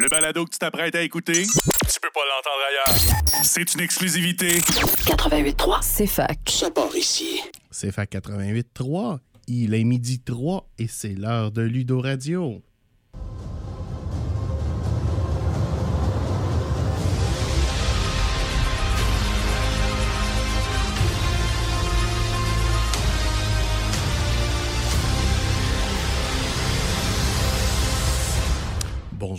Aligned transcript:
Le 0.00 0.08
balado 0.08 0.46
que 0.46 0.50
tu 0.50 0.58
t'apprêtes 0.58 0.94
à 0.94 1.02
écouter, 1.02 1.42
tu 1.42 2.00
peux 2.00 2.08
pas 2.14 2.20
l'entendre 2.24 2.62
ailleurs. 2.70 3.44
C'est 3.44 3.74
une 3.74 3.80
exclusivité. 3.80 4.60
88.3. 4.60 5.80
C'est 5.82 6.06
fac. 6.06 6.38
Ça 6.48 6.70
part 6.70 6.96
ici. 6.96 7.42
C'est 7.70 7.92
FAC 7.92 8.12
88.3. 8.12 9.18
Il 9.46 9.74
est 9.74 9.84
midi 9.84 10.20
3 10.20 10.66
et 10.78 10.88
c'est 10.88 11.14
l'heure 11.14 11.50
de 11.52 11.60
Ludo 11.60 12.00
Radio. 12.00 12.62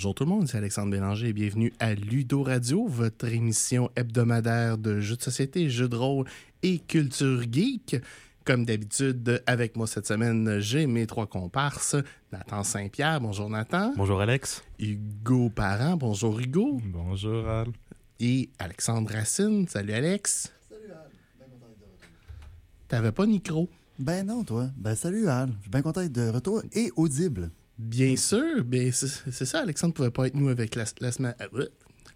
Bonjour 0.02 0.16
tout 0.16 0.24
le 0.24 0.32
monde, 0.32 0.48
c'est 0.48 0.58
Alexandre 0.58 0.90
Bélanger 0.90 1.28
et 1.28 1.34
bienvenue 1.34 1.72
à 1.80 1.94
Ludo 1.94 2.42
Radio, 2.42 2.88
votre 2.88 3.28
émission 3.28 3.92
hebdomadaire 3.96 4.80
de 4.80 5.00
jeux 5.00 5.16
de 5.16 5.22
société, 5.22 5.70
jeux 5.70 5.88
de 5.88 5.96
rôle 5.96 6.26
et 6.64 6.80
culture 6.80 7.44
geek. 7.44 7.98
Comme 8.44 8.66
d'habitude, 8.66 9.44
avec 9.46 9.78
moi 9.78 9.86
cette 9.86 10.08
semaine, 10.08 10.58
j'ai 10.58 10.88
mes 10.88 11.06
trois 11.06 11.28
comparses. 11.28 11.96
Nathan 12.32 12.64
Saint-Pierre, 12.64 13.22
bonjour 13.22 13.48
Nathan. 13.48 13.94
Bonjour 13.96 14.20
Alex. 14.20 14.64
Hugo 14.80 15.52
Parent, 15.52 15.98
bonjour 15.98 16.40
Hugo. 16.40 16.82
Bonjour 16.84 17.48
Al. 17.48 17.68
Et 18.20 18.50
Alexandre 18.58 19.12
Racine, 19.14 19.68
salut 19.68 19.94
Alex. 19.94 20.52
Salut 20.68 20.82
Al, 20.90 21.12
bien 21.38 21.46
content 21.46 21.68
d'être 21.68 21.80
de 21.80 21.86
retour. 21.86 22.88
T'avais 22.88 23.12
pas 23.12 23.28
de 23.28 23.32
micro? 23.32 23.70
Ben 24.00 24.26
non, 24.26 24.44
toi. 24.44 24.68
Ben 24.78 24.96
salut 24.96 25.28
Al, 25.28 25.50
je 25.58 25.62
suis 25.62 25.70
bien 25.70 25.84
content 25.84 26.02
d'être 26.02 26.12
de 26.12 26.28
retour 26.30 26.64
et 26.74 26.92
audible. 26.96 27.52
Bien 27.82 28.16
sûr, 28.16 28.64
bien 28.64 28.92
c'est 28.92 29.46
ça, 29.46 29.62
Alexandre 29.62 29.94
pouvait 29.96 30.12
pas 30.12 30.28
être 30.28 30.36
nous 30.36 30.50
avec 30.50 30.76
la, 30.76 30.86
la 31.00 31.12
semaine. 31.12 31.36
ouais. 31.54 31.68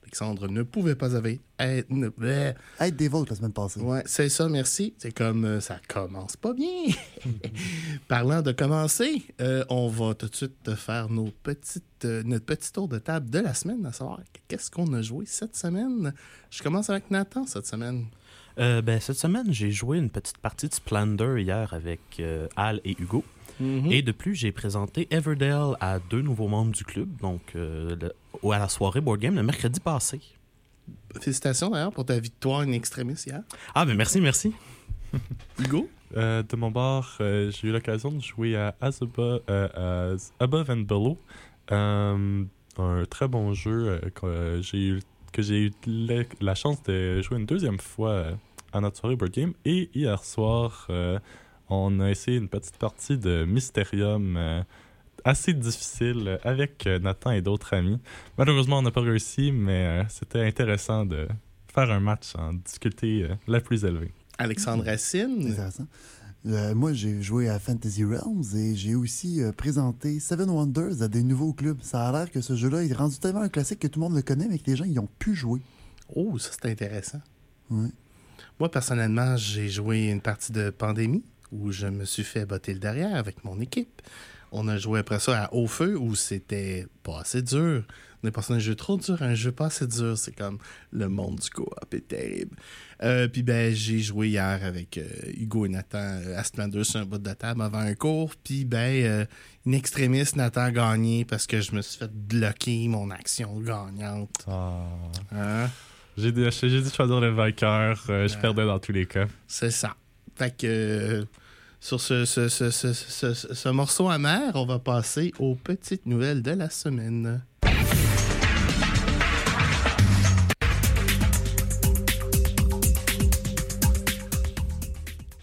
Alexandre 0.03 0.47
ne 0.47 0.61
pouvait 0.61 0.93
pas 0.95 1.15
avec 1.15 1.41
être. 1.57 1.89
ne-. 1.89 2.11
Être 2.79 2.95
des 2.95 3.07
vôtres 3.07 3.31
la 3.31 3.35
semaine 3.37 3.51
passée. 3.51 3.79
Ouais, 3.81 4.03
c'est 4.05 4.29
ça, 4.29 4.47
merci. 4.47 4.93
C'est 4.99 5.11
comme 5.11 5.43
euh, 5.43 5.59
ça 5.59 5.79
commence 5.87 6.37
pas 6.37 6.53
bien. 6.53 6.85
Parlant 8.07 8.43
de 8.43 8.51
commencer, 8.51 9.23
euh, 9.41 9.65
on 9.69 9.87
va 9.87 10.13
tout 10.13 10.27
de 10.29 10.35
suite 10.35 10.61
te 10.63 10.75
faire 10.75 11.09
nos 11.09 11.31
petites, 11.43 12.05
euh, 12.05 12.21
notre 12.23 12.45
petit 12.45 12.71
tour 12.71 12.87
de 12.87 12.99
table 12.99 13.29
de 13.31 13.39
la 13.39 13.55
semaine, 13.55 13.83
à 13.87 13.91
savoir 13.91 14.21
qu'est-ce 14.47 14.69
qu'on 14.69 14.93
a 14.93 15.01
joué 15.01 15.25
cette 15.25 15.55
semaine. 15.55 16.13
Je 16.51 16.61
commence 16.61 16.89
avec 16.91 17.09
Nathan 17.09 17.45
cette 17.47 17.65
semaine. 17.65 18.05
Euh, 18.57 18.81
ben, 18.81 18.99
cette 19.01 19.17
semaine, 19.17 19.51
j'ai 19.51 19.71
joué 19.71 19.97
une 19.97 20.09
petite 20.09 20.37
partie 20.37 20.69
de 20.69 20.73
Splendor 20.73 21.39
hier 21.39 21.73
avec 21.73 21.99
euh, 22.19 22.47
Al 22.55 22.79
et 22.85 22.95
Hugo. 23.01 23.23
Mhm. 23.59 23.91
Et 23.91 24.01
de 24.01 24.11
plus, 24.11 24.35
j'ai 24.35 24.51
présenté 24.51 25.07
Everdale 25.11 25.75
à 25.79 25.99
deux 25.99 26.21
nouveaux 26.21 26.47
membres 26.47 26.71
du 26.71 26.83
club, 26.83 27.09
donc 27.21 27.41
euh, 27.55 27.95
le- 27.99 28.51
à 28.51 28.59
la 28.59 28.69
soirée 28.69 29.01
Board 29.01 29.19
Game 29.19 29.35
le 29.35 29.43
mercredi 29.43 29.79
passé. 29.79 30.19
Félicitations 31.19 31.69
d'ailleurs 31.69 31.91
pour 31.93 32.05
ta 32.05 32.19
victoire 32.19 32.61
in 32.61 32.71
extremis 32.73 33.15
hier. 33.25 33.41
Ah, 33.73 33.85
ben 33.85 33.95
merci, 33.95 34.19
merci. 34.21 34.53
Hugo? 35.59 35.89
Euh, 36.17 36.43
de 36.43 36.55
mon 36.55 36.69
bord, 36.71 37.17
euh, 37.21 37.49
j'ai 37.51 37.69
eu 37.69 37.71
l'occasion 37.71 38.11
de 38.11 38.21
jouer 38.21 38.55
à 38.55 38.75
euh, 39.49 40.17
Above 40.39 40.69
and 40.69 40.77
Below. 40.81 41.17
Euh, 41.71 42.43
un 42.77 43.03
très 43.09 43.27
bon 43.27 43.53
jeu 43.53 43.87
euh, 43.89 43.99
que 44.13 44.59
j'ai 44.61 44.87
eu, 44.89 44.99
que 45.31 45.41
j'ai 45.41 45.67
eu 45.67 45.71
la, 45.87 46.23
la 46.41 46.55
chance 46.55 46.83
de 46.83 47.21
jouer 47.21 47.37
une 47.39 47.45
deuxième 47.45 47.79
fois 47.79 48.09
euh, 48.11 48.31
à 48.73 48.81
notre 48.81 48.97
soirée 48.97 49.15
Board 49.15 49.31
Game. 49.31 49.53
Et 49.65 49.89
hier 49.95 50.23
soir, 50.23 50.85
euh, 50.89 51.17
on 51.69 51.99
a 51.99 52.09
essayé 52.09 52.37
une 52.37 52.49
petite 52.49 52.77
partie 52.77 53.17
de 53.17 53.45
Mysterium 53.45 54.37
euh, 54.37 54.63
assez 55.23 55.53
difficile 55.53 56.39
avec 56.43 56.85
euh, 56.87 56.99
Nathan 56.99 57.31
et 57.31 57.41
d'autres 57.41 57.73
amis. 57.73 57.99
Malheureusement, 58.37 58.79
on 58.79 58.81
n'a 58.83 58.91
pas 58.91 59.01
réussi, 59.01 59.51
mais 59.51 59.85
euh, 59.85 60.03
c'était 60.09 60.45
intéressant 60.45 61.05
de 61.05 61.27
faire 61.73 61.91
un 61.91 61.99
match 61.99 62.35
en 62.35 62.53
difficulté 62.53 63.23
euh, 63.23 63.35
la 63.47 63.59
plus 63.59 63.83
élevée. 63.83 64.11
Alexandre 64.37 64.83
Racine. 64.85 65.47
Intéressant. 65.51 65.87
Euh, 66.45 66.75
moi, 66.75 66.93
j'ai 66.93 67.23
joué 67.23 67.49
à 67.49 67.57
Fantasy 67.57 68.03
Realms 68.03 68.43
et 68.55 68.75
j'ai 68.75 68.93
aussi 68.93 69.41
euh, 69.41 69.51
présenté 69.51 70.19
Seven 70.19 70.49
Wonders 70.49 71.01
à 71.01 71.07
des 71.07 71.23
nouveaux 71.23 71.53
clubs. 71.53 71.81
Ça 71.81 72.07
a 72.07 72.11
l'air 72.11 72.31
que 72.31 72.41
ce 72.41 72.55
jeu-là 72.55 72.83
est 72.83 72.93
rendu 72.93 73.17
tellement 73.17 73.41
un 73.41 73.49
classique 73.49 73.79
que 73.79 73.87
tout 73.87 73.99
le 73.99 74.05
monde 74.05 74.15
le 74.15 74.21
connaît, 74.21 74.47
mais 74.47 74.59
que 74.59 74.69
les 74.69 74.75
gens 74.75 74.85
y 74.85 74.99
ont 74.99 75.09
pu 75.17 75.33
jouer. 75.33 75.61
Oh, 76.15 76.37
ça 76.37 76.51
c'est 76.51 76.69
intéressant. 76.69 77.21
Ouais. 77.71 77.89
Moi, 78.59 78.69
personnellement, 78.69 79.35
j'ai 79.37 79.69
joué 79.69 80.09
une 80.09 80.21
partie 80.21 80.51
de 80.51 80.69
Pandémie 80.69 81.23
où 81.59 81.71
je 81.71 81.87
me 81.87 82.05
suis 82.05 82.23
fait 82.23 82.45
botter 82.45 82.73
le 82.73 82.79
derrière 82.79 83.15
avec 83.15 83.43
mon 83.43 83.59
équipe. 83.59 84.01
On 84.51 84.67
a 84.67 84.77
joué 84.77 84.99
après 84.99 85.19
ça 85.19 85.45
à 85.45 85.53
Haut 85.53 85.67
Feu 85.67 85.97
où 85.97 86.15
c'était 86.15 86.85
pas 87.03 87.19
assez 87.21 87.41
dur. 87.41 87.83
On 88.23 88.27
est 88.27 88.31
passé 88.31 88.53
d'un 88.53 88.59
jeu 88.59 88.73
trop 88.75 88.97
dur 88.97 89.21
à 89.21 89.25
un 89.25 89.35
jeu 89.35 89.51
pas 89.51 89.65
assez 89.65 89.85
dur. 89.85 90.17
C'est 90.17 90.35
comme 90.35 90.57
le 90.91 91.09
monde 91.09 91.39
du 91.39 91.49
coop 91.49 91.67
est 91.93 92.07
terrible. 92.07 92.55
Euh, 93.03 93.27
Puis 93.27 93.43
ben, 93.43 93.73
j'ai 93.75 93.99
joué 93.99 94.29
hier 94.29 94.59
avec 94.63 94.97
euh, 94.97 95.03
Hugo 95.37 95.65
et 95.65 95.69
Nathan 95.69 95.99
euh, 95.99 96.37
à 96.39 96.43
Splendor 96.43 96.85
sur 96.85 97.01
un 97.01 97.05
bout 97.05 97.17
de 97.17 97.33
table 97.33 97.61
avant 97.61 97.79
un 97.79 97.93
cours. 97.95 98.31
Puis 98.43 98.63
ben, 98.65 99.03
euh, 99.05 99.25
une 99.65 99.73
extrémiste, 99.73 100.37
Nathan 100.37 100.61
a 100.61 100.71
gagné 100.71 101.25
parce 101.25 101.45
que 101.47 101.59
je 101.61 101.73
me 101.73 101.81
suis 101.81 101.99
fait 101.99 102.11
bloquer 102.11 102.87
mon 102.87 103.11
action 103.11 103.59
gagnante. 103.59 104.45
Hein? 104.47 105.69
J'ai 106.17 106.31
de 106.31 106.49
choisir 106.49 107.19
le 107.19 107.29
vainqueur. 107.31 108.01
euh, 108.09 108.27
je 108.27 108.35
Ouais. 108.35 108.41
perdais 108.41 108.65
dans 108.65 108.79
tous 108.79 108.93
les 108.93 109.05
cas. 109.05 109.25
C'est 109.47 109.71
ça. 109.71 109.95
Fait 110.35 110.55
que 110.55 110.65
euh, 110.65 111.25
sur 111.85 112.01
ce, 112.01 112.25
ce, 112.25 112.49
ce, 112.49 112.71
ce, 112.71 112.93
ce- 112.93 113.33
ce- 113.35 113.53
ce 113.53 113.69
morceau 113.69 114.09
amer, 114.09 114.51
on 114.55 114.65
va 114.65 114.79
passer 114.79 115.31
aux 115.37 115.53
petites 115.53 116.07
nouvelles 116.07 116.41
de 116.41 116.49
la 116.49 116.71
semaine. 116.71 117.43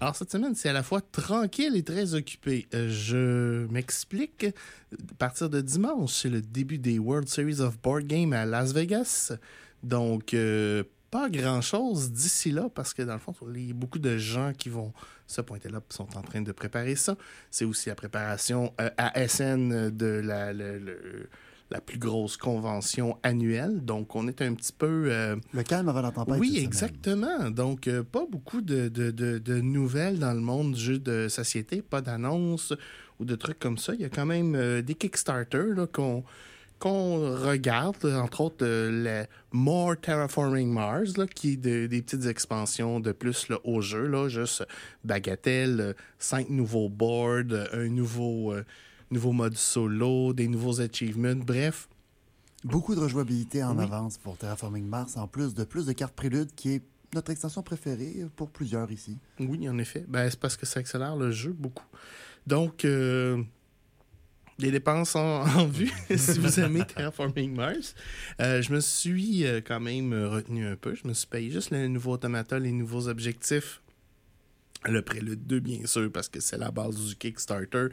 Alors, 0.00 0.16
cette 0.16 0.32
semaine, 0.32 0.54
c'est 0.56 0.68
à 0.68 0.72
la 0.72 0.82
fois 0.82 1.00
tranquille 1.00 1.76
et 1.76 1.84
très 1.84 2.14
occupé. 2.14 2.66
Euh, 2.74 2.88
je 2.90 3.66
m'explique. 3.70 4.46
À 4.46 5.14
partir 5.16 5.48
de 5.48 5.60
dimanche, 5.60 6.10
c'est 6.12 6.28
le 6.28 6.40
début 6.42 6.78
des 6.78 6.98
World 6.98 7.28
Series 7.28 7.60
of 7.60 7.80
Board 7.80 8.04
Game 8.08 8.32
à 8.32 8.44
Las 8.44 8.72
Vegas. 8.72 9.32
Donc, 9.84 10.34
euh, 10.34 10.82
pas 11.12 11.30
grand-chose 11.30 12.10
d'ici 12.10 12.50
là, 12.50 12.68
parce 12.74 12.94
que 12.94 13.02
dans 13.02 13.12
le 13.12 13.20
fond, 13.20 13.32
il 13.54 13.68
y 13.68 13.70
a 13.70 13.74
beaucoup 13.74 14.00
de 14.00 14.18
gens 14.18 14.52
qui 14.58 14.70
vont 14.70 14.92
se 15.32 15.40
pointer 15.40 15.68
là 15.70 15.80
sont 15.88 16.08
en 16.16 16.22
train 16.22 16.42
de 16.42 16.52
préparer 16.52 16.94
ça. 16.96 17.16
C'est 17.50 17.64
aussi 17.64 17.88
la 17.88 17.94
préparation 17.94 18.72
euh, 18.80 18.90
à 18.96 19.26
SN 19.26 19.90
de 19.90 20.06
la, 20.06 20.52
le- 20.52 20.78
le- 20.78 21.28
la 21.70 21.80
plus 21.80 21.98
grosse 21.98 22.36
convention 22.36 23.16
annuelle. 23.22 23.82
Donc, 23.82 24.14
on 24.14 24.28
est 24.28 24.42
un 24.42 24.52
petit 24.54 24.74
peu... 24.74 25.06
euh, 25.10 25.36
Le 25.54 25.62
calme 25.62 25.88
avant 25.88 26.02
la 26.02 26.10
tempête. 26.10 26.38
oui, 26.38 26.58
exactement. 26.62 27.50
Donc, 27.50 27.88
euh, 27.88 28.02
pas 28.02 28.26
beaucoup 28.30 28.60
de, 28.60 28.88
de- 28.88 29.10
de- 29.10 29.38
de 29.38 29.60
nouvelles 29.60 30.18
dans 30.18 30.34
le 30.34 30.40
monde 30.40 30.74
du 30.74 30.80
jeu 30.80 30.98
de 30.98 31.28
société, 31.28 31.80
pas 31.80 32.02
d'annonces 32.02 32.74
ou 33.18 33.24
de 33.24 33.34
trucs 33.36 33.58
comme 33.58 33.78
ça. 33.78 33.94
Il 33.94 34.00
y 34.00 34.04
a 34.04 34.10
quand 34.10 34.26
même 34.26 34.82
des 34.82 34.94
Kickstarter 34.94 35.64
qu'on 35.92 36.24
qu'on 36.82 37.36
regarde, 37.36 38.04
entre 38.06 38.40
autres 38.40 38.64
euh, 38.66 38.90
le 39.22 39.26
More 39.52 39.94
Terraforming 40.00 40.68
Mars, 40.72 41.16
là, 41.16 41.28
qui 41.28 41.52
est 41.52 41.56
de- 41.56 41.86
des 41.86 42.02
petites 42.02 42.26
expansions 42.26 42.98
de 42.98 43.12
plus 43.12 43.48
là, 43.48 43.58
au 43.62 43.80
jeu, 43.80 44.06
là, 44.08 44.28
juste 44.28 44.64
bagatelle, 45.04 45.80
euh, 45.80 45.92
cinq 46.18 46.50
nouveaux 46.50 46.88
boards, 46.88 47.44
un 47.72 47.88
nouveau, 47.88 48.52
euh, 48.52 48.64
nouveau 49.12 49.30
mode 49.30 49.56
solo, 49.56 50.32
des 50.32 50.48
nouveaux 50.48 50.80
achievements, 50.80 51.36
bref, 51.36 51.88
Beaucoup 52.64 52.94
de 52.94 53.00
rejouabilité 53.00 53.64
en 53.64 53.76
Oui. 53.76 53.82
avance 53.82 54.18
pour 54.18 54.36
Terraforming 54.38 54.86
Mars, 54.86 55.16
en 55.16 55.26
plus 55.26 55.52
de 55.52 55.64
plus 55.64 55.84
de 55.84 55.92
cartes 55.92 56.14
prélude, 56.14 56.48
qui 56.54 56.74
est 56.74 56.82
notre 57.12 57.30
extension 57.32 57.60
préférée 57.62 58.24
pour 58.36 58.50
plusieurs 58.50 58.90
ici. 58.92 59.18
Oui, 59.40 59.68
en 59.68 59.78
effet. 59.78 60.04
Ben, 60.08 60.30
c'est 60.30 60.38
parce 60.38 60.56
que 60.56 60.64
ça 60.64 60.78
accélère 60.78 61.16
le 61.16 61.32
jeu 61.32 61.52
beaucoup. 61.52 61.84
Donc, 62.46 62.84
euh, 62.84 63.42
les 64.58 64.70
dépenses 64.70 65.16
en, 65.16 65.42
en 65.58 65.66
vue, 65.66 65.92
si 66.16 66.38
vous 66.38 66.60
aimez 66.60 66.84
Terraforming 66.84 67.54
Mars. 67.54 67.94
Euh, 68.40 68.62
je 68.62 68.72
me 68.72 68.80
suis 68.80 69.46
euh, 69.46 69.60
quand 69.64 69.80
même 69.80 70.12
euh, 70.12 70.28
retenu 70.28 70.66
un 70.66 70.76
peu. 70.76 70.94
Je 70.94 71.06
me 71.06 71.14
suis 71.14 71.26
payé 71.26 71.50
juste 71.50 71.70
le 71.70 71.86
nouveau 71.88 72.12
automata, 72.12 72.58
les 72.58 72.72
nouveaux 72.72 73.08
objectifs. 73.08 73.80
Le 74.84 75.02
prélude 75.02 75.46
2, 75.46 75.60
bien 75.60 75.86
sûr, 75.86 76.10
parce 76.10 76.28
que 76.28 76.40
c'est 76.40 76.58
la 76.58 76.70
base 76.70 76.96
du 76.96 77.14
Kickstarter. 77.14 77.88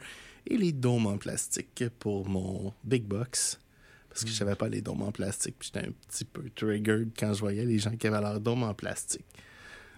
Et 0.46 0.56
les 0.56 0.72
dômes 0.72 1.06
en 1.06 1.18
plastique 1.18 1.84
pour 1.98 2.28
mon 2.28 2.72
Big 2.82 3.04
Box. 3.04 3.60
Parce 4.08 4.24
que 4.24 4.30
je 4.30 4.34
savais 4.34 4.56
pas 4.56 4.68
les 4.68 4.80
dômes 4.80 5.02
en 5.02 5.12
plastique. 5.12 5.56
J'étais 5.60 5.86
un 5.86 5.92
petit 6.08 6.24
peu 6.24 6.50
triggered 6.56 7.10
quand 7.16 7.32
je 7.32 7.40
voyais 7.40 7.64
les 7.64 7.78
gens 7.78 7.94
qui 7.96 8.08
avaient 8.08 8.20
leurs 8.20 8.40
dômes 8.40 8.64
en 8.64 8.74
plastique. 8.74 9.24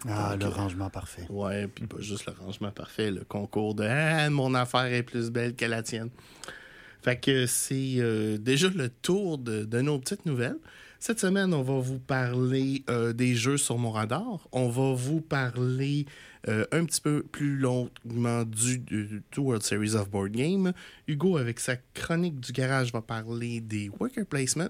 Ah, 0.09 0.37
Donc, 0.37 0.51
le 0.51 0.57
rangement 0.57 0.91
parfait. 0.91 1.27
Ouais, 1.29 1.69
puis 1.69 1.87
pas 1.87 2.01
juste 2.01 2.27
le 2.27 2.33
rangement 2.33 2.71
parfait, 2.71 3.11
le 3.11 3.25
concours 3.25 3.75
de 3.75 3.85
Ah, 3.85 4.29
mon 4.31 4.55
affaire 4.55 4.87
est 4.87 5.03
plus 5.03 5.31
belle 5.31 5.55
que 5.55 5.65
la 5.65 5.83
tienne. 5.83 6.11
Fait 7.03 7.19
que 7.19 7.47
c'est 7.47 7.97
euh, 7.99 8.39
déjà 8.39 8.69
le 8.69 8.89
tour 8.89 9.39
de, 9.39 9.65
de 9.65 9.81
nos 9.81 9.99
petites 9.99 10.25
nouvelles. 10.27 10.59
Cette 11.01 11.19
semaine, 11.19 11.53
on 11.53 11.63
va 11.63 11.81
vous 11.81 11.99
parler 11.99 12.85
euh, 12.89 13.13
des 13.13 13.35
jeux 13.35 13.57
sur 13.57 13.77
mon 13.77 13.91
radar. 13.91 14.47
On 14.53 14.69
va 14.69 14.93
vous 14.95 15.21
parler 15.21 16.07
euh, 16.47 16.65
un 16.71 16.85
petit 16.85 17.01
peu 17.01 17.25
plus 17.25 17.57
longuement 17.57 18.45
du, 18.45 18.79
du, 18.79 19.23
du 19.33 19.41
World 19.41 19.65
Series 19.65 19.97
of 19.97 20.09
Board 20.11 20.31
Game. 20.31 20.73
Hugo, 21.09 21.39
avec 21.39 21.59
sa 21.59 21.75
chronique 21.93 22.39
du 22.39 22.53
garage, 22.53 22.93
va 22.93 23.03
parler 23.03 23.61
des 23.61 23.91
worker 23.99 24.25
placement. 24.25 24.69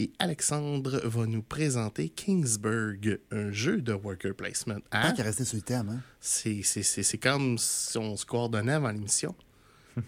Et 0.00 0.10
Alexandre 0.18 1.00
va 1.04 1.26
nous 1.26 1.42
présenter 1.42 2.08
Kingsburg, 2.08 3.20
un 3.30 3.52
jeu 3.52 3.80
de 3.80 3.92
worker 3.92 4.34
placement. 4.34 4.80
Tant 4.90 4.98
Hein? 4.98 5.12
qu'à 5.12 5.22
rester 5.22 5.44
sur 5.44 5.56
le 5.56 5.62
thème, 5.62 5.88
hein? 5.88 6.00
C'est 6.20 6.62
c'est- 6.62 6.82
c'est- 6.82 7.04
c'est 7.04 7.18
comme 7.18 7.56
si 7.58 7.96
on 7.98 8.16
se 8.16 8.26
coordonnait 8.26 8.72
avant 8.72 8.90
l'émission. 8.90 9.34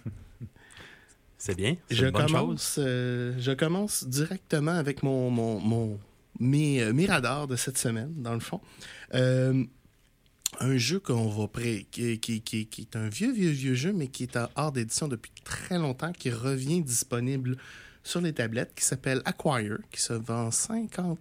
C'est 1.39 1.55
bien. 1.55 1.77
Je 1.91 2.07
une 2.07 2.11
bonne 2.13 2.23
chose. 2.23 2.33
commence, 2.33 2.77
euh, 2.79 3.35
je 3.39 3.53
commence 3.53 4.05
directement 4.09 4.73
avec 4.73 5.03
mon, 5.03 5.31
mon, 5.31 5.61
mon- 5.61 6.01
mes, 6.41 6.83
euh, 6.83 6.93
mes 6.93 7.07
radars 7.07 7.47
de 7.47 7.57
cette 7.57 7.79
semaine, 7.79 8.13
dans 8.17 8.33
le 8.35 8.41
fond. 8.41 8.61
Euh, 9.15 9.63
un 10.61 10.77
jeu 10.79 10.99
qu'on 10.99 11.29
va 11.29 11.47
pré- 11.47 11.87
qui, 11.91 12.19
qui- 12.19 12.41
qui- 12.41 12.67
qui 12.67 12.81
est 12.83 12.97
un 12.97 13.09
vieux, 13.09 13.33
vieux, 13.33 13.51
vieux 13.51 13.75
jeu, 13.75 13.93
mais 13.93 14.09
qui 14.09 14.23
est 14.25 14.37
en 14.37 14.49
hors 14.57 14.73
d'édition 14.73 15.07
depuis 15.09 15.31
très 15.45 15.79
longtemps, 15.79 16.13
qui 16.13 16.31
revient 16.31 16.81
disponible 16.83 17.59
sur 18.07 18.21
les 18.21 18.33
tablettes, 18.33 18.73
qui 18.75 18.85
s'appelle 18.85 19.21
Acquire, 19.25 19.79
qui 19.91 20.01
se 20.01 20.13
vend 20.13 20.51
50 20.51 21.19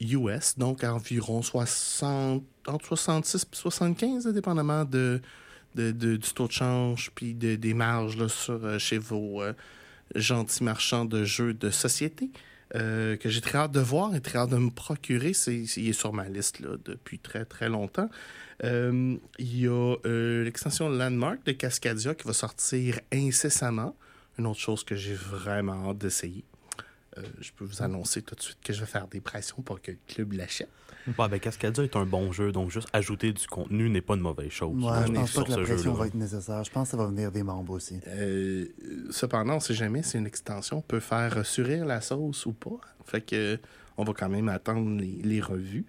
US, 0.00 0.58
donc 0.58 0.84
environ 0.84 1.42
60, 1.42 2.44
entre 2.66 2.86
66 2.96 3.42
et 3.42 3.56
75, 3.56 4.26
là, 4.26 4.32
dépendamment 4.32 4.84
de, 4.84 5.20
de- 5.74 5.90
de- 5.90 6.16
du 6.16 6.30
taux 6.32 6.46
de 6.46 6.52
change 6.52 7.10
puis 7.14 7.34
de- 7.34 7.56
des 7.56 7.74
marges 7.74 8.26
sur, 8.28 8.62
euh, 8.64 8.78
chez 8.78 8.98
vos 8.98 9.42
euh, 9.42 9.52
gentils 10.14 10.62
marchands 10.64 11.04
de 11.06 11.24
jeux 11.24 11.54
de 11.54 11.70
société. 11.70 12.30
euh, 12.74 13.16
que 13.16 13.28
j'ai 13.28 13.40
très 13.40 13.58
hâte 13.58 13.70
de 13.70 13.78
voir 13.80 14.12
et 14.16 14.20
très 14.20 14.38
hâte 14.40 14.50
de 14.50 14.56
me 14.56 14.70
procurer. 14.70 15.32
C'est, 15.34 15.56
il 15.56 15.88
est 15.88 15.92
sur 15.92 16.12
ma 16.12 16.28
liste 16.28 16.60
depuis 16.84 17.20
très 17.20 17.44
très 17.44 17.68
longtemps. 17.68 18.10
Il 18.64 19.20
y 19.38 19.68
a 19.68 19.94
l'extension 20.42 20.88
Landmark 20.88 21.44
de 21.46 21.52
Cascadia 21.52 22.16
qui 22.16 22.26
va 22.26 22.32
sortir 22.32 22.98
incessamment. 23.12 23.94
Une 24.38 24.46
autre 24.46 24.60
chose 24.60 24.84
que 24.84 24.94
j'ai 24.94 25.14
vraiment 25.14 25.90
hâte 25.90 25.98
d'essayer. 25.98 26.44
Euh, 27.18 27.22
je 27.40 27.50
peux 27.52 27.64
vous 27.64 27.82
annoncer 27.82 28.20
tout 28.22 28.34
de 28.34 28.42
suite 28.42 28.58
que 28.62 28.72
je 28.72 28.80
vais 28.80 28.86
faire 28.86 29.08
des 29.08 29.20
pressions 29.20 29.62
pour 29.62 29.80
que 29.80 29.92
le 29.92 29.98
club 30.06 30.32
l'achète. 30.32 30.68
Ouais, 31.18 31.28
ben, 31.28 31.38
Cascadia 31.38 31.84
est 31.84 31.96
un 31.96 32.04
bon 32.04 32.32
jeu, 32.32 32.52
donc 32.52 32.70
juste 32.70 32.88
ajouter 32.92 33.32
du 33.32 33.46
contenu 33.46 33.88
n'est 33.88 34.00
pas 34.00 34.14
une 34.14 34.20
mauvaise 34.20 34.50
chose. 34.50 34.74
Ouais, 34.82 35.06
je 35.06 35.12
pense 35.12 35.32
pas 35.32 35.44
que 35.44 35.50
la 35.50 35.58
pression 35.58 35.94
va 35.94 36.06
être 36.08 36.14
nécessaire. 36.14 36.64
Je 36.64 36.70
pense 36.70 36.88
que 36.88 36.90
ça 36.90 36.96
va 36.96 37.06
venir 37.06 37.30
des 37.30 37.44
membres 37.44 37.74
aussi. 37.74 38.00
Euh, 38.08 38.66
cependant, 39.10 39.56
on 39.56 39.60
sait 39.60 39.74
jamais 39.74 40.02
si 40.02 40.18
une 40.18 40.26
extension 40.26 40.82
peut 40.82 41.00
faire 41.00 41.46
surrir 41.46 41.86
la 41.86 42.00
sauce 42.00 42.44
ou 42.44 42.52
pas. 42.52 42.80
Fait 43.04 43.20
que 43.20 43.58
on 43.96 44.04
va 44.04 44.12
quand 44.12 44.28
même 44.28 44.48
attendre 44.48 45.00
les, 45.00 45.20
les 45.22 45.40
revues. 45.40 45.86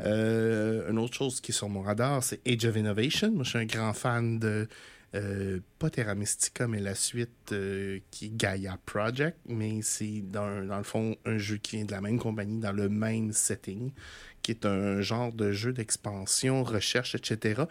Euh, 0.00 0.90
une 0.90 0.98
autre 0.98 1.14
chose 1.14 1.40
qui 1.40 1.52
est 1.52 1.54
sur 1.54 1.68
mon 1.68 1.82
radar, 1.82 2.22
c'est 2.22 2.40
Age 2.48 2.64
of 2.64 2.76
Innovation. 2.76 3.30
Moi, 3.30 3.44
je 3.44 3.50
suis 3.50 3.58
un 3.58 3.64
grand 3.64 3.92
fan 3.92 4.38
de 4.38 4.66
euh, 5.14 5.60
pas 5.78 5.90
Terra 5.90 6.14
Mystica, 6.14 6.66
mais 6.66 6.80
la 6.80 6.94
suite 6.94 7.52
euh, 7.52 8.00
qui 8.10 8.26
est 8.26 8.36
Gaia 8.36 8.78
Project. 8.84 9.36
Mais 9.46 9.80
c'est 9.82 10.22
dans, 10.22 10.66
dans 10.66 10.78
le 10.78 10.84
fond 10.84 11.16
un 11.24 11.38
jeu 11.38 11.56
qui 11.56 11.76
vient 11.76 11.84
de 11.84 11.92
la 11.92 12.00
même 12.00 12.18
compagnie, 12.18 12.58
dans 12.58 12.72
le 12.72 12.88
même 12.88 13.32
setting, 13.32 13.92
qui 14.42 14.50
est 14.52 14.66
un 14.66 15.00
genre 15.00 15.32
de 15.32 15.52
jeu 15.52 15.72
d'expansion, 15.72 16.64
recherche, 16.64 17.14
etc. 17.14 17.62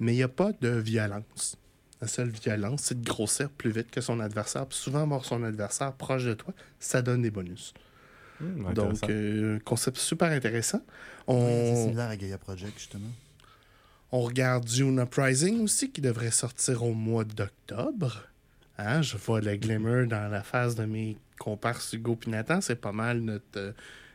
Mais 0.00 0.12
il 0.14 0.16
n'y 0.16 0.22
a 0.22 0.28
pas 0.28 0.52
de 0.60 0.68
violence. 0.68 1.56
La 2.00 2.08
seule 2.08 2.30
violence, 2.30 2.82
c'est 2.84 3.00
de 3.00 3.06
grossir 3.06 3.50
plus 3.50 3.70
vite 3.70 3.90
que 3.90 4.00
son 4.00 4.20
adversaire. 4.20 4.66
Puis 4.66 4.78
souvent, 4.78 5.02
avoir 5.02 5.24
son 5.24 5.42
adversaire 5.44 5.92
proche 5.92 6.24
de 6.24 6.34
toi, 6.34 6.54
ça 6.78 7.02
donne 7.02 7.22
des 7.22 7.30
bonus. 7.30 7.74
Hmm, 8.40 8.72
Donc, 8.72 8.98
euh, 9.10 9.58
concept 9.66 9.98
super 9.98 10.32
intéressant. 10.32 10.78
Ouais, 11.28 11.34
C'est 11.36 11.72
On, 11.72 11.82
similaire 11.84 12.08
à 12.08 12.16
Gaia 12.16 12.38
Project, 12.38 12.78
justement. 12.78 13.10
On 14.12 14.20
regarde 14.22 14.64
Dune 14.64 15.00
Uprising 15.00 15.60
aussi, 15.62 15.90
qui 15.90 16.00
devrait 16.00 16.30
sortir 16.30 16.82
au 16.82 16.94
mois 16.94 17.24
d'octobre. 17.24 18.24
Hein, 18.78 19.02
je 19.02 19.16
vois 19.16 19.40
le 19.40 19.56
glimmer 19.56 20.06
dans 20.06 20.28
la 20.30 20.42
face 20.42 20.74
de 20.74 20.84
mes 20.84 21.16
comparses 21.38 21.92
Hugo 21.92 22.18
et 22.26 22.30
Nathan. 22.30 22.60
C'est 22.60 22.80
pas 22.80 22.92
mal 22.92 23.20
notre, 23.20 23.44
euh, 23.56 23.72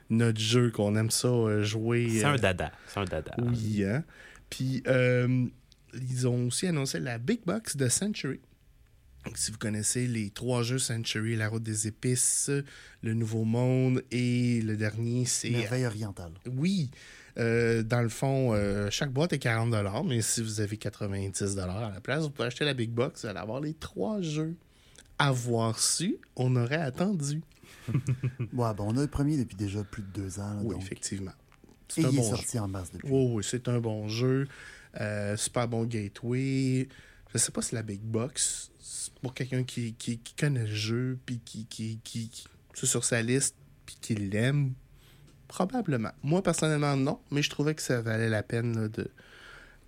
notre 0.09 0.39
jeu 0.39 0.71
qu'on 0.71 0.95
aime 0.95 1.11
ça 1.11 1.27
euh, 1.27 1.63
jouer. 1.63 2.07
C'est 2.09 2.25
euh, 2.25 2.29
un 2.29 2.35
dada. 2.37 2.71
C'est 2.87 2.99
un 2.99 3.05
dada. 3.05 3.35
Oui, 3.37 3.83
hein? 3.83 4.03
Puis, 4.49 4.83
euh, 4.87 5.45
ils 5.93 6.27
ont 6.27 6.47
aussi 6.47 6.67
annoncé 6.67 6.99
la 6.99 7.17
Big 7.17 7.41
Box 7.45 7.77
de 7.77 7.87
Century. 7.87 8.39
Donc, 9.25 9.37
si 9.37 9.51
vous 9.51 9.57
connaissez 9.57 10.07
les 10.07 10.29
trois 10.29 10.61
jeux 10.61 10.77
Century, 10.77 11.35
La 11.35 11.47
Route 11.47 11.63
des 11.63 11.87
Épices, 11.87 12.51
Le 13.01 13.13
Nouveau 13.13 13.43
Monde 13.43 14.03
et 14.11 14.61
le 14.61 14.77
dernier, 14.77 15.25
c'est... 15.25 15.49
Merveille 15.49 15.85
orientale. 15.85 16.33
Oui, 16.55 16.91
euh, 17.37 17.83
dans 17.83 18.01
le 18.01 18.09
fond, 18.09 18.53
euh, 18.53 18.89
chaque 18.89 19.11
boîte 19.11 19.33
est 19.33 19.39
40 19.39 20.05
mais 20.05 20.21
si 20.21 20.41
vous 20.41 20.61
avez 20.61 20.77
90 20.77 21.57
à 21.59 21.91
la 21.91 22.01
place, 22.01 22.23
vous 22.23 22.29
pouvez 22.29 22.47
acheter 22.47 22.65
la 22.65 22.73
Big 22.73 22.91
Box, 22.91 23.21
vous 23.23 23.27
allez 23.27 23.39
avoir 23.39 23.59
les 23.61 23.73
trois 23.73 24.21
jeux. 24.21 24.55
Avoir 25.17 25.79
su, 25.79 26.17
on 26.35 26.55
aurait 26.55 26.75
attendu. 26.81 27.41
Ouais, 28.53 28.73
bon, 28.73 28.87
on 28.93 28.97
a 28.97 29.01
le 29.01 29.07
premier 29.07 29.37
depuis 29.37 29.55
déjà 29.55 29.83
plus 29.83 30.01
de 30.01 30.07
deux 30.07 30.39
ans. 30.39 30.53
là, 30.55 30.59
Oui, 30.63 30.73
donc. 30.73 30.81
effectivement. 30.83 31.31
Et 31.31 32.01
C'est 32.01 32.05
un 32.05 32.09
il 32.09 32.15
est 32.15 32.17
bon 32.17 32.23
jeu. 32.29 32.35
sorti 32.35 32.59
en 32.59 32.67
mars 32.67 32.89
depuis. 32.91 33.09
Oui, 33.11 33.31
oui, 33.35 33.43
c'est 33.47 33.67
un 33.67 33.79
bon 33.79 34.07
jeu. 34.07 34.47
Euh, 34.99 35.37
super 35.37 35.67
bon 35.67 35.85
gateway. 35.85 36.87
Je 37.33 37.37
sais 37.37 37.51
pas 37.51 37.61
si 37.61 37.75
la 37.75 37.83
Big 37.83 38.01
Box, 38.01 38.71
pour 39.21 39.33
quelqu'un 39.33 39.63
qui, 39.63 39.93
qui, 39.93 40.17
qui 40.17 40.33
connaît 40.33 40.65
le 40.65 40.73
jeu, 40.73 41.19
puis 41.25 41.39
qui, 41.45 41.65
qui, 41.65 41.99
qui, 42.03 42.29
qui- 42.29 42.45
c'est 42.73 42.85
sur 42.87 43.03
sa 43.05 43.21
liste, 43.21 43.55
puis 43.85 43.97
qui 44.01 44.15
l'aime, 44.15 44.73
probablement. 45.55 46.11
Moi, 46.23 46.41
personnellement, 46.41 46.95
non, 46.95 47.19
mais 47.31 47.41
je 47.41 47.49
trouvais 47.49 47.75
que 47.75 47.81
ça 47.81 48.01
valait 48.01 48.29
la 48.29 48.43
peine 48.43 48.79
là, 48.79 48.87
de, 48.87 49.09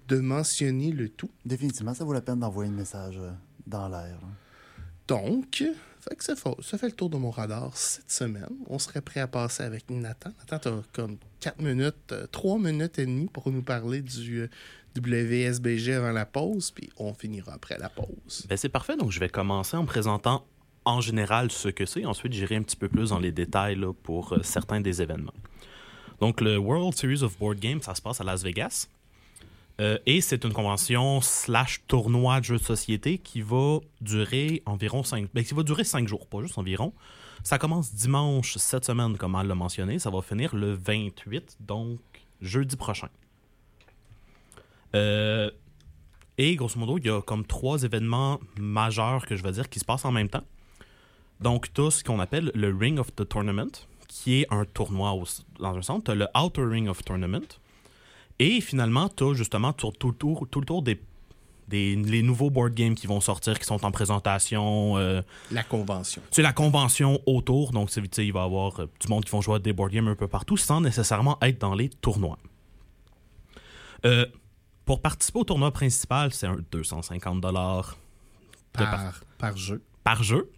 de 0.08 0.19
mentionner 0.19 0.92
le 0.92 1.10
tout. 1.10 1.30
Définitivement, 1.46 1.94
ça 1.94 2.04
vaut 2.04 2.14
la 2.14 2.22
peine 2.22 2.40
d'envoyer 2.40 2.72
un 2.72 2.75
message 2.75 3.18
euh, 3.18 3.31
dans 3.66 3.90
l'air. 3.90 4.19
Donc, 5.08 5.64
fait 6.00 6.16
que 6.16 6.24
ça, 6.24 6.36
fait, 6.36 6.50
ça 6.62 6.78
fait 6.78 6.88
le 6.88 6.94
tour 6.94 7.10
de 7.10 7.18
mon 7.18 7.31
radar 7.31 7.75
cette 7.75 8.12
semaine. 8.12 8.50
On 8.68 8.80
serait 8.80 9.02
prêt 9.02 9.19
à 9.19 9.28
passer 9.28 9.64
avec 9.64 9.90
Nathan. 9.90 10.31
Nathan, 10.40 10.60
t'as 10.60 10.81
comme 10.94 11.18
4 11.40 11.62
minutes, 11.62 12.14
3 12.31 12.60
minutes 12.60 13.00
et 13.00 13.06
demie 13.06 13.28
pour 13.28 13.52
nous 13.52 13.62
parler 13.62 14.02
du 14.02 14.42
euh, 14.42 14.50
WSBG 14.98 15.94
avant 15.94 16.12
la 16.12 16.25
pause, 16.25 16.72
puis 16.72 16.90
on 16.98 17.14
finira 17.14 17.54
après 17.54 17.78
la 17.78 17.90
pause. 17.90 18.46
Ben, 18.50 18.58
c'est 18.58 18.69
parfait. 18.69 18.96
Donc, 18.96 19.12
je 19.12 19.19
vais 19.19 19.30
commencer 19.30 19.78
en 19.78 19.86
présentant 19.86 20.46
en 20.86 21.02
général 21.02 21.52
ce 21.52 21.68
que 21.68 21.86
c'est. 21.86 22.06
Ensuite, 22.06 22.34
j'irai 22.34 22.56
un 22.56 22.64
petit 22.64 22.78
peu 22.78 22.88
plus 22.88 23.10
dans 23.10 23.19
les 23.19 23.31
détails 23.31 23.75
là, 23.75 23.94
pour 23.94 24.34
euh, 24.34 24.40
certains 24.44 24.81
des 24.81 25.02
événements. 25.02 25.34
Donc, 26.19 26.42
le 26.42 26.58
World 26.58 26.96
Series 26.96 27.24
of 27.24 27.38
Board 27.38 27.60
Games, 27.60 27.81
ça 27.81 27.96
se 27.96 28.02
passe 28.02 28.22
à 28.22 28.24
Las 28.24 28.44
Vegas. 28.44 28.88
Euh, 29.80 30.00
et 30.08 30.22
c'est 30.22 30.44
une 30.44 30.54
convention 30.54 31.22
slash 31.22 31.81
tournoi 31.88 32.40
de 32.40 32.46
jeux 32.46 32.58
de 32.58 32.64
société 32.64 33.19
qui 33.19 33.42
va 33.42 33.78
durer 34.02 34.64
environ 34.66 35.04
5 35.04 35.30
qui 35.31 35.54
va 35.54 35.62
durer 35.62 35.84
5 35.84 36.08
jours, 36.08 36.25
pas 36.25 36.42
juste 36.42 36.58
environ. 36.58 36.94
Ça 37.44 37.60
commence 37.60 37.94
dimanche 37.94 38.58
cette 38.58 38.86
semaine, 38.86 39.18
comme 39.18 39.38
elle 39.40 39.48
l'a 39.48 39.56
mentionné. 39.56 40.00
Ça 40.00 40.09
va 40.09 40.21
finir 40.24 40.56
le 40.56 40.74
28, 40.74 41.57
donc 41.59 42.00
jeudi 42.42 42.76
prochain. 42.76 43.09
Euh, 44.95 45.52
et 46.40 46.56
grosso 46.56 46.80
modo, 46.80 46.97
il 46.97 47.06
y 47.06 47.09
a 47.09 47.21
comme 47.21 47.45
trois 47.45 47.83
événements 47.83 48.40
majeurs 48.59 49.26
que 49.26 49.36
je 49.36 49.44
vais 49.44 49.52
dire 49.52 49.69
qui 49.69 49.80
se 49.80 49.86
passent 49.86 50.06
en 50.06 50.12
même 50.12 50.30
temps. 50.30 50.44
Donc, 51.40 51.69
as 51.78 51.92
ce 51.92 52.04
qu'on 52.04 52.19
appelle 52.19 52.52
le 52.56 52.76
Ring 52.76 52.97
of 53.00 53.16
the 53.16 53.28
Tournament, 53.28 53.88
qui 54.07 54.42
est 54.42 54.47
un 54.54 54.66
tournoi 54.66 55.14
au- 55.14 55.26
dans 55.59 55.76
un 55.78 55.81
centre. 55.81 56.06
Tu 56.06 56.11
as 56.11 56.16
le 56.16 56.28
Outer 56.35 56.64
Ring 56.64 56.87
of 56.87 57.04
Tournament. 57.04 57.42
Et 58.40 58.61
finalement, 58.61 59.09
tu 59.09 59.23
as 59.23 59.33
justement 59.33 59.73
tout, 59.73 59.92
tout, 59.92 60.09
le 60.09 60.16
tour- 60.16 60.47
tout 60.49 60.59
le 60.59 60.66
tour 60.66 60.81
des, 60.83 61.02
des 61.68 61.95
les 61.95 62.21
nouveaux 62.21 62.49
board 62.49 62.73
games 62.73 62.95
qui 62.95 63.07
vont 63.07 63.19
sortir, 63.19 63.57
qui 63.59 63.66
sont 63.66 63.83
en 63.83 63.92
présentation. 63.92 64.95
euh, 64.97 65.21
La 65.52 65.64
convention. 65.64 66.21
c'est 66.31 66.42
la 66.44 66.54
convention 66.54 67.19
autour, 67.26 67.71
donc 67.71 67.90
il 67.95 68.31
va 68.31 68.42
y 68.42 68.44
avoir 68.44 68.80
euh, 68.80 68.90
du 69.02 69.07
monde 69.09 69.26
qui 69.26 69.31
vont 69.31 69.42
jouer 69.42 69.56
à 69.56 69.59
des 69.59 69.73
board 69.73 69.92
games 69.92 70.07
un 70.07 70.16
peu 70.16 70.28
partout 70.28 70.56
sans 70.56 70.80
nécessairement 70.81 71.37
être 71.42 71.59
dans 71.59 71.73
les 71.76 71.90
tournois. 71.90 72.37
Euh, 74.06 74.26
pour 74.85 75.02
participer 75.02 75.40
au 75.40 75.44
tournoi 75.44 75.71
principal, 75.71 76.31
c'est 76.31 76.47
un 76.47 76.57
250 76.71 77.42
dollars 77.42 77.97
Par, 78.71 79.19
par 79.40 79.57
jeu. 79.57 79.81
par 80.04 80.23
jeu. 80.23 80.49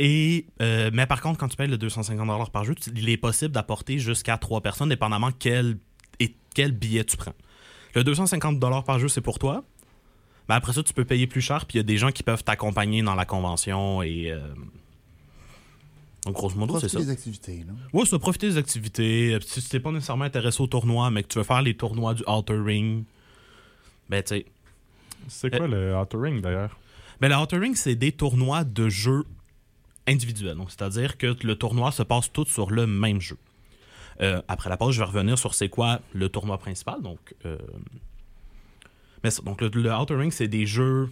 Euh, 0.00 0.04
et, 0.04 0.46
euh, 0.62 0.90
mais 0.92 1.06
par 1.06 1.20
contre, 1.20 1.38
quand 1.38 1.48
tu 1.48 1.56
payes 1.56 1.68
le 1.68 1.78
250 1.78 2.50
par 2.52 2.64
jeu, 2.64 2.74
tu- 2.74 2.90
il 2.94 3.08
est 3.08 3.16
possible 3.16 3.52
d'apporter 3.52 3.98
jusqu'à 3.98 4.36
trois 4.38 4.60
personnes, 4.60 4.88
dépendamment 4.88 5.30
quel, 5.38 5.78
et 6.20 6.34
quel 6.54 6.72
billet 6.72 7.04
tu 7.04 7.16
prends. 7.16 7.34
Le 7.94 8.04
250 8.04 8.60
par 8.84 8.98
jeu, 8.98 9.08
c'est 9.08 9.20
pour 9.22 9.38
toi. 9.38 9.64
Mais 10.48 10.54
après 10.54 10.72
ça, 10.72 10.82
tu 10.82 10.92
peux 10.92 11.04
payer 11.04 11.26
plus 11.26 11.40
cher, 11.40 11.66
puis 11.66 11.76
il 11.76 11.78
y 11.78 11.80
a 11.80 11.82
des 11.84 11.96
gens 11.98 12.10
qui 12.12 12.22
peuvent 12.22 12.44
t'accompagner 12.44 13.02
dans 13.02 13.14
la 13.16 13.24
convention. 13.24 14.02
Et, 14.02 14.30
euh, 14.30 14.40
Donc, 16.24 16.34
grosso 16.34 16.56
modo, 16.56 16.74
c'est 16.74 16.86
Profiter 16.88 16.98
ça. 16.98 17.04
des 17.04 17.10
activités. 17.10 17.64
Là. 17.66 17.72
Ouais, 17.92 18.04
ça, 18.04 18.18
profiter 18.18 18.48
des 18.48 18.56
activités. 18.56 19.34
Euh, 19.34 19.38
Si 19.40 19.62
tu 19.62 19.76
n'es 19.76 19.80
pas 19.80 19.92
nécessairement 19.92 20.24
intéressé 20.24 20.60
au 20.60 20.66
tournoi, 20.66 21.08
mais 21.10 21.22
que 21.22 21.28
tu 21.28 21.38
veux 21.38 21.44
faire 21.44 21.62
les 21.62 21.76
tournois 21.76 22.14
du 22.14 22.22
Outer 22.26 22.58
Ring, 22.58 23.04
ben, 24.10 24.22
tu 24.22 24.28
sais. 24.36 24.46
C'est 25.28 25.56
quoi 25.56 25.66
le 25.68 25.96
Outer 25.96 26.16
Ring 26.18 26.40
d'ailleurs? 26.42 26.76
Ben, 27.20 27.28
le 27.28 27.36
Outer 27.36 27.58
Ring, 27.58 27.74
c'est 27.76 27.94
des 27.94 28.12
tournois 28.12 28.64
de 28.64 28.88
jeux 28.88 29.24
individuels. 30.06 30.56
Donc, 30.56 30.70
c'est-à-dire 30.70 31.16
que 31.18 31.36
le 31.42 31.56
tournoi 31.56 31.92
se 31.92 32.02
passe 32.02 32.30
tout 32.32 32.44
sur 32.46 32.70
le 32.70 32.86
même 32.86 33.20
jeu. 33.20 33.36
Euh, 34.20 34.40
après 34.48 34.70
la 34.70 34.76
pause, 34.76 34.94
je 34.94 35.00
vais 35.00 35.06
revenir 35.06 35.38
sur 35.38 35.54
c'est 35.54 35.68
quoi 35.68 36.00
le 36.14 36.28
tournoi 36.28 36.58
principal. 36.58 37.02
Donc, 37.02 37.34
euh, 37.44 37.58
mais 39.22 39.30
donc 39.44 39.60
le, 39.60 39.68
le 39.68 39.92
Outer 39.92 40.14
Ring, 40.14 40.32
c'est 40.32 40.48
des 40.48 40.66
jeux 40.66 41.10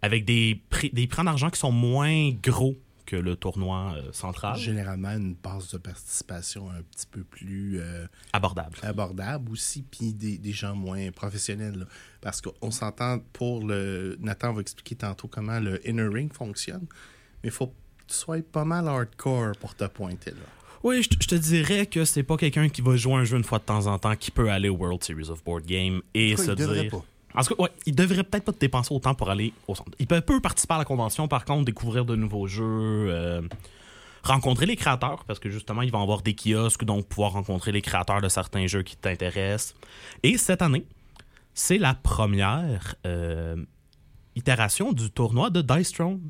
avec 0.00 0.24
des 0.24 0.60
prix, 0.70 0.90
des 0.90 1.06
prix 1.06 1.22
en 1.22 1.26
argent 1.26 1.50
qui 1.50 1.58
sont 1.60 1.72
moins 1.72 2.30
gros 2.42 2.76
que 3.04 3.16
le 3.16 3.36
tournoi 3.36 3.94
euh, 3.96 4.12
central. 4.12 4.56
Généralement, 4.56 5.10
une 5.10 5.34
base 5.34 5.70
de 5.72 5.78
participation 5.78 6.70
un 6.70 6.82
petit 6.82 7.06
peu 7.10 7.22
plus 7.24 7.80
euh, 7.80 8.06
Abordable. 8.32 8.78
abordable 8.82 9.50
aussi, 9.52 9.82
puis 9.82 10.14
des, 10.14 10.38
des 10.38 10.52
gens 10.52 10.74
moins 10.74 11.10
professionnels. 11.10 11.80
là. 11.80 11.84
Parce 12.20 12.40
qu'on 12.40 12.70
s'entend 12.70 13.18
pour 13.32 13.66
le. 13.66 14.16
Nathan 14.20 14.52
va 14.52 14.60
expliquer 14.60 14.94
tantôt 14.94 15.28
comment 15.28 15.58
le 15.60 15.86
inner 15.86 16.06
ring 16.06 16.32
fonctionne, 16.32 16.86
mais 17.42 17.48
il 17.48 17.50
faut 17.50 17.74
tu 18.12 18.18
sois 18.18 18.38
pas 18.42 18.64
mal 18.64 18.86
hardcore 18.88 19.52
pour 19.60 19.74
te 19.74 19.84
pointer 19.84 20.30
là. 20.30 20.36
Oui, 20.84 21.02
je 21.02 21.08
te- 21.10 21.16
je 21.22 21.28
te 21.28 21.34
dirais 21.36 21.86
que 21.86 22.04
c'est 22.04 22.22
pas 22.24 22.36
quelqu'un 22.36 22.68
qui 22.68 22.82
va 22.82 22.96
jouer 22.96 23.14
un 23.14 23.24
jeu 23.24 23.36
une 23.36 23.44
fois 23.44 23.58
de 23.58 23.64
temps 23.64 23.86
en 23.86 23.98
temps 23.98 24.16
qui 24.16 24.30
peut 24.32 24.50
aller 24.50 24.68
au 24.68 24.74
World 24.76 25.02
Series 25.04 25.30
of 25.30 25.42
Board 25.44 25.64
Game 25.64 26.02
et 26.12 26.34
Quoi, 26.34 26.44
se 26.44 26.50
il 26.50 26.56
devrait 26.56 26.80
dire. 26.82 26.90
pas. 26.90 27.04
En 27.34 27.42
tout 27.44 27.54
cas, 27.54 27.62
ouais, 27.62 27.70
il 27.86 27.94
devrait 27.94 28.24
peut-être 28.24 28.44
pas 28.44 28.52
te 28.52 28.58
dépenser 28.58 28.92
autant 28.92 29.14
pour 29.14 29.30
aller 29.30 29.52
au 29.68 29.74
centre. 29.74 29.92
Il 29.98 30.06
peut, 30.06 30.20
peut 30.20 30.40
participer 30.40 30.74
à 30.74 30.78
la 30.78 30.84
convention, 30.84 31.28
par 31.28 31.44
contre, 31.44 31.64
découvrir 31.64 32.04
de 32.04 32.14
nouveaux 32.16 32.46
jeux, 32.46 32.64
euh, 33.08 33.40
rencontrer 34.24 34.66
les 34.66 34.76
créateurs, 34.76 35.24
parce 35.24 35.38
que 35.38 35.48
justement, 35.48 35.82
il 35.82 35.90
va 35.90 36.00
avoir 36.00 36.20
des 36.22 36.34
kiosques, 36.34 36.84
donc 36.84 37.06
pouvoir 37.06 37.32
rencontrer 37.32 37.72
les 37.72 37.80
créateurs 37.80 38.20
de 38.20 38.28
certains 38.28 38.66
jeux 38.66 38.82
qui 38.82 38.96
t'intéressent. 38.96 39.74
Et 40.22 40.36
cette 40.36 40.60
année, 40.62 40.84
c'est 41.54 41.78
la 41.78 41.94
première 41.94 42.96
euh, 43.06 43.56
itération 44.36 44.92
du 44.92 45.10
tournoi 45.10 45.48
de 45.50 45.62
Dice 45.62 45.92
Throne 45.92 46.20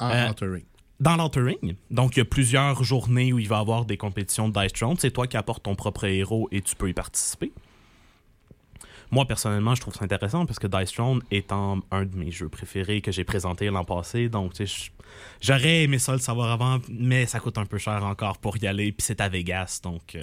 En 0.00 0.10
Euh. 0.10 0.58
Dans 1.02 1.16
l'Outer 1.16 1.40
Ring. 1.40 1.76
Donc, 1.90 2.16
il 2.16 2.20
y 2.20 2.22
a 2.22 2.24
plusieurs 2.24 2.82
journées 2.84 3.32
où 3.32 3.38
il 3.38 3.48
va 3.48 3.56
y 3.56 3.60
avoir 3.60 3.84
des 3.84 3.96
compétitions 3.96 4.48
de 4.48 4.58
Dice 4.60 4.72
Throne. 4.72 4.96
C'est 4.98 5.10
toi 5.10 5.26
qui 5.26 5.36
apportes 5.36 5.62
ton 5.64 5.74
propre 5.74 6.04
héros 6.04 6.48
et 6.52 6.60
tu 6.62 6.76
peux 6.76 6.88
y 6.88 6.92
participer. 6.92 7.52
Moi, 9.10 9.26
personnellement, 9.26 9.74
je 9.74 9.80
trouve 9.82 9.94
ça 9.94 10.04
intéressant 10.04 10.46
parce 10.46 10.58
que 10.58 10.66
Dice 10.66 10.92
Throne 10.92 11.20
étant 11.30 11.80
un 11.90 12.06
de 12.06 12.16
mes 12.16 12.30
jeux 12.30 12.48
préférés 12.48 13.02
que 13.02 13.12
j'ai 13.12 13.24
présenté 13.24 13.66
l'an 13.68 13.84
passé. 13.84 14.28
Donc, 14.30 14.52
j'aurais 15.40 15.82
aimé 15.82 15.98
ça 15.98 16.12
le 16.12 16.18
savoir 16.18 16.50
avant, 16.50 16.80
mais 16.88 17.26
ça 17.26 17.38
coûte 17.40 17.58
un 17.58 17.66
peu 17.66 17.78
cher 17.78 18.04
encore 18.04 18.38
pour 18.38 18.56
y 18.56 18.66
aller. 18.66 18.92
Puis 18.92 19.04
c'est 19.04 19.20
à 19.20 19.28
Vegas, 19.28 19.80
donc 19.82 20.14
euh, 20.14 20.22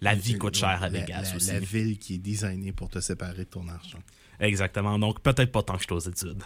la 0.00 0.14
vie 0.14 0.38
coûte 0.38 0.56
cher 0.56 0.68
à 0.82 0.88
La- 0.88 1.00
Vegas 1.00 1.30
la, 1.30 1.36
aussi. 1.36 1.50
La 1.50 1.58
ville 1.58 1.98
qui 1.98 2.14
est 2.14 2.18
designée 2.18 2.70
pour 2.72 2.88
te 2.90 3.00
séparer 3.00 3.38
de 3.38 3.50
ton 3.50 3.66
argent. 3.66 3.98
Exactement. 4.38 4.98
Donc, 5.00 5.20
peut-être 5.20 5.50
pas 5.50 5.62
tant 5.64 5.74
que 5.74 5.80
je 5.80 5.84
suis 5.86 5.94
aux 5.94 6.10
études. 6.10 6.42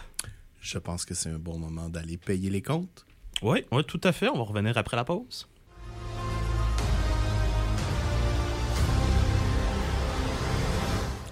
Je 0.61 0.79
pense 0.79 1.05
que 1.05 1.13
c'est 1.13 1.29
un 1.29 1.37
bon 1.37 1.59
moment 1.59 1.89
d'aller 1.89 2.17
payer 2.17 2.49
les 2.49 2.61
comptes. 2.63 3.05
Oui, 3.43 3.65
tout 3.85 3.99
à 4.05 4.13
fait. 4.13 4.29
On 4.29 4.37
va 4.37 4.43
revenir 4.43 4.77
après 4.77 4.95
la 4.95 5.03
pause. 5.03 5.49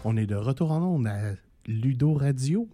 On 0.03 0.17
est 0.17 0.25
de 0.25 0.35
retour 0.35 0.73
en 0.73 0.81
ondes 0.81 1.07
à 1.07 1.35
Ludo 1.67 2.13
Radio, 2.13 2.67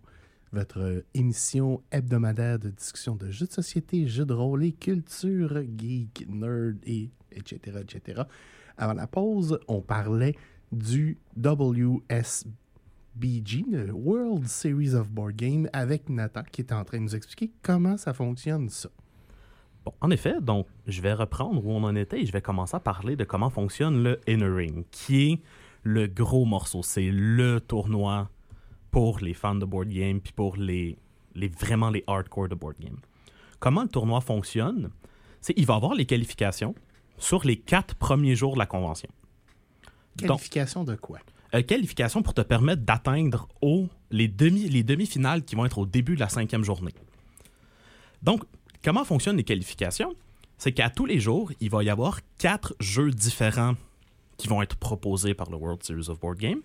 votre 0.53 1.03
émission 1.13 1.83
hebdomadaire 1.91 2.57
de 2.57 2.69
discussion 2.69 3.15
de 3.15 3.29
jeux 3.29 3.45
de 3.45 3.51
société, 3.51 4.07
jeux 4.07 4.25
de 4.25 4.33
rôle 4.33 4.63
et 4.63 4.71
culture 4.71 5.61
geek, 5.77 6.25
nerd 6.27 6.77
et 6.87 7.11
etc. 7.31 7.81
etc. 7.81 8.23
Avant 8.75 8.95
la 8.95 9.05
pause, 9.05 9.59
on 9.67 9.81
parlait 9.81 10.35
du 10.71 11.19
WSBG, 11.37 12.55
le 13.69 13.91
World 13.91 14.47
Series 14.47 14.95
of 14.95 15.11
Board 15.11 15.35
Game, 15.35 15.69
avec 15.73 16.09
Nathan 16.09 16.41
qui 16.51 16.61
était 16.61 16.73
en 16.73 16.85
train 16.85 16.97
de 16.97 17.03
nous 17.03 17.15
expliquer 17.15 17.51
comment 17.61 17.97
ça 17.97 18.15
fonctionne 18.15 18.69
ça. 18.69 18.89
Bon, 19.87 19.93
en 20.01 20.11
effet, 20.11 20.41
donc 20.41 20.67
je 20.85 21.01
vais 21.01 21.13
reprendre 21.13 21.65
où 21.65 21.71
on 21.71 21.81
en 21.85 21.95
était 21.95 22.19
et 22.21 22.25
je 22.25 22.33
vais 22.33 22.41
commencer 22.41 22.75
à 22.75 22.81
parler 22.81 23.15
de 23.15 23.23
comment 23.23 23.49
fonctionne 23.49 24.03
le 24.03 24.19
Inner 24.27 24.49
Ring, 24.49 24.83
qui 24.91 25.31
est 25.31 25.39
le 25.83 26.07
gros 26.07 26.43
morceau. 26.43 26.83
C'est 26.83 27.09
le 27.09 27.61
tournoi 27.61 28.29
pour 28.91 29.19
les 29.19 29.33
fans 29.33 29.55
de 29.55 29.63
board 29.63 29.87
game 29.87 30.19
puis 30.19 30.33
pour 30.33 30.57
les, 30.57 30.97
les 31.35 31.47
vraiment 31.47 31.89
les 31.89 32.03
hardcore 32.05 32.49
de 32.49 32.55
board 32.55 32.75
game. 32.81 32.97
Comment 33.59 33.83
le 33.83 33.87
tournoi 33.87 34.19
fonctionne? 34.19 34.89
C'est 35.39 35.53
il 35.55 35.65
va 35.65 35.75
avoir 35.75 35.93
les 35.95 36.05
qualifications 36.05 36.75
sur 37.17 37.45
les 37.45 37.55
quatre 37.55 37.95
premiers 37.95 38.35
jours 38.35 38.55
de 38.55 38.59
la 38.59 38.65
convention. 38.65 39.07
Donc, 40.17 40.27
Qualification 40.27 40.83
de 40.83 40.95
quoi? 40.95 41.19
euh, 41.55 41.61
qualification 41.61 42.23
pour 42.23 42.33
te 42.33 42.41
permettre 42.41 42.81
d'atteindre 42.81 43.47
les 44.11 44.27
demi 44.27 44.67
les 44.67 44.83
demi-finales 44.83 45.45
qui 45.45 45.55
vont 45.55 45.65
être 45.65 45.77
au 45.77 45.85
début 45.85 46.15
de 46.15 46.19
la 46.19 46.27
cinquième 46.27 46.65
journée. 46.65 46.93
Donc, 48.21 48.43
comment 48.83 49.05
fonctionnent 49.05 49.37
les 49.37 49.43
qualifications? 49.43 50.15
C'est 50.57 50.71
qu'à 50.71 50.89
tous 50.89 51.05
les 51.05 51.19
jours, 51.19 51.51
il 51.59 51.69
va 51.69 51.83
y 51.83 51.89
avoir 51.89 52.19
quatre 52.37 52.75
jeux 52.79 53.11
différents 53.11 53.75
qui 54.37 54.47
vont 54.47 54.61
être 54.61 54.75
proposés 54.75 55.33
par 55.33 55.49
le 55.49 55.57
World 55.57 55.83
Series 55.83 56.09
of 56.09 56.19
Board 56.19 56.37
Game, 56.37 56.61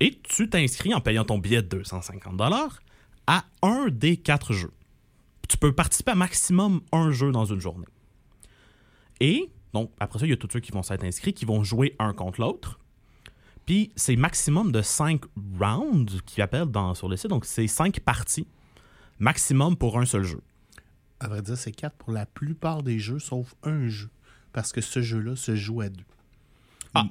et 0.00 0.18
tu 0.22 0.48
t'inscris 0.48 0.94
en 0.94 1.00
payant 1.00 1.24
ton 1.24 1.38
billet 1.38 1.62
de 1.62 1.68
250 1.68 2.36
dollars 2.36 2.80
à 3.26 3.44
un 3.62 3.88
des 3.88 4.16
quatre 4.16 4.52
jeux. 4.52 4.72
Tu 5.48 5.56
peux 5.56 5.72
participer 5.72 6.12
à 6.12 6.14
maximum 6.14 6.80
un 6.92 7.10
jeu 7.10 7.32
dans 7.32 7.44
une 7.44 7.60
journée. 7.60 7.86
Et 9.20 9.50
donc 9.72 9.90
après 10.00 10.18
ça, 10.18 10.26
il 10.26 10.30
y 10.30 10.32
a 10.32 10.36
tous 10.36 10.48
ceux 10.50 10.60
qui 10.60 10.72
vont 10.72 10.82
s'être 10.82 11.04
inscrits, 11.04 11.34
qui 11.34 11.44
vont 11.44 11.62
jouer 11.62 11.94
un 11.98 12.14
contre 12.14 12.40
l'autre. 12.40 12.78
Puis 13.66 13.92
c'est 13.94 14.16
maximum 14.16 14.72
de 14.72 14.80
5 14.82 15.22
rounds 15.60 16.20
qu'ils 16.24 16.42
appellent 16.42 16.68
sur 16.94 17.08
le 17.08 17.16
site. 17.16 17.28
Donc 17.28 17.44
c'est 17.44 17.66
5 17.66 18.00
parties 18.00 18.46
maximum 19.18 19.76
pour 19.76 19.98
un 19.98 20.06
seul 20.06 20.24
jeu. 20.24 20.40
À 21.20 21.28
vrai 21.28 21.42
dire, 21.42 21.56
c'est 21.56 21.72
quatre 21.72 21.96
pour 21.96 22.12
la 22.12 22.26
plupart 22.26 22.82
des 22.82 22.98
jeux, 22.98 23.18
sauf 23.18 23.54
un 23.62 23.88
jeu. 23.88 24.08
Parce 24.52 24.72
que 24.72 24.80
ce 24.80 25.00
jeu-là 25.02 25.36
se 25.36 25.54
joue 25.54 25.80
à 25.82 25.88
deux. 25.88 26.04
Ah, 26.94 27.04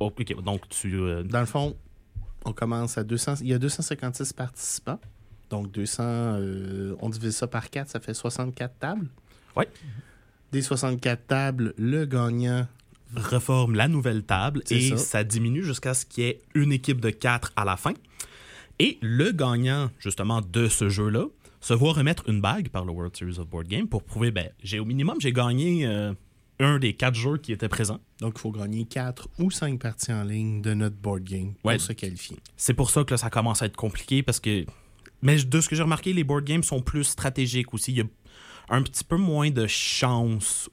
ok. 0.00 0.42
Donc 0.42 0.68
tu. 0.68 0.94
euh, 0.96 1.22
Dans 1.22 1.40
le 1.40 1.46
fond, 1.46 1.76
on 2.44 2.52
commence 2.52 2.96
à 2.98 3.04
200. 3.04 3.34
Il 3.42 3.48
y 3.48 3.54
a 3.54 3.58
256 3.58 4.32
participants. 4.32 4.98
Donc 5.50 5.70
200, 5.72 6.02
euh, 6.04 6.94
on 7.00 7.08
divise 7.10 7.36
ça 7.36 7.46
par 7.46 7.70
4, 7.70 7.88
ça 7.88 8.00
fait 8.00 8.14
64 8.14 8.78
tables. 8.78 9.08
Ouais. 9.56 9.68
Des 10.52 10.62
64 10.62 11.26
tables, 11.26 11.74
le 11.76 12.06
gagnant, 12.06 12.66
reforme 13.14 13.74
la 13.74 13.88
nouvelle 13.88 14.22
table 14.22 14.62
et 14.70 14.90
ça. 14.90 14.96
ça. 14.96 15.24
diminue 15.24 15.64
jusqu'à 15.64 15.92
ce 15.94 16.06
qu'il 16.06 16.24
y 16.24 16.26
ait 16.28 16.40
une 16.54 16.72
équipe 16.72 17.00
de 17.00 17.10
4 17.10 17.52
à 17.56 17.64
la 17.64 17.76
fin. 17.76 17.92
Et 18.78 18.98
le 19.02 19.32
gagnant, 19.32 19.90
justement, 19.98 20.40
de 20.40 20.68
ce 20.68 20.88
jeu-là, 20.88 21.26
se 21.60 21.74
voit 21.74 21.92
remettre 21.92 22.28
une 22.28 22.40
bague 22.40 22.68
par 22.70 22.84
le 22.84 22.92
World 22.92 23.16
Series 23.16 23.38
of 23.38 23.48
Board 23.48 23.68
Game 23.68 23.86
pour 23.88 24.02
prouver, 24.02 24.30
ben, 24.30 24.48
j'ai 24.62 24.78
au 24.80 24.84
minimum, 24.84 25.16
j'ai 25.20 25.32
gagné 25.32 25.86
euh, 25.86 26.12
un 26.58 26.78
des 26.78 26.94
quatre 26.94 27.14
jeux 27.14 27.36
qui 27.38 27.52
étaient 27.52 27.68
présents. 27.68 28.00
donc 28.20 28.34
il 28.36 28.40
faut 28.40 28.50
gagner 28.52 28.84
4 28.84 29.28
ou 29.38 29.50
5 29.50 29.78
parties 29.80 30.12
en 30.12 30.24
ligne 30.24 30.62
de 30.62 30.74
notre 30.74 30.96
board 30.96 31.22
game 31.24 31.54
pour 31.54 31.70
Ouais. 31.70 31.78
se 31.78 31.92
qualifier. 31.92 32.38
C'est 32.56 32.74
pour 32.74 32.90
ça 32.90 33.04
que 33.04 33.12
là, 33.12 33.18
ça 33.18 33.30
commence 33.30 33.62
à 33.62 33.66
être 33.66 33.76
compliqué 33.76 34.22
parce 34.22 34.40
que. 34.40 34.64
Mais 35.22 35.36
de 35.42 35.60
ce 35.60 35.68
que 35.68 35.76
j'ai 35.76 35.82
remarqué, 35.82 36.12
les 36.14 36.24
board 36.24 36.44
games 36.44 36.62
sont 36.62 36.80
plus 36.80 37.04
stratégiques 37.04 37.74
aussi. 37.74 37.92
Il 37.92 37.98
y 37.98 38.00
a 38.00 38.04
un 38.70 38.82
petit 38.82 39.04
peu 39.04 39.16
moins 39.16 39.50
de 39.50 39.66
chance. 39.66 40.70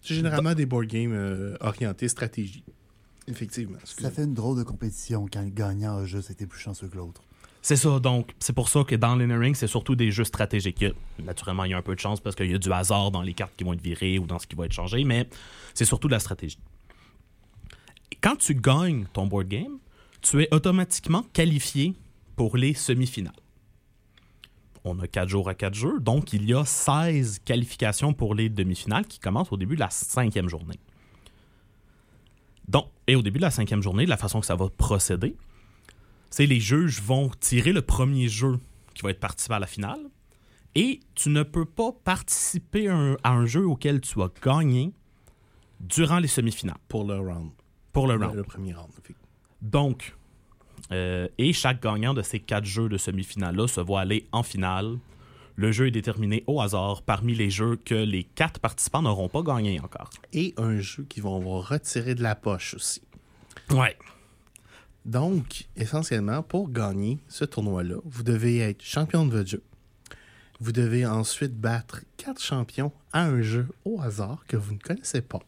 C'est 0.00 0.14
généralement 0.14 0.54
des 0.54 0.64
board 0.64 0.86
games 0.86 1.12
euh, 1.12 1.54
orientés 1.60 2.08
stratégie. 2.08 2.64
Effectivement. 3.28 3.76
Ça 3.84 4.10
fait 4.10 4.24
une 4.24 4.32
drôle 4.34 4.56
de 4.58 4.62
compétition 4.62 5.26
quand 5.30 5.42
le 5.42 5.50
gagnant 5.50 5.98
a 5.98 6.04
juste 6.06 6.30
été 6.30 6.46
plus 6.46 6.58
chanceux 6.60 6.88
que 6.88 6.96
l'autre. 6.96 7.22
C'est 7.62 7.76
ça, 7.76 8.00
donc 8.00 8.32
c'est 8.38 8.54
pour 8.54 8.70
ça 8.70 8.84
que 8.84 8.94
dans 8.94 9.16
l'Inner 9.16 9.36
Ring, 9.36 9.54
c'est 9.54 9.66
surtout 9.66 9.94
des 9.94 10.10
jeux 10.10 10.24
stratégiques. 10.24 10.84
Naturellement, 11.22 11.64
il 11.64 11.72
y 11.72 11.74
a 11.74 11.78
un 11.78 11.82
peu 11.82 11.94
de 11.94 12.00
chance 12.00 12.20
parce 12.20 12.34
qu'il 12.34 12.50
y 12.50 12.54
a 12.54 12.58
du 12.58 12.72
hasard 12.72 13.10
dans 13.10 13.20
les 13.20 13.34
cartes 13.34 13.52
qui 13.56 13.64
vont 13.64 13.74
être 13.74 13.82
virées 13.82 14.18
ou 14.18 14.26
dans 14.26 14.38
ce 14.38 14.46
qui 14.46 14.56
va 14.56 14.64
être 14.64 14.72
changé, 14.72 15.04
mais 15.04 15.28
c'est 15.74 15.84
surtout 15.84 16.08
de 16.08 16.12
la 16.12 16.20
stratégie. 16.20 16.58
Quand 18.22 18.36
tu 18.36 18.54
gagnes 18.54 19.06
ton 19.12 19.26
board 19.26 19.48
game, 19.48 19.78
tu 20.22 20.42
es 20.42 20.48
automatiquement 20.54 21.22
qualifié 21.32 21.94
pour 22.34 22.56
les 22.56 22.72
semi-finales. 22.72 23.34
On 24.84 24.98
a 24.98 25.06
4 25.06 25.28
jours 25.28 25.48
à 25.50 25.54
4 25.54 25.74
jeux, 25.74 26.00
donc 26.00 26.32
il 26.32 26.48
y 26.48 26.54
a 26.54 26.64
16 26.64 27.40
qualifications 27.44 28.14
pour 28.14 28.34
les 28.34 28.48
demi-finales 28.48 29.06
qui 29.06 29.18
commencent 29.18 29.52
au 29.52 29.58
début 29.58 29.74
de 29.74 29.80
la 29.80 29.90
cinquième 29.90 30.48
journée. 30.48 30.78
Donc, 32.68 32.86
et 33.06 33.16
au 33.16 33.22
début 33.22 33.38
de 33.38 33.44
la 33.44 33.50
cinquième 33.50 33.82
journée, 33.82 34.06
la 34.06 34.16
façon 34.16 34.40
que 34.40 34.46
ça 34.46 34.54
va 34.54 34.68
procéder, 34.70 35.36
c'est 36.30 36.46
les 36.46 36.60
juges 36.60 37.00
vont 37.02 37.30
tirer 37.40 37.72
le 37.72 37.82
premier 37.82 38.28
jeu 38.28 38.58
qui 38.94 39.02
va 39.02 39.10
être 39.10 39.20
participé 39.20 39.54
à 39.54 39.58
la 39.58 39.66
finale 39.66 40.00
et 40.74 41.00
tu 41.14 41.30
ne 41.30 41.42
peux 41.42 41.64
pas 41.64 41.92
participer 41.92 42.88
à 42.88 42.96
un, 42.96 43.16
à 43.24 43.30
un 43.30 43.46
jeu 43.46 43.66
auquel 43.66 44.00
tu 44.00 44.22
as 44.22 44.30
gagné 44.42 44.92
durant 45.80 46.18
les 46.18 46.28
semi-finales 46.28 46.78
pour 46.88 47.04
le 47.04 47.18
round. 47.18 47.50
pour 47.92 48.06
le 48.06 48.14
round. 48.14 48.34
le 48.34 48.44
premier 48.44 48.74
round. 48.74 48.90
Donc, 49.62 50.14
euh, 50.92 51.28
et 51.38 51.52
chaque 51.52 51.82
gagnant 51.82 52.14
de 52.14 52.22
ces 52.22 52.40
quatre 52.40 52.64
jeux 52.64 52.88
de 52.88 52.96
semi-finale-là 52.96 53.66
se 53.66 53.80
voit 53.80 54.00
aller 54.00 54.28
en 54.32 54.42
finale. 54.42 54.98
Le 55.56 55.72
jeu 55.72 55.88
est 55.88 55.90
déterminé 55.90 56.44
au 56.46 56.60
hasard 56.60 57.02
parmi 57.02 57.34
les 57.34 57.50
jeux 57.50 57.76
que 57.76 57.94
les 57.94 58.24
quatre 58.24 58.60
participants 58.60 59.02
n'auront 59.02 59.28
pas 59.28 59.42
gagné 59.42 59.80
encore. 59.80 60.10
Et 60.32 60.54
un 60.56 60.78
jeu 60.78 61.04
qu'ils 61.04 61.22
vont 61.22 61.36
avoir 61.36 61.68
retiré 61.68 62.14
de 62.14 62.22
la 62.22 62.34
poche 62.34 62.74
aussi. 62.74 63.02
Ouais. 63.70 63.96
Donc, 65.04 65.66
essentiellement, 65.76 66.42
pour 66.42 66.70
gagner 66.70 67.18
ce 67.28 67.44
tournoi-là, 67.44 67.96
vous 68.04 68.22
devez 68.22 68.58
être 68.58 68.82
champion 68.82 69.24
de 69.24 69.32
votre 69.32 69.48
jeu. 69.48 69.62
Vous 70.60 70.72
devez 70.72 71.06
ensuite 71.06 71.58
battre 71.58 72.02
quatre 72.18 72.42
champions 72.42 72.92
à 73.12 73.24
un 73.24 73.40
jeu 73.40 73.66
au 73.84 74.00
hasard 74.00 74.44
que 74.46 74.58
vous 74.58 74.74
ne 74.74 74.78
connaissez 74.78 75.22
pas. 75.22 75.40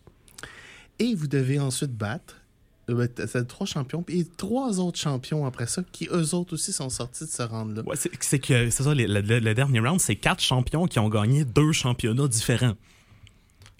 Et 0.98 1.14
vous 1.14 1.26
devez 1.26 1.60
ensuite 1.60 1.92
battre 1.92 2.42
euh, 2.90 3.06
c'est 3.26 3.46
trois 3.46 3.66
champions 3.66 4.04
et 4.08 4.24
trois 4.24 4.80
autres 4.80 4.98
champions 4.98 5.46
après 5.46 5.66
ça 5.68 5.82
qui 5.92 6.08
eux 6.10 6.34
autres 6.34 6.54
aussi 6.54 6.72
sont 6.72 6.88
sortis 6.88 7.24
de 7.24 7.28
ce 7.28 7.42
round-là. 7.42 7.82
Ouais, 7.82 7.96
c'est 7.96 8.38
que 8.38 8.70
c'est 8.70 8.82
ça, 8.82 8.94
le 8.94 9.52
dernier 9.52 9.80
round, 9.80 10.00
c'est 10.00 10.16
quatre 10.16 10.42
champions 10.42 10.86
qui 10.86 10.98
ont 10.98 11.08
gagné 11.08 11.44
deux 11.44 11.72
championnats 11.72 12.26
différents. 12.26 12.74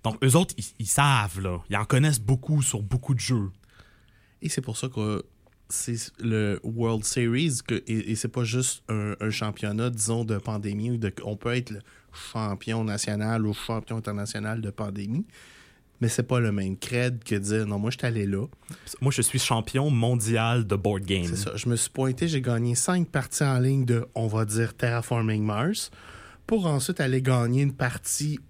Donc, 0.04 0.22
eux 0.24 0.36
autres, 0.36 0.54
ils, 0.56 0.64
ils 0.80 0.86
savent, 0.86 1.40
là. 1.40 1.60
Ils 1.70 1.76
en 1.76 1.84
connaissent 1.84 2.20
beaucoup 2.20 2.62
sur 2.62 2.82
beaucoup 2.82 3.14
de 3.14 3.20
jeux. 3.20 3.50
Et 4.40 4.48
c'est 4.48 4.60
pour 4.60 4.76
ça 4.76 4.88
que 4.88 5.24
c'est 5.72 6.12
le 6.22 6.60
World 6.62 7.04
Series 7.04 7.58
que, 7.66 7.74
et, 7.86 8.10
et 8.12 8.14
c'est 8.16 8.28
pas 8.28 8.44
juste 8.44 8.82
un, 8.88 9.14
un 9.20 9.30
championnat, 9.30 9.90
disons, 9.90 10.24
de 10.24 10.36
pandémie 10.38 10.90
où 10.92 10.96
de- 10.98 11.12
on 11.24 11.36
peut 11.36 11.54
être 11.56 11.70
le 11.70 11.80
champion 12.12 12.84
national 12.84 13.46
ou 13.46 13.54
champion 13.54 13.96
international 13.96 14.60
de 14.60 14.70
pandémie, 14.70 15.24
mais 16.00 16.08
c'est 16.08 16.24
pas 16.24 16.40
le 16.40 16.52
même 16.52 16.76
cred 16.76 17.22
que 17.24 17.34
dire 17.36 17.66
non, 17.66 17.78
moi 17.78 17.90
je 17.90 17.96
suis 17.98 18.06
allé 18.06 18.26
là. 18.26 18.44
Moi, 19.00 19.12
je 19.12 19.22
suis 19.22 19.38
champion 19.38 19.88
mondial 19.88 20.66
de 20.66 20.76
board 20.76 21.04
game. 21.04 21.24
C'est 21.24 21.36
ça. 21.36 21.52
Je 21.56 21.68
me 21.68 21.76
suis 21.76 21.90
pointé, 21.90 22.28
j'ai 22.28 22.40
gagné 22.42 22.74
cinq 22.74 23.08
parties 23.08 23.44
en 23.44 23.58
ligne 23.58 23.84
de, 23.84 24.04
on 24.14 24.26
va 24.26 24.44
dire, 24.44 24.74
Terraforming 24.74 25.42
Mars, 25.44 25.90
pour 26.46 26.66
ensuite 26.66 27.00
aller 27.00 27.22
gagner 27.22 27.62
une 27.62 27.72
partie 27.72 28.40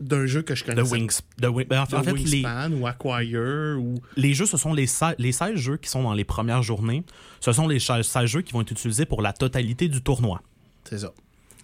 d'un 0.00 0.26
jeu 0.26 0.42
que 0.42 0.54
je 0.54 0.64
De 0.64 0.70
connaissais. 0.70 0.92
Wings. 0.92 1.20
Ben, 1.38 1.50
en 1.80 1.86
fait, 1.86 2.02
fait, 2.02 2.12
les, 2.12 2.42
Wingspan 2.42 2.72
ou 2.72 2.86
Acquire 2.86 3.76
ou 3.80 3.94
les 4.16 4.34
jeux, 4.34 4.46
ce 4.46 4.56
sont 4.56 4.72
les 4.74 4.86
16, 4.86 5.14
les 5.18 5.32
16 5.32 5.54
jeux 5.56 5.76
qui 5.76 5.88
sont 5.88 6.02
dans 6.02 6.14
les 6.14 6.24
premières 6.24 6.62
journées. 6.62 7.04
Ce 7.40 7.52
sont 7.52 7.68
les 7.68 7.78
16 7.80 8.02
jeux 8.26 8.42
qui 8.42 8.52
vont 8.52 8.62
être 8.62 8.72
utilisés 8.72 9.06
pour 9.06 9.22
la 9.22 9.32
totalité 9.32 9.88
du 9.88 10.02
tournoi. 10.02 10.42
c'est 10.84 10.98
ça. 10.98 11.12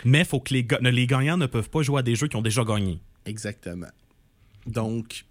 Mais 0.05 0.25
faut 0.25 0.41
que 0.41 0.55
les, 0.55 0.65
ga- 0.65 0.79
les 0.81 1.07
gagnants 1.07 1.37
ne 1.37 1.47
peuvent 1.47 1.69
pas 1.69 1.83
jouer 1.83 1.99
à 1.99 2.03
des 2.03 2.15
jeux 2.15 2.29
qui 2.29 2.37
ont 2.37 2.41
déjà 2.43 2.65
gagné. 2.65 3.03
Exactement. 3.27 3.89
Donc, 4.67 5.25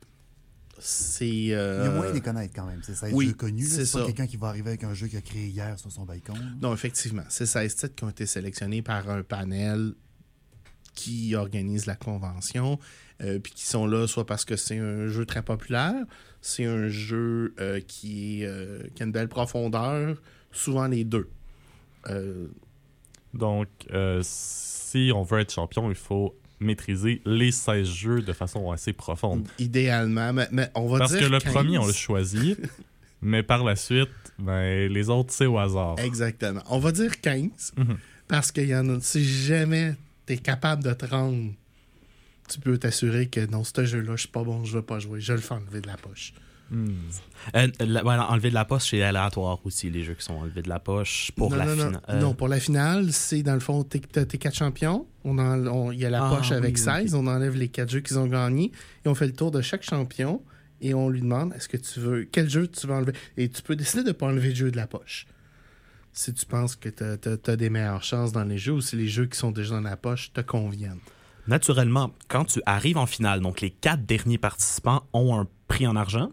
c'est. 0.77 1.27
Il 1.27 1.45
y 1.45 1.53
a 1.53 1.57
euh, 1.57 1.95
moyen 1.95 2.11
de 2.11 2.15
les 2.15 2.21
connaître 2.21 2.53
quand 2.55 2.65
même. 2.65 2.81
C'est 2.83 2.95
ça, 2.95 3.07
oui, 3.11 3.27
jeu 3.27 3.33
connu. 3.33 3.63
là. 3.63 3.67
c'est 3.69 3.85
C'est 3.85 3.93
pas 3.93 3.99
ça. 3.99 4.05
quelqu'un 4.05 4.27
qui 4.27 4.37
va 4.37 4.47
arriver 4.47 4.69
avec 4.69 4.83
un 4.83 4.93
jeu 4.93 5.07
qu'il 5.07 5.17
a 5.17 5.21
créé 5.21 5.47
hier 5.47 5.77
sur 5.79 5.91
son 5.91 6.03
balcon. 6.05 6.33
Non, 6.61 6.73
effectivement. 6.73 7.23
C'est 7.29 7.45
16 7.45 7.75
titres 7.75 7.95
qui 7.95 8.03
ont 8.03 8.09
été 8.09 8.25
sélectionnés 8.25 8.81
par 8.81 9.09
un 9.09 9.23
panel 9.23 9.93
qui 10.99 11.35
organise 11.35 11.85
la 11.85 11.95
convention, 11.95 12.77
euh, 13.21 13.39
puis 13.39 13.53
qui 13.53 13.65
sont 13.65 13.85
là 13.87 14.07
soit 14.07 14.25
parce 14.25 14.43
que 14.45 14.55
c'est 14.55 14.77
un 14.79 15.07
jeu 15.07 15.25
très 15.25 15.41
populaire, 15.43 15.95
c'est 16.41 16.65
un 16.65 16.87
jeu 16.89 17.53
euh, 17.59 17.79
qui, 17.87 18.43
euh, 18.45 18.81
qui 18.95 19.03
a 19.03 19.05
une 19.05 19.11
belle 19.11 19.27
profondeur, 19.29 20.21
souvent 20.51 20.87
les 20.87 21.03
deux. 21.05 21.29
Donc, 23.33 23.67
si 24.21 25.11
on 25.13 25.23
veut 25.23 25.39
être 25.39 25.53
champion, 25.53 25.89
il 25.89 25.95
faut 25.95 26.35
maîtriser 26.59 27.21
les 27.25 27.51
16 27.51 27.87
jeux 27.87 28.21
de 28.21 28.33
façon 28.33 28.71
assez 28.71 28.91
profonde. 28.91 29.47
idéalement, 29.59 30.33
mais, 30.33 30.47
mais 30.51 30.69
on 30.75 30.87
va 30.87 30.99
Parce 30.99 31.11
dire 31.11 31.21
que 31.21 31.25
le 31.31 31.39
15. 31.39 31.53
premier, 31.53 31.77
on 31.77 31.85
l'a 31.87 31.93
choisi, 31.93 32.57
mais 33.21 33.43
par 33.43 33.63
la 33.63 33.75
suite, 33.77 34.09
ben, 34.39 34.91
les 34.91 35.09
autres, 35.09 35.31
c'est 35.33 35.45
au 35.45 35.57
hasard. 35.57 35.97
Exactement. 35.99 36.61
On 36.69 36.79
va 36.79 36.91
dire 36.91 37.21
15, 37.21 37.73
Mhm. 37.77 37.97
parce 38.27 38.51
qu'il 38.51 38.67
y 38.67 38.75
en 38.75 38.89
a, 38.89 38.99
si 38.99 39.23
jamais 39.23 39.95
tu 40.29 40.33
es 40.33 40.37
capable 40.37 40.83
de 40.83 40.93
te 40.93 41.05
rendre, 41.05 41.51
tu 42.47 42.59
peux 42.59 42.77
t'assurer 42.77 43.27
que 43.27 43.45
non, 43.47 43.63
ce 43.63 43.83
jeu-là, 43.85 44.13
je 44.15 44.21
suis 44.21 44.27
pas 44.29 44.43
bon, 44.43 44.63
je 44.63 44.73
veux 44.77 44.81
pas 44.81 44.99
jouer, 44.99 45.21
je 45.21 45.33
le 45.33 45.39
fais 45.39 45.53
enlever 45.55 45.81
de 45.81 45.87
la 45.87 45.97
poche. 45.97 46.33
Hmm. 46.71 46.89
Euh, 47.55 47.67
la- 47.79 48.03
ouais, 48.05 48.13
enlever 48.15 48.49
de 48.49 48.53
la 48.53 48.63
poche, 48.63 48.91
c'est 48.91 49.01
aléatoire 49.01 49.57
aussi, 49.65 49.89
les 49.89 50.03
jeux 50.03 50.13
qui 50.13 50.23
sont 50.23 50.35
enlevés 50.35 50.61
de 50.61 50.69
la 50.69 50.79
poche 50.79 51.31
pour 51.35 51.49
non, 51.49 51.57
la 51.57 51.65
non. 51.65 51.71
finale. 51.87 52.01
Euh, 52.09 52.19
Non, 52.19 52.33
pour 52.35 52.47
la 52.47 52.59
finale, 52.59 53.11
c'est 53.11 53.41
dans 53.41 53.55
le 53.55 53.59
fond, 53.59 53.83
t'es- 53.83 53.99
tes 53.99 54.37
quatre 54.37 54.55
champions. 54.55 55.07
On 55.23 55.39
en- 55.39 55.65
on- 55.65 55.91
Il 55.91 55.97
y 55.99 56.05
a 56.05 56.11
la 56.11 56.27
Ah, 56.27 56.35
poche 56.35 56.51
avec 56.51 56.75
oui, 56.77 56.81
16. 56.83 57.15
On 57.15 57.25
enlève 57.25 57.55
les 57.55 57.69
quatre 57.69 57.89
jeux 57.89 58.01
qu'ils 58.01 58.19
ont 58.19 58.27
gagnés. 58.27 58.71
Et 59.03 59.09
on 59.09 59.15
fait 59.15 59.25
le 59.25 59.33
tour 59.33 59.49
de 59.49 59.61
chaque 59.61 59.81
champion. 59.83 60.43
Et 60.81 60.93
on 60.93 61.09
lui 61.09 61.21
demande 61.21 61.53
est-ce 61.55 61.67
que 61.67 61.75
tu 61.77 61.99
veux. 61.99 62.25
Quel 62.31 62.47
jeu 62.49 62.67
tu 62.67 62.85
veux 62.85 62.93
enlever? 62.93 63.13
Et 63.35 63.49
tu 63.49 63.63
peux 63.63 63.75
décider 63.75 64.03
de 64.03 64.09
ne 64.09 64.13
pas 64.13 64.27
enlever 64.27 64.49
le 64.49 64.55
jeu 64.55 64.69
de 64.71 64.77
la 64.77 64.85
poche. 64.85 65.25
Si 66.11 66.33
tu 66.33 66.45
penses 66.45 66.75
que 66.75 66.89
tu 66.89 67.03
as, 67.51 67.55
des 67.55 67.69
meilleures 67.69 68.03
chances 68.03 68.31
dans 68.31 68.43
les 68.43 68.57
jeux 68.57 68.73
ou 68.73 68.81
si 68.81 68.95
les 68.95 69.07
jeux 69.07 69.25
qui 69.27 69.37
sont 69.37 69.51
déjà 69.51 69.75
dans 69.75 69.81
la 69.81 69.97
poche 69.97 70.33
te 70.33 70.41
conviennent? 70.41 70.99
Naturellement, 71.47 72.11
quand 72.27 72.45
tu 72.45 72.61
arrives 72.65 72.97
en 72.97 73.05
finale, 73.05 73.41
donc 73.41 73.61
les 73.61 73.71
quatre 73.71 74.05
derniers 74.05 74.37
participants 74.37 75.03
ont 75.13 75.39
un 75.39 75.47
prix 75.67 75.87
en 75.87 75.95
argent, 75.95 76.31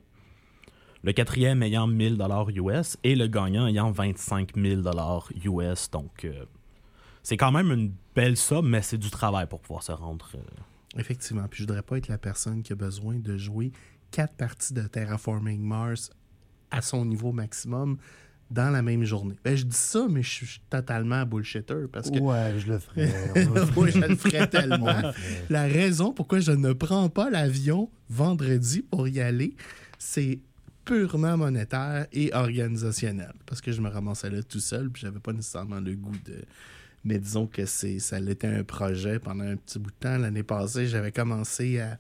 le 1.02 1.12
quatrième 1.12 1.62
ayant 1.62 1.86
1000 1.86 2.16
dollars 2.16 2.48
US 2.50 2.96
et 3.04 3.14
le 3.14 3.26
gagnant 3.28 3.66
ayant 3.66 3.92
25 3.92 4.56
000 4.56 4.82
dollars 4.82 5.30
US. 5.44 5.90
Donc, 5.90 6.24
euh, 6.24 6.44
c'est 7.22 7.36
quand 7.36 7.52
même 7.52 7.70
une 7.70 7.92
belle 8.14 8.36
somme, 8.36 8.68
mais 8.68 8.82
c'est 8.82 8.98
du 8.98 9.10
travail 9.10 9.46
pour 9.46 9.60
pouvoir 9.60 9.82
se 9.82 9.92
rendre. 9.92 10.28
euh, 10.34 10.98
Effectivement. 10.98 11.46
Puis 11.48 11.62
je 11.62 11.68
voudrais 11.68 11.82
pas 11.82 11.98
être 11.98 12.08
la 12.08 12.18
personne 12.18 12.62
qui 12.62 12.72
a 12.72 12.76
besoin 12.76 13.16
de 13.16 13.36
jouer 13.36 13.70
quatre 14.10 14.34
parties 14.34 14.72
de 14.74 14.82
Terraforming 14.82 15.60
Mars 15.60 16.10
à 16.70 16.82
son 16.82 17.04
niveau 17.04 17.32
maximum 17.32 17.98
dans 18.50 18.70
la 18.70 18.82
même 18.82 19.04
journée. 19.04 19.34
Ben, 19.44 19.56
je 19.56 19.64
dis 19.64 19.76
ça, 19.76 20.06
mais 20.08 20.22
je 20.22 20.44
suis 20.44 20.60
totalement 20.70 21.24
bullshitter 21.24 21.86
parce 21.92 22.10
que 22.10 22.18
Ouais, 22.18 22.54
je 22.58 22.68
le 22.68 22.78
ferais. 22.78 23.12
Moi, 23.74 23.88
je 23.90 23.98
le 23.98 24.16
ferais 24.16 24.46
tellement. 24.48 25.12
La 25.50 25.64
raison 25.64 26.12
pourquoi 26.12 26.40
je 26.40 26.52
ne 26.52 26.72
prends 26.72 27.08
pas 27.08 27.28
l'avion 27.30 27.90
vendredi 28.08 28.82
pour 28.82 29.08
y 29.08 29.20
aller, 29.20 29.56
c'est 29.98 30.38
purement 30.84 31.36
monétaire 31.36 32.06
et 32.12 32.32
organisationnel. 32.32 33.32
Parce 33.46 33.60
que 33.60 33.72
je 33.72 33.80
me 33.80 33.88
ramassais 33.88 34.30
là 34.30 34.42
tout 34.42 34.60
seul, 34.60 34.90
puis 34.90 35.02
j'avais 35.02 35.18
pas 35.18 35.32
nécessairement 35.32 35.80
le 35.80 35.94
goût 35.96 36.16
de. 36.24 36.44
Mais 37.04 37.18
disons 37.18 37.46
que 37.46 37.66
c'est 37.66 37.98
ça 37.98 38.18
l'était 38.18 38.48
un 38.48 38.64
projet 38.64 39.18
pendant 39.18 39.44
un 39.44 39.56
petit 39.56 39.78
bout 39.78 39.90
de 39.90 39.96
temps. 40.00 40.18
L'année 40.18 40.42
passée, 40.42 40.86
j'avais 40.86 41.12
commencé 41.12 41.80
à 41.80 41.98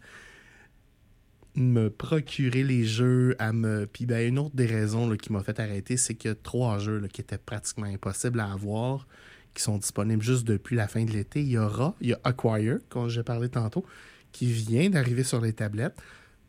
me 1.56 1.88
procurer 1.88 2.62
les 2.62 2.84
jeux, 2.84 3.34
à 3.38 3.52
me. 3.52 3.86
Puis 3.86 4.06
ben, 4.06 4.26
une 4.26 4.38
autre 4.38 4.54
des 4.54 4.66
raisons 4.66 5.08
là, 5.08 5.16
qui 5.16 5.32
m'a 5.32 5.42
fait 5.42 5.58
arrêter, 5.58 5.96
c'est 5.96 6.14
qu'il 6.14 6.30
y 6.30 6.32
a 6.32 6.34
trois 6.34 6.78
jeux 6.78 6.98
là, 6.98 7.08
qui 7.08 7.20
étaient 7.20 7.38
pratiquement 7.38 7.86
impossibles 7.86 8.40
à 8.40 8.52
avoir, 8.52 9.06
qui 9.54 9.62
sont 9.62 9.78
disponibles 9.78 10.22
juste 10.22 10.44
depuis 10.44 10.76
la 10.76 10.86
fin 10.86 11.04
de 11.04 11.10
l'été. 11.10 11.40
Il 11.40 11.48
y 11.48 11.58
aura, 11.58 11.94
il 12.00 12.08
y 12.08 12.12
a 12.12 12.20
Acquire, 12.24 12.78
comme 12.88 13.08
j'ai 13.08 13.22
parlé 13.22 13.48
tantôt, 13.48 13.84
qui 14.32 14.52
vient 14.52 14.90
d'arriver 14.90 15.24
sur 15.24 15.40
les 15.40 15.52
tablettes. 15.52 15.96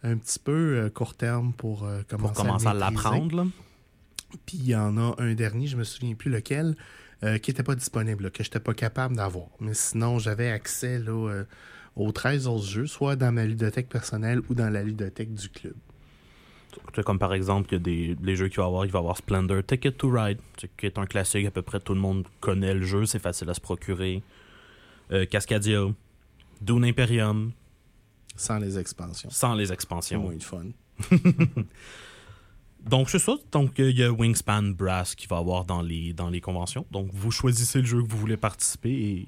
Un 0.03 0.17
petit 0.17 0.39
peu 0.39 0.51
euh, 0.77 0.89
court 0.89 1.15
terme 1.15 1.53
pour 1.53 1.83
euh, 1.85 2.01
commencer, 2.07 2.33
pour 2.33 2.43
commencer 2.43 2.67
à 2.67 2.73
l'apprendre. 2.73 3.35
là. 3.35 3.45
Puis 4.45 4.57
il 4.57 4.67
y 4.67 4.75
en 4.75 4.97
a 4.97 5.15
un 5.19 5.33
dernier, 5.33 5.67
je 5.67 5.77
me 5.77 5.83
souviens 5.83 6.13
plus 6.13 6.29
lequel, 6.29 6.75
euh, 7.23 7.37
qui 7.39 7.49
n'était 7.49 7.63
pas 7.63 7.75
disponible, 7.75 8.25
là, 8.25 8.29
que 8.29 8.43
je 8.43 8.49
n'étais 8.49 8.59
pas 8.59 8.73
capable 8.73 9.15
d'avoir. 9.15 9.47
Mais 9.59 9.73
sinon, 9.73 10.19
j'avais 10.19 10.51
accès 10.51 10.99
là, 10.99 11.43
aux 11.97 12.11
13 12.11 12.47
autres 12.47 12.65
jeux, 12.65 12.87
soit 12.87 13.15
dans 13.15 13.31
ma 13.33 13.45
ludothèque 13.45 13.89
personnelle 13.89 14.41
ou 14.49 14.53
dans 14.55 14.69
la 14.69 14.83
ludothèque 14.83 15.33
du 15.33 15.49
club. 15.49 15.73
Comme 17.03 17.17
par 17.19 17.33
exemple, 17.33 17.69
il 17.71 17.73
y 17.73 17.75
a 17.75 17.79
des 17.79 18.17
les 18.21 18.35
jeux 18.35 18.49
qu'il 18.49 18.57
va 18.57 18.63
y 18.63 18.67
avoir, 18.67 18.85
il 18.85 18.91
va 18.91 18.99
y 18.99 19.01
avoir 19.01 19.17
Splendor 19.17 19.63
Ticket 19.65 19.93
to 19.93 20.09
Ride, 20.11 20.37
qui 20.77 20.85
est 20.85 20.97
un 20.99 21.05
classique, 21.07 21.45
à 21.47 21.51
peu 21.51 21.63
près 21.63 21.79
tout 21.79 21.95
le 21.95 21.99
monde 21.99 22.25
connaît 22.39 22.73
le 22.75 22.85
jeu, 22.85 23.05
c'est 23.05 23.19
facile 23.19 23.49
à 23.49 23.53
se 23.55 23.61
procurer. 23.61 24.21
Euh, 25.11 25.25
Cascadia, 25.25 25.85
Dune 26.61 26.85
Imperium, 26.85 27.51
Sans 28.35 28.59
les 28.59 28.77
expansions. 28.77 29.29
sans 29.31 29.55
les 29.55 29.73
expansions. 29.73 30.21
moins 30.21 30.35
de 30.35 30.43
fun. 30.43 30.65
Donc, 32.85 33.09
c'est 33.09 33.19
ça. 33.19 33.35
Donc, 33.51 33.73
il 33.79 33.97
y 33.97 34.03
a 34.03 34.11
Wingspan 34.11 34.63
Brass 34.77 35.15
qui 35.15 35.27
va 35.27 35.37
avoir 35.37 35.65
dans 35.65 35.81
les, 35.81 36.13
dans 36.13 36.29
les 36.29 36.39
conventions. 36.41 36.85
Donc, 36.91 37.09
vous 37.11 37.31
choisissez 37.31 37.79
le 37.79 37.85
jeu 37.85 38.01
que 38.03 38.07
vous 38.07 38.17
voulez 38.17 38.37
participer 38.37 38.91
et 38.91 39.27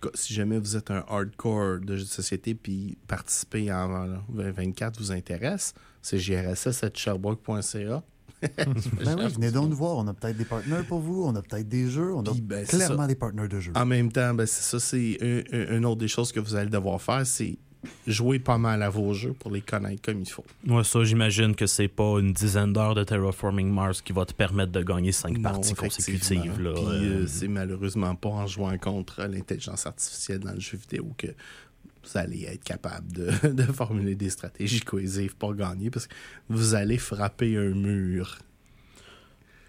tout 0.00 0.08
cas, 0.08 0.14
si 0.14 0.34
jamais 0.34 0.58
vous 0.58 0.76
êtes 0.76 0.90
un 0.90 1.04
hardcore 1.08 1.80
de 1.80 1.96
jeux 1.96 2.02
de 2.04 2.08
société 2.08 2.54
puis 2.54 2.96
participer 3.08 3.72
en 3.72 3.88
là, 4.06 4.22
2024 4.28 4.98
vous 4.98 5.12
intéresse, 5.12 5.72
c'est 6.02 6.18
grss.sherbrooke.ca. 6.18 8.02
Ben 8.42 9.16
oui, 9.18 9.28
venez 9.32 9.50
donc 9.50 9.70
nous 9.70 9.76
voir. 9.76 9.96
On 9.96 10.06
a 10.08 10.12
peut-être 10.14 10.36
des 10.36 10.44
partenaires 10.44 10.84
pour 10.86 11.00
vous. 11.00 11.24
On 11.24 11.34
a 11.34 11.40
peut-être 11.42 11.68
des 11.68 11.88
jeux. 11.88 12.12
On 12.14 12.20
a 12.22 12.32
ben, 12.42 12.66
clairement 12.66 13.06
des 13.06 13.14
partenaires 13.14 13.48
de 13.48 13.58
jeux. 13.60 13.72
En 13.74 13.86
même 13.86 14.12
temps, 14.12 14.34
ben, 14.34 14.46
c'est 14.46 14.62
ça, 14.62 14.78
c'est 14.78 15.16
un- 15.22 15.56
un- 15.56 15.76
une 15.78 15.86
autre 15.86 16.00
des 16.00 16.08
choses 16.08 16.32
que 16.32 16.40
vous 16.40 16.54
allez 16.54 16.68
devoir 16.68 17.00
faire, 17.00 17.26
c'est 17.26 17.58
jouer 18.06 18.38
pas 18.38 18.58
mal 18.58 18.82
à 18.82 18.90
vos 18.90 19.12
jeux 19.14 19.32
pour 19.32 19.50
les 19.50 19.60
connaître 19.60 20.02
comme 20.02 20.20
il 20.20 20.28
faut. 20.28 20.44
moi, 20.64 20.82
ça, 20.84 21.04
j'imagine 21.04 21.54
que 21.54 21.66
c'est 21.66 21.88
pas 21.88 22.18
une 22.18 22.32
dizaine 22.32 22.72
d'heures 22.72 22.94
de 22.94 23.04
Terraforming 23.04 23.68
Mars 23.70 24.02
qui 24.02 24.12
va 24.12 24.24
te 24.24 24.32
permettre 24.32 24.72
de 24.72 24.82
gagner 24.82 25.12
cinq 25.12 25.36
Non, 25.38 25.42
parties 25.42 25.74
consécutives. 25.74 26.60
Là. 26.60 26.72
Puis, 26.74 26.84
Euh, 26.84 27.22
euh, 27.22 27.26
c'est 27.26 27.48
malheureusement 27.48 28.14
pas 28.14 28.28
en 28.30 28.46
jouant 28.46 28.76
contre 28.78 29.22
l'intelligence 29.26 29.86
artificielle 29.86 30.40
dans 30.40 30.52
le 30.52 30.60
jeu 30.60 30.76
vidéo 30.78 31.12
que 31.16 31.28
vous 31.28 32.18
allez 32.18 32.44
être 32.44 32.64
capable 32.64 33.12
de, 33.12 33.30
de 33.52 33.62
formuler 33.64 34.14
des 34.14 34.30
stratégies 34.30 34.80
cohésives 34.80 35.36
pour 35.36 35.54
gagner 35.54 35.90
parce 35.90 36.06
que 36.06 36.14
vous 36.48 36.74
allez 36.74 36.98
frapper 36.98 37.56
un 37.56 37.70
mur. 37.74 38.38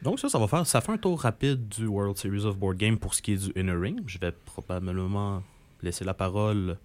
Donc 0.04 0.20
ça, 0.20 0.30
ça 0.30 0.38
va 0.38 0.48
faire, 0.48 0.66
ça 0.68 0.80
fait 0.82 0.92
un 0.92 0.98
tour 0.98 1.20
rapide 1.22 1.68
du 1.68 1.88
World 1.88 2.18
Series 2.18 2.46
of 2.46 2.58
Board 2.58 2.78
Game 2.78 2.98
pour 3.00 3.16
ce 3.16 3.22
qui 3.22 3.34
est 3.34 3.38
du 3.52 3.60
Inner 3.60 3.74
Ring. 3.76 4.02
Je 4.06 4.20
vais 4.20 4.32
probablement 4.32 5.42
laisser 5.82 6.06
la 6.06 6.14
parole 6.14 6.78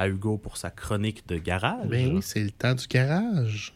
à 0.00 0.08
Hugo 0.08 0.38
pour 0.38 0.56
sa 0.56 0.70
chronique 0.70 1.28
de 1.28 1.36
garage. 1.36 1.86
Ben 1.86 2.14
oui, 2.14 2.22
c'est 2.22 2.42
le 2.42 2.50
temps 2.50 2.74
du 2.74 2.86
garage. 2.86 3.74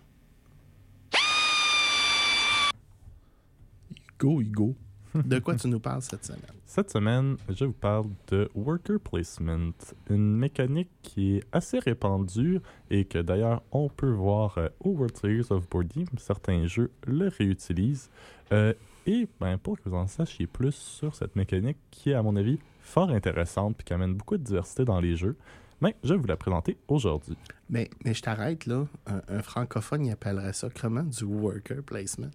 Hugo, 4.18 4.40
Hugo. 4.40 4.74
De 5.14 5.38
quoi 5.38 5.54
tu 5.54 5.68
nous 5.68 5.78
parles 5.78 6.00
cette 6.00 6.24
semaine? 6.24 6.40
Cette 6.66 6.90
semaine, 6.90 7.36
je 7.48 7.66
vous 7.66 7.72
parle 7.72 8.06
de 8.32 8.50
Worker 8.56 8.98
Placement, 8.98 9.70
une 10.10 10.36
mécanique 10.36 10.88
qui 11.02 11.36
est 11.36 11.44
assez 11.52 11.78
répandue 11.78 12.60
et 12.90 13.04
que 13.04 13.20
d'ailleurs 13.20 13.62
on 13.70 13.88
peut 13.88 14.10
voir 14.10 14.58
euh, 14.58 14.68
au 14.80 14.88
World 14.88 15.16
Series 15.16 15.46
of 15.50 15.68
Board 15.70 15.86
Game, 15.94 16.06
certains 16.16 16.66
jeux 16.66 16.90
le 17.06 17.28
réutilisent. 17.28 18.10
Euh, 18.50 18.72
et 19.06 19.28
ben, 19.38 19.56
pour 19.56 19.78
que 19.78 19.88
vous 19.88 19.94
en 19.94 20.08
sachiez 20.08 20.48
plus 20.48 20.74
sur 20.74 21.14
cette 21.14 21.36
mécanique 21.36 21.76
qui 21.92 22.10
est 22.10 22.14
à 22.14 22.22
mon 22.22 22.34
avis 22.34 22.58
fort 22.80 23.10
intéressante 23.10 23.76
et 23.80 23.84
qui 23.84 23.92
amène 23.92 24.14
beaucoup 24.14 24.36
de 24.36 24.42
diversité 24.42 24.84
dans 24.84 25.00
les 25.00 25.14
jeux, 25.14 25.36
mais 25.84 25.94
je 26.02 26.14
vais 26.14 26.18
vous 26.20 26.26
la 26.26 26.36
présenter 26.36 26.76
aujourd'hui. 26.88 27.36
Mais, 27.70 27.88
mais 28.04 28.14
je 28.14 28.22
t'arrête 28.22 28.66
là. 28.66 28.86
Un, 29.06 29.20
un 29.28 29.42
francophone, 29.42 30.04
il 30.06 30.10
appellerait 30.12 30.52
ça 30.52 30.68
comment? 30.80 31.02
Du 31.04 31.24
worker 31.24 31.82
placement? 31.84 32.30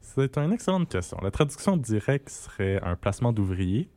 C'est 0.00 0.36
une 0.38 0.52
excellente 0.52 0.88
question. 0.88 1.16
La 1.22 1.30
traduction 1.30 1.76
directe 1.76 2.28
serait 2.28 2.80
un 2.82 2.94
placement 2.94 3.32
d'ouvrier. 3.32 3.88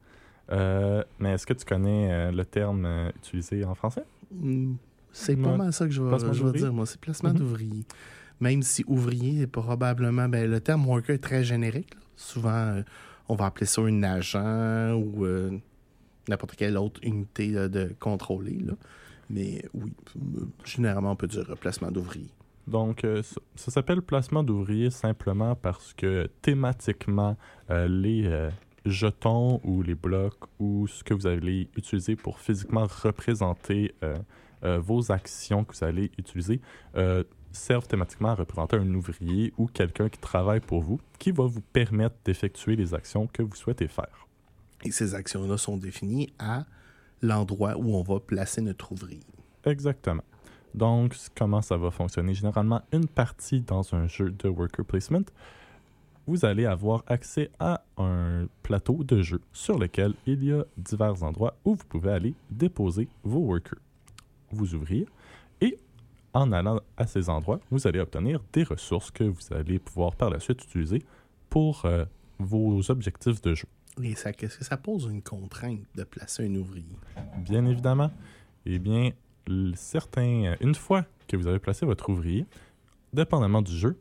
Euh, 0.52 1.04
mais 1.20 1.34
est-ce 1.34 1.46
que 1.46 1.54
tu 1.54 1.66
connais 1.66 2.12
euh, 2.12 2.32
le 2.32 2.46
terme 2.46 2.86
euh, 2.86 3.10
utilisé 3.18 3.66
en 3.66 3.76
français? 3.76 4.04
Hmm, 4.32 4.76
C'est 5.12 5.36
pas 5.36 5.58
mal 5.58 5.74
ça 5.74 5.86
que 5.86 5.92
je 5.92 6.02
vais, 6.02 6.18
je 6.34 6.50
dire, 6.58 6.72
moi. 6.74 6.86
C'est 6.86 7.00
placement 7.02 7.32
Mhm. 7.32 7.38
d'ouvrier. 7.38 7.86
Même 8.40 8.62
si 8.62 8.86
ouvrier 8.88 9.42
est 9.42 9.48
probablement. 9.48 10.30
Ben, 10.30 10.50
le 10.50 10.62
terme 10.62 10.88
worker 10.88 11.16
est 11.16 11.20
très 11.20 11.44
générique. 11.44 11.94
là. 11.96 12.02
Souvent, 12.16 12.82
on 13.28 13.36
va 13.36 13.48
appeler 13.48 13.66
ça 13.66 13.82
un 13.82 14.04
agent 14.04 14.94
ou 14.94 15.26
n'importe 16.28 16.56
quelle 16.56 16.78
autre 16.78 17.00
unité 17.04 17.52
de 17.52 17.94
contrôler. 18.00 18.60
Là. 18.66 18.74
Mais 19.30 19.64
oui, 19.74 19.94
euh, 20.16 20.46
généralement, 20.64 21.12
on 21.12 21.16
peut 21.16 21.28
dire 21.28 21.46
placement 21.60 21.92
d'ouvrier. 21.92 22.30
Donc, 22.68 23.04
euh, 23.04 23.22
ça, 23.56 23.72
s'appelle 23.72 24.02
placement 24.02 24.44
d'ouvrier 24.44 24.90
simplement 24.90 25.56
parce 25.56 25.94
que 25.94 26.30
thématiquement, 26.42 27.38
euh, 27.70 27.88
les 27.88 28.26
euh, 28.26 28.50
jetons 28.86 29.62
ou 29.64 29.82
les 29.82 29.96
blocs 29.96 30.44
ou 30.60 30.88
ce 30.88 31.04
que 31.04 31.14
vous 31.14 31.28
allez 31.28 31.70
utiliser 31.76 32.16
pour 32.16 32.40
physiquement 32.40 32.88
représenter 33.04 33.94
euh, 34.04 34.18
euh, 34.64 34.80
vos 34.80 35.12
actions 35.12 35.64
que 35.64 35.76
vous 35.78 35.84
allez 35.84 36.12
utiliser 36.18 36.62
euh, 36.96 37.24
servent 37.52 37.88
thématiquement 37.88 38.30
à 38.30 38.36
représenter 38.36 38.78
un 38.78 38.94
ouvrier 38.94 39.54
ou 39.58 39.68
quelqu'un 39.68 40.10
qui 40.10 40.20
travaille 40.20 40.60
pour 40.60 40.82
vous, 40.82 41.00
qui 41.20 41.32
va 41.32 41.46
vous 41.46 41.62
permettre 41.62 42.16
d'effectuer 42.26 42.76
les 42.76 42.94
actions 42.94 43.28
que 43.28 43.42
vous 43.44 43.56
souhaitez 43.56 43.88
faire. 43.88 44.27
Et 44.88 44.92
ces 44.92 45.16
actions-là 45.16 45.58
sont 45.58 45.76
définies 45.76 46.30
à 46.40 46.66
l'endroit 47.22 47.76
où 47.78 47.96
on 47.96 48.04
va 48.04 48.22
placer 48.22 48.62
notre 48.62 48.94
ouvrier. 48.94 49.20
Exactement. 49.66 50.24
Donc, 50.74 51.14
comment 51.36 51.62
ça 51.62 51.76
va 51.76 51.92
fonctionner? 51.92 52.34
Généralement, 52.34 52.82
une 52.94 53.08
partie 53.08 53.60
dans 53.60 53.94
un 53.94 54.08
jeu 54.08 54.32
de 54.32 54.48
worker 54.48 54.86
placement, 54.86 55.26
vous 56.26 56.46
allez 56.46 56.66
avoir 56.66 57.04
accès 57.08 57.50
à 57.60 57.84
un 57.98 58.48
plateau 58.64 59.04
de 59.04 59.22
jeu 59.22 59.42
sur 59.52 59.78
lequel 59.78 60.14
il 60.26 60.44
y 60.44 60.54
a 60.54 60.64
divers 60.78 61.22
endroits 61.24 61.56
où 61.66 61.76
vous 61.76 61.86
pouvez 61.90 62.12
aller 62.12 62.34
déposer 62.50 63.10
vos 63.24 63.40
workers, 63.40 63.80
vous 64.52 64.74
ouvrir, 64.74 65.08
et 65.60 65.78
en 66.34 66.52
allant 66.54 66.80
à 66.96 67.08
ces 67.08 67.30
endroits, 67.30 67.60
vous 67.72 67.88
allez 67.88 68.00
obtenir 68.00 68.42
des 68.54 68.64
ressources 68.64 69.12
que 69.12 69.26
vous 69.26 69.54
allez 69.54 69.80
pouvoir 69.80 70.16
par 70.16 70.30
la 70.30 70.40
suite 70.40 70.64
utiliser 70.64 71.02
pour 71.50 71.84
euh, 71.84 72.06
vos 72.40 72.90
objectifs 72.90 73.42
de 73.42 73.54
jeu. 73.54 73.68
Et 74.04 74.16
ça, 74.16 74.32
qu'est-ce 74.32 74.58
que 74.58 74.66
ça 74.66 74.78
pose 74.78 75.06
une 75.12 75.22
contrainte 75.22 75.80
de 75.96 76.04
placer 76.04 76.46
un 76.46 76.56
ouvrier? 76.56 76.98
Bien 77.40 77.66
évidemment, 77.66 78.12
eh 78.66 78.80
bien, 78.80 79.12
certains, 79.76 80.46
euh, 80.46 80.56
une 80.62 80.76
fois 80.76 81.06
que 81.28 81.36
vous 81.36 81.48
avez 81.48 81.60
placé 81.60 81.86
votre 81.86 82.10
ouvrier, 82.10 82.46
dépendamment 83.14 83.62
du 83.62 83.76
jeu, 83.76 84.00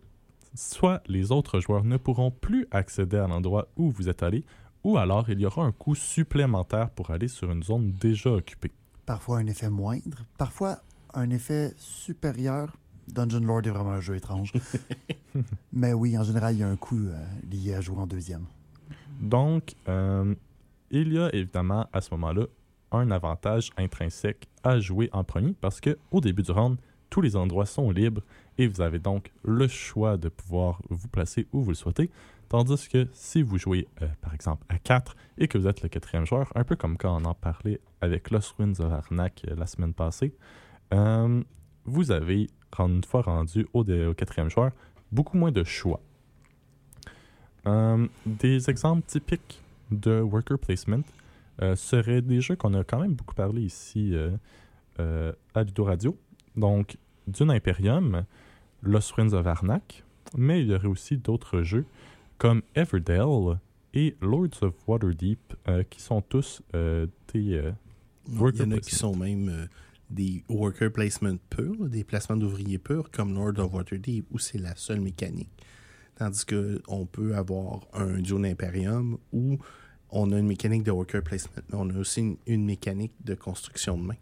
soit 0.55 1.03
les 1.07 1.33
autres 1.33 1.61
joueurs 1.61 1.85
ne 1.85 1.97
pourront 1.97 2.31
plus 2.31 2.67
accéder 2.71 3.17
à 3.17 3.27
l'endroit 3.27 3.69
où 3.77 3.91
vous 3.91 4.09
êtes 4.09 4.23
allé, 4.23 4.45
ou 4.85 4.99
alors 4.99 5.29
il 5.31 5.41
y 5.41 5.47
aura 5.47 5.65
un 5.65 5.73
coût 5.73 5.95
supplémentaire 5.95 6.91
pour 6.91 7.11
aller 7.11 7.29
sur 7.29 7.51
une 7.51 7.63
zone 7.63 7.93
déjà 7.93 8.31
occupée. 8.31 8.73
Parfois 9.05 9.39
un 9.39 9.47
effet 9.47 9.71
moindre, 9.71 10.25
parfois 10.39 10.79
un 11.15 11.31
effet 11.31 11.75
supérieur. 11.79 12.77
Dungeon 13.09 13.41
Lord 13.41 13.63
est 13.65 13.71
vraiment 13.71 13.93
un 13.93 14.01
jeu 14.01 14.17
étrange. 14.17 14.53
Mais 15.73 15.93
oui, 15.93 16.19
en 16.19 16.25
général, 16.25 16.55
il 16.55 16.59
y 16.59 16.63
a 16.65 16.69
un 16.69 16.77
coût 16.77 16.99
euh, 16.99 17.25
lié 17.49 17.75
à 17.75 17.81
jouer 17.81 17.99
en 17.99 18.07
deuxième. 18.07 18.47
Donc, 19.21 19.75
euh, 19.89 20.35
il 20.91 21.13
y 21.13 21.19
a 21.19 21.35
évidemment 21.35 21.87
à 21.93 22.01
ce 22.01 22.11
moment-là 22.13 22.47
un 22.93 23.11
avantage 23.11 23.71
intrinsèque 23.77 24.49
à 24.63 24.79
jouer 24.79 25.09
en 25.13 25.25
premier 25.25 25.55
parce 25.61 25.81
que 25.81 25.99
au 26.11 26.21
début 26.21 26.43
du 26.43 26.53
round, 26.53 26.79
tous 27.11 27.21
les 27.21 27.37
endroits 27.37 27.67
sont 27.67 27.91
libres 27.91 28.23
et 28.59 28.67
vous 28.67 28.81
avez 28.81 28.99
donc 28.99 29.33
le 29.45 29.69
choix 29.69 30.17
de 30.17 30.29
pouvoir 30.29 30.81
vous 30.89 31.09
placer 31.09 31.47
où 31.53 31.63
vous 31.63 31.71
le 31.71 31.77
souhaitez. 31.77 32.11
Tandis 32.49 32.89
que 32.89 33.09
si 33.13 33.43
vous 33.43 33.59
jouez 33.59 33.89
euh, 34.03 34.07
par 34.21 34.35
exemple 34.35 34.65
à 34.69 34.79
4 34.79 35.17
et 35.39 35.49
que 35.49 35.59
vous 35.59 35.67
êtes 35.67 35.83
le 35.83 35.89
quatrième 35.89 36.27
joueur, 36.27 36.53
un 36.55 36.65
peu 36.65 36.77
comme 36.77 36.97
quand 36.97 37.21
on 37.21 37.25
en 37.25 37.35
parlait 37.35 37.81
avec 38.01 38.31
Lost 38.31 38.55
Winds 38.59 38.81
of 38.81 38.93
Arnak 38.93 39.43
euh, 39.49 39.57
la 39.57 39.67
semaine 39.67 39.95
passée, 39.95 40.35
vous 41.85 42.11
avez, 42.11 42.49
une 42.79 43.05
fois 43.05 43.23
rendu 43.23 43.67
au 43.73 43.85
quatrième 44.15 44.51
joueur, 44.51 44.71
beaucoup 45.13 45.37
moins 45.37 45.53
de 45.53 45.65
choix. 45.65 46.01
Euh, 47.67 48.07
des 48.25 48.71
exemples 48.71 49.03
typiques 49.07 49.61
de 49.91 50.21
worker 50.21 50.59
placement 50.59 51.03
euh, 51.63 51.75
seraient 51.77 52.23
des 52.23 52.41
jeux 52.41 52.57
qu'on 52.57 52.75
a 52.75 52.85
quand 52.85 53.01
même 53.01 53.15
beaucoup 53.15 53.35
parlé 53.35 53.63
ici 53.63 54.15
euh, 54.15 54.31
euh, 55.01 55.33
à 55.55 55.63
Ludo 55.65 55.85
Radio. 55.85 56.17
Donc, 56.57 56.97
Dune 57.27 57.51
Imperium, 57.51 58.25
Lost 58.83 59.17
Winds 59.17 59.33
of 59.35 59.47
Arnak, 59.47 60.05
mais 60.37 60.61
il 60.63 60.69
y 60.69 60.75
aurait 60.75 60.87
aussi 60.87 61.17
d'autres 61.17 61.63
jeux 61.63 61.87
comme 62.39 62.63
Everdell 62.75 63.59
et 63.95 64.15
Lords 64.21 64.63
of 64.63 64.75
Waterdeep, 64.87 65.55
qui 65.89 66.01
sont 66.03 66.21
tous 66.21 66.63
des... 66.73 67.55
euh, 67.55 67.73
Il 68.53 68.59
y 68.59 68.63
Worker 68.63 68.63
en 68.63 68.71
a 68.73 68.79
qui 68.79 68.91
placement. 68.91 69.13
sont 69.13 69.17
même 69.17 69.69
des 70.11 70.45
worker 70.49 70.93
placement 70.93 71.37
purs, 71.51 71.89
des 71.89 72.05
placements 72.05 72.37
d'ouvriers 72.37 72.79
purs, 72.79 73.11
comme 73.11 73.35
Lord 73.35 73.59
of 73.59 73.73
Waterdeep, 73.73 74.27
où 74.31 74.39
c'est 74.39 74.59
la 74.59 74.77
seule 74.77 75.01
mécanique. 75.01 75.51
Tandis 76.17 76.45
qu'on 76.47 77.07
peut 77.07 77.35
avoir 77.37 77.81
un 77.93 78.19
Dune 78.21 78.47
Imperium 78.47 79.19
où 79.33 79.59
on 80.11 80.33
a 80.33 80.39
une 80.39 80.47
mécanique 80.47 80.83
de 80.83 80.91
worker 80.91 81.23
placement, 81.23 81.63
mais 81.71 81.77
on 81.79 81.91
a 81.91 81.99
aussi 81.99 82.21
une, 82.21 82.37
une 82.47 82.65
mécanique 82.65 83.13
de 83.25 83.35
construction 83.35 83.99
de 83.99 84.03
main. 84.03 84.15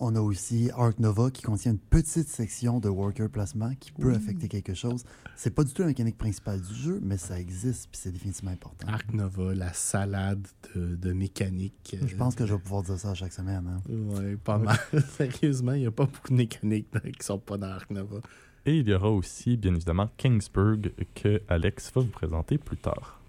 On 0.00 0.16
a 0.16 0.20
aussi 0.20 0.70
Arc 0.76 0.98
Nova 0.98 1.30
qui 1.30 1.42
contient 1.42 1.70
une 1.70 1.78
petite 1.78 2.28
section 2.28 2.80
de 2.80 2.88
worker 2.88 3.28
placement 3.30 3.72
qui 3.78 3.92
peut 3.92 4.08
Oui. 4.08 4.16
affecter 4.16 4.48
quelque 4.48 4.74
chose. 4.74 5.04
C'est 5.36 5.54
pas 5.54 5.62
du 5.62 5.72
tout 5.72 5.82
la 5.82 5.88
mécanique 5.88 6.18
principale 6.18 6.60
du 6.60 6.74
jeu, 6.74 6.98
mais 7.00 7.16
ça 7.16 7.38
existe 7.38 7.88
puis 7.92 8.00
c'est 8.02 8.10
définitivement 8.10 8.50
important. 8.50 8.88
Arc 8.88 9.12
Nova, 9.14 9.54
la 9.54 9.72
salade 9.72 10.44
de, 10.74 10.96
de 10.96 11.12
mécanique. 11.12 11.96
euh, 12.02 12.06
Je 12.08 12.16
pense 12.16 12.34
que 12.34 12.44
je 12.44 12.54
vais 12.54 12.60
pouvoir 12.60 12.82
dire 12.82 12.98
ça 12.98 13.14
chaque 13.14 13.32
semaine. 13.32 13.64
hein. 13.68 13.80
Ouais, 13.88 14.36
pas 14.36 14.58
mal. 14.58 14.76
Sérieusement, 15.16 15.74
il 15.74 15.82
n'y 15.82 15.86
a 15.86 15.92
pas 15.92 16.06
beaucoup 16.06 16.30
de 16.30 16.34
mécaniques 16.38 16.88
qui 16.90 17.24
sont 17.24 17.38
pas 17.38 17.56
dans 17.56 17.68
Arc 17.68 17.88
Nova. 17.90 18.20
Et 18.66 18.78
il 18.78 18.88
y 18.88 18.94
aura 18.94 19.10
aussi, 19.10 19.56
bien 19.56 19.74
évidemment, 19.74 20.08
Kingsburg 20.16 20.92
que 21.14 21.42
Alex 21.48 21.92
va 21.94 22.00
vous 22.00 22.08
présenter 22.08 22.56
plus 22.56 22.78
tard. 22.78 23.20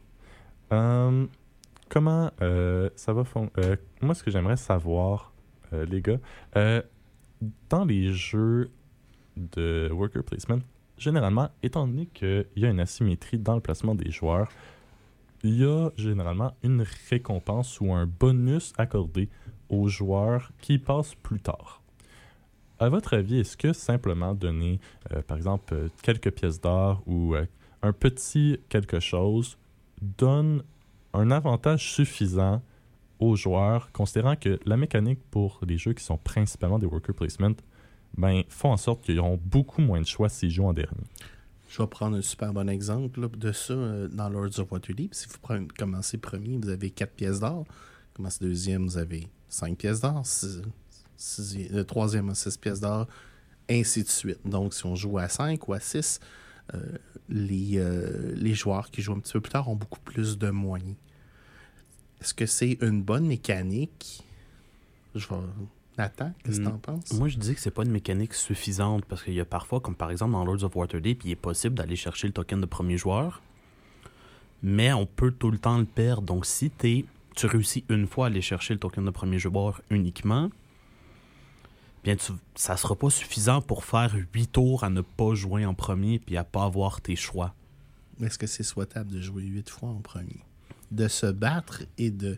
Euh, 0.71 1.26
comment 1.89 2.32
euh, 2.41 2.89
ça 2.95 3.13
va 3.13 3.24
fonctionner 3.24 3.76
Moi, 4.02 4.15
ce 4.15 4.24
que 4.24 4.32
j'aimerais 4.32 4.58
savoir, 4.58 5.34
euh, 5.74 5.86
les 5.86 6.02
gars, 6.02 6.19
euh, 6.56 6.82
dans 7.69 7.86
les 7.86 8.13
jeux 8.13 8.69
de 9.36 9.89
worker 9.91 10.24
placement, 10.24 10.60
généralement, 10.98 11.50
étant 11.62 11.86
donné 11.86 12.08
qu'il 12.08 12.45
y 12.56 12.65
a 12.65 12.69
une 12.69 12.80
asymétrie 12.80 13.38
dans 13.38 13.56
le 13.56 13.62
placement 13.62 13.95
des 13.95 14.12
joueurs, 14.12 14.50
il 15.43 15.60
y 15.60 15.65
a 15.65 15.91
généralement 15.98 16.56
une 16.63 16.84
récompense 17.10 17.80
ou 17.82 17.93
un 17.93 18.08
bonus 18.08 18.74
accordé 18.78 19.30
aux 19.69 19.88
joueurs 19.88 20.52
qui 20.62 20.80
passent 20.80 21.15
plus 21.15 21.39
tard. 21.39 21.82
À 22.77 22.89
votre 22.89 23.15
avis, 23.15 23.39
est-ce 23.39 23.55
que 23.55 23.71
simplement 23.71 24.33
donner, 24.33 24.79
euh, 25.13 25.21
par 25.21 25.38
exemple, 25.38 25.73
euh, 25.73 25.88
quelques 26.01 26.31
pièces 26.31 26.59
d'or 26.59 27.01
ou 27.05 27.33
euh, 27.33 27.45
un 27.81 27.93
petit 27.93 28.59
quelque 28.67 28.99
chose 28.99 29.57
donne 30.01 30.61
un 31.13 31.31
avantage 31.31 31.93
suffisant 31.93 32.61
aux 33.19 33.38
joueurs, 33.38 33.93
considérant 33.93 34.35
que 34.35 34.59
la 34.65 34.75
mécanique 34.75 35.19
pour 35.31 35.61
les 35.65 35.77
jeux 35.77 35.93
qui 35.93 36.03
sont 36.03 36.17
principalement 36.17 36.77
des 36.77 36.85
worker 36.85 37.15
placement, 37.15 37.55
ben, 38.17 38.43
font 38.49 38.73
en 38.73 38.77
sorte 38.77 39.03
qu'ils 39.03 39.19
auront 39.19 39.39
beaucoup 39.41 39.81
moins 39.81 40.01
de 40.01 40.05
choix 40.05 40.27
s'ils 40.27 40.51
jouent 40.51 40.67
en 40.67 40.73
dernier? 40.73 41.05
Je 41.69 41.81
vais 41.81 41.88
prendre 41.88 42.17
un 42.17 42.21
super 42.21 42.53
bon 42.53 42.69
exemple 42.69 43.29
de 43.38 43.51
ça 43.53 43.73
dans 44.11 44.29
Lords 44.29 44.59
of 44.59 44.71
Waterdeep. 44.71 45.13
Si 45.13 45.27
vous 45.27 45.65
commencez 45.77 46.17
premier, 46.17 46.57
vous 46.57 46.69
avez 46.69 46.89
4 46.89 47.13
pièces 47.13 47.39
d'or. 47.39 47.65
Commencez 48.13 48.43
deuxième, 48.43 48.83
vous 48.83 48.97
avez 48.97 49.27
5 49.47 49.77
pièces 49.77 50.01
d'or. 50.01 50.23
Six- 51.17 51.41
sixi- 51.56 51.69
Le 51.71 51.84
troisième 51.84 52.30
a 52.30 52.36
6 52.36 52.58
pièces 52.58 52.80
d'or. 52.80 53.08
Ainsi 53.69 54.04
de 54.04 54.10
suite. 54.10 54.39
Donc, 54.45 54.73
si 54.73 54.86
on 54.86 54.95
joue 54.95 55.17
à 55.17 55.28
5 55.28 55.67
ou 55.67 55.73
à 55.73 55.80
6, 55.80 56.19
les, 57.30 57.78
euh, 57.78 58.34
les 58.36 58.54
joueurs 58.54 58.91
qui 58.91 59.01
jouent 59.01 59.13
un 59.13 59.19
petit 59.19 59.34
peu 59.34 59.41
plus 59.41 59.51
tard 59.51 59.69
ont 59.69 59.75
beaucoup 59.75 59.99
plus 59.99 60.38
de 60.38 60.49
moyens. 60.49 60.95
Est-ce 62.21 62.34
que 62.34 62.45
c'est 62.45 62.78
une 62.82 63.01
bonne 63.04 63.25
mécanique? 63.25 64.23
Je 65.15 65.28
vais... 65.28 65.36
Nathan, 65.97 66.34
qu'est-ce 66.43 66.58
que 66.60 66.65
Mm. 66.65 66.71
t'en 66.71 66.78
penses? 66.78 67.13
Moi, 67.13 67.28
je 67.30 67.38
dis 67.38 67.56
que 67.56 67.60
c'est 67.62 67.71
pas 67.71 67.84
une 67.84 67.91
mécanique 67.91 68.34
suffisante 68.34 69.06
parce 69.06 69.23
qu'il 69.23 69.34
y 69.34 69.39
a 69.39 69.45
parfois, 69.45 69.80
comme 69.80 69.95
par 69.95 70.12
exemple 70.12 70.34
dans 70.34 70.43
Lords 70.43 70.63
of 70.63 70.75
Waterdeep, 70.75 71.23
il 71.23 71.32
est 71.32 71.36
possible 71.38 71.75
d'aller 71.75 71.95
chercher 71.95 72.28
le 72.28 72.34
token 72.34 72.60
de 72.60 72.65
premier 72.65 72.97
joueur, 72.97 73.41
mais 74.62 74.91
on 74.93 75.06
peut 75.06 75.32
tout 75.32 75.51
le 75.51 75.58
temps 75.58 75.78
le 75.78 75.86
perdre. 75.86 76.23
Donc, 76.23 76.45
si 76.45 76.69
t'es, 76.69 77.06
tu 77.36 77.45
réussis 77.45 77.86
une 77.89 78.08
fois 78.08 78.25
à 78.25 78.28
aller 78.28 78.41
chercher 78.41 78.73
le 78.73 78.80
token 78.80 79.06
de 79.06 79.10
premier 79.12 79.39
joueur 79.39 79.82
uniquement, 79.89 80.49
bien, 82.06 82.15
tu, 82.15 82.32
ça 82.56 82.78
sera 82.78 82.96
pas 82.96 83.10
suffisant 83.10 83.62
pour 83.62 83.84
faire 83.84 84.15
huit 84.34 84.48
tours 84.48 84.84
à 84.84 84.89
ne 84.89 85.02
pas 85.02 85.34
jouer 85.34 85.65
en 85.65 85.74
premier 85.74 86.20
puis 86.20 86.38
à 86.38 86.44
pas 86.44 86.63
avoir 86.63 87.02
tes 87.02 87.15
choix. 87.15 87.54
Est-ce 88.22 88.38
que 88.38 88.48
c'est 88.48 88.63
souhaitable 88.63 89.12
de 89.12 89.20
jouer 89.20 89.44
huit 89.44 89.70
fois 89.70 89.89
en 89.89 90.00
premier? 90.02 90.39
De 90.91 91.08
se 91.10 91.26
battre 91.26 91.84
et 91.98 92.12
de 92.12 92.38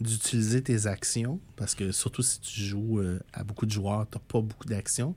d'utiliser 0.00 0.60
tes 0.60 0.88
actions, 0.88 1.38
parce 1.54 1.76
que 1.76 1.92
surtout 1.92 2.22
si 2.22 2.40
tu 2.40 2.60
joues 2.60 2.98
euh, 2.98 3.20
à 3.32 3.44
beaucoup 3.44 3.64
de 3.64 3.70
joueurs, 3.70 4.06
tu 4.10 4.18
n'as 4.18 4.24
pas 4.26 4.40
beaucoup 4.40 4.66
d'actions. 4.66 5.14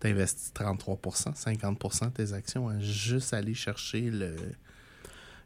Tu 0.00 0.08
investis 0.08 0.52
33%, 0.52 1.34
50% 1.40 2.06
de 2.06 2.10
tes 2.10 2.32
actions 2.32 2.68
à 2.68 2.80
juste 2.80 3.32
aller 3.32 3.54
chercher 3.54 4.10
le, 4.10 4.34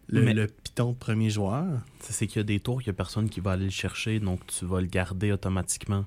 le, 0.08 0.22
Mais- 0.22 0.32
le 0.32 0.46
piton 0.46 0.92
de 0.92 0.96
premier 0.96 1.28
joueur? 1.28 1.66
C'est 2.00 2.26
qu'il 2.26 2.38
y 2.38 2.40
a 2.40 2.44
des 2.44 2.60
tours 2.60 2.82
qu'il 2.82 2.90
n'y 2.90 2.96
a 2.96 2.96
personne 2.96 3.28
qui 3.28 3.40
va 3.40 3.52
aller 3.52 3.64
le 3.66 3.70
chercher, 3.70 4.18
donc 4.20 4.46
tu 4.46 4.64
vas 4.64 4.80
le 4.80 4.86
garder 4.86 5.32
automatiquement. 5.32 6.06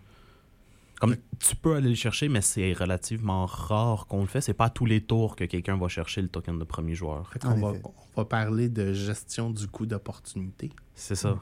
Comme 1.00 1.16
tu 1.40 1.56
peux 1.56 1.76
aller 1.76 1.90
le 1.90 1.96
chercher, 1.96 2.30
mais 2.30 2.42
c'est 2.42 2.74
relativement 2.74 3.46
rare 3.46 4.08
qu'on 4.08 4.22
le 4.22 4.28
fait. 4.28 4.42
C'est 4.42 4.54
pas 4.54 4.66
à 4.66 4.70
tous 4.70 4.86
les 4.86 5.02
tours 5.02 5.36
que 5.36 5.44
quelqu'un 5.44 5.78
va 5.78 5.88
chercher 5.88 6.22
le 6.22 6.30
token 6.30 6.58
de 6.58 6.64
premier 6.64 6.96
joueur. 6.96 7.32
En 7.44 7.56
va, 7.56 7.74
on 7.84 8.22
va 8.22 8.26
parler 8.26 8.70
de 8.70 8.94
gestion 8.94 9.50
du 9.50 9.68
coût 9.68 9.86
d'opportunité. 9.86 10.72
C'est 10.94 11.16
ça. 11.16 11.38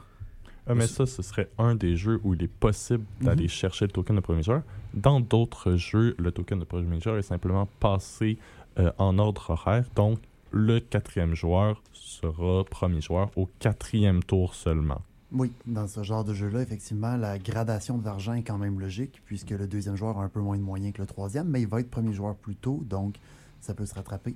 Ah, 0.66 0.76
mais 0.76 0.88
ça, 0.88 1.06
ce 1.06 1.22
serait 1.22 1.50
un 1.58 1.76
des 1.76 1.98
jeux 1.98 2.22
où 2.24 2.34
il 2.34 2.44
est 2.44 2.48
possible 2.48 3.04
d'aller 3.22 3.48
chercher 3.48 3.86
le 3.86 3.92
token 3.92 4.16
de 4.16 4.22
premier 4.22 4.44
joueur. 4.44 4.63
Dans 4.94 5.20
d'autres 5.20 5.76
jeux, 5.76 6.16
le 6.18 6.32
token 6.32 6.60
de 6.60 6.63
premier 6.63 7.02
joueur 7.02 7.18
est 7.18 7.24
simplement 7.24 7.68
passé 7.80 8.38
euh, 8.80 8.92
en 8.98 9.20
ordre 9.20 9.50
horaire. 9.50 9.86
Donc, 9.96 10.20
le 10.52 10.80
quatrième 10.80 11.36
joueur 11.36 11.84
sera 11.92 12.63
premier 12.63 13.02
joueur 13.02 13.30
au 13.36 13.50
quatrième 13.60 14.24
tour 14.24 14.56
seulement. 14.56 15.02
Oui, 15.36 15.52
dans 15.65 15.88
ce 15.88 16.04
genre 16.04 16.24
de 16.24 16.36
jeu-là, 16.36 16.62
effectivement, 16.62 17.17
la 17.17 17.39
gradation 17.39 17.98
de 17.98 18.06
l'argent 18.06 18.34
est 18.34 18.43
quand 18.43 18.60
même 18.60 18.80
logique, 18.80 19.19
puisque 19.26 19.50
le 19.50 19.65
deuxième 19.65 19.96
joueur 19.96 20.19
a 20.19 20.24
un 20.24 20.30
peu 20.30 20.39
moins 20.39 20.58
de 20.58 20.62
moyens 20.62 20.93
que 20.93 21.02
le 21.02 21.08
troisième, 21.08 21.48
mais 21.48 21.62
il 21.62 21.67
va 21.67 21.80
être 21.80 21.89
premier 21.89 22.13
joueur 22.13 22.36
plus 22.36 22.56
tôt, 22.56 22.84
donc 22.88 23.15
ça 23.60 23.74
peut 23.74 23.88
se 23.88 23.96
rattraper. 23.96 24.36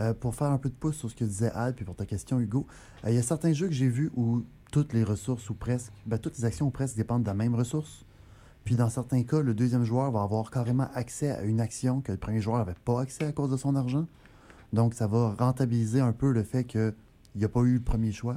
Euh, 0.00 0.12
pour 0.12 0.34
faire 0.34 0.48
un 0.48 0.58
peu 0.58 0.68
de 0.68 0.74
pouce 0.74 0.96
sur 0.96 1.10
ce 1.10 1.14
que 1.14 1.24
disait 1.24 1.50
Al, 1.52 1.74
puis 1.74 1.86
pour 1.86 1.96
ta 1.96 2.04
question, 2.04 2.40
Hugo, 2.40 2.66
euh, 3.04 3.10
il 3.10 3.14
y 3.14 3.18
a 3.18 3.22
certains 3.22 3.54
jeux 3.54 3.68
que 3.68 3.72
j'ai 3.72 3.88
vus 3.88 4.10
où 4.16 4.44
toutes 4.70 4.92
les 4.92 5.02
ressources 5.02 5.48
ou 5.48 5.54
presque, 5.54 5.92
ben, 6.04 6.18
toutes 6.18 6.36
les 6.36 6.44
actions 6.44 6.66
ou 6.66 6.70
presque 6.70 6.96
dépendent 6.96 7.22
de 7.22 7.28
la 7.28 7.34
même 7.34 7.54
ressource. 7.54 8.04
Puis 8.64 8.76
dans 8.76 8.90
certains 8.90 9.22
cas, 9.22 9.40
le 9.40 9.54
deuxième 9.54 9.84
joueur 9.84 10.10
va 10.10 10.22
avoir 10.22 10.50
carrément 10.50 10.88
accès 10.94 11.30
à 11.30 11.42
une 11.42 11.60
action 11.60 12.02
que 12.02 12.12
le 12.12 12.18
premier 12.18 12.42
joueur 12.42 12.58
n'avait 12.58 12.74
pas 12.84 13.00
accès 13.00 13.24
à 13.24 13.32
cause 13.32 13.50
de 13.50 13.56
son 13.56 13.76
argent. 13.76 14.06
Donc 14.74 14.92
ça 14.92 15.06
va 15.06 15.34
rentabiliser 15.38 16.00
un 16.00 16.12
peu 16.12 16.32
le 16.32 16.42
fait 16.42 16.64
qu'il 16.64 16.92
n'y 17.36 17.44
a 17.44 17.48
pas 17.48 17.60
eu 17.60 17.74
le 17.74 17.80
premier 17.80 18.12
choix. 18.12 18.36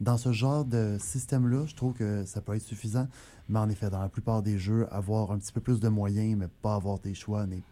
Dans 0.00 0.16
ce 0.16 0.32
genre 0.32 0.64
de 0.64 0.96
système-là, 0.98 1.66
je 1.66 1.74
trouve 1.74 1.94
que 1.94 2.24
ça 2.24 2.40
peut 2.40 2.54
être 2.54 2.62
suffisant. 2.62 3.08
Mais 3.48 3.58
en 3.58 3.68
effet, 3.68 3.90
dans 3.90 4.00
la 4.00 4.08
plupart 4.08 4.42
des 4.42 4.58
jeux, 4.58 4.86
avoir 4.92 5.30
un 5.30 5.38
petit 5.38 5.52
peu 5.52 5.60
plus 5.60 5.80
de 5.80 5.88
moyens, 5.88 6.36
mais 6.38 6.48
pas 6.62 6.74
avoir 6.74 6.98
tes 6.98 7.14
choix 7.14 7.46
n'est 7.46 7.62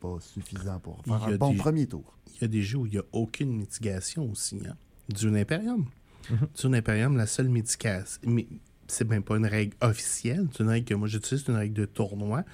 pas 0.00 0.16
suffisant 0.20 0.78
pour 0.80 1.02
faire 1.04 1.22
un 1.24 1.36
bon 1.36 1.50
des- 1.52 1.56
premier 1.58 1.86
tour. 1.86 2.16
Il 2.36 2.42
y 2.42 2.44
a 2.44 2.48
des 2.48 2.62
jeux 2.62 2.78
où 2.78 2.86
il 2.86 2.92
n'y 2.92 2.98
a 2.98 3.04
aucune 3.12 3.52
mitigation 3.56 4.30
aussi. 4.30 4.60
Hein? 4.68 4.74
Dune 5.08 5.36
Imperium. 5.36 5.86
Mhm. 6.30 6.38
Dune 6.60 6.74
Imperium, 6.74 7.16
la 7.16 7.26
seule 7.26 7.48
mitigation, 7.48 8.20
mais 8.26 8.46
c'est 8.88 9.08
même 9.08 9.22
pas 9.22 9.36
une 9.36 9.46
règle 9.46 9.76
officielle, 9.80 10.48
c'est 10.52 10.62
une 10.62 10.68
règle 10.70 10.86
que 10.86 10.94
moi 10.94 11.08
j'utilise, 11.08 11.44
c'est 11.44 11.52
une 11.52 11.58
règle 11.58 11.74
de 11.74 11.84
tournoi 11.86 12.44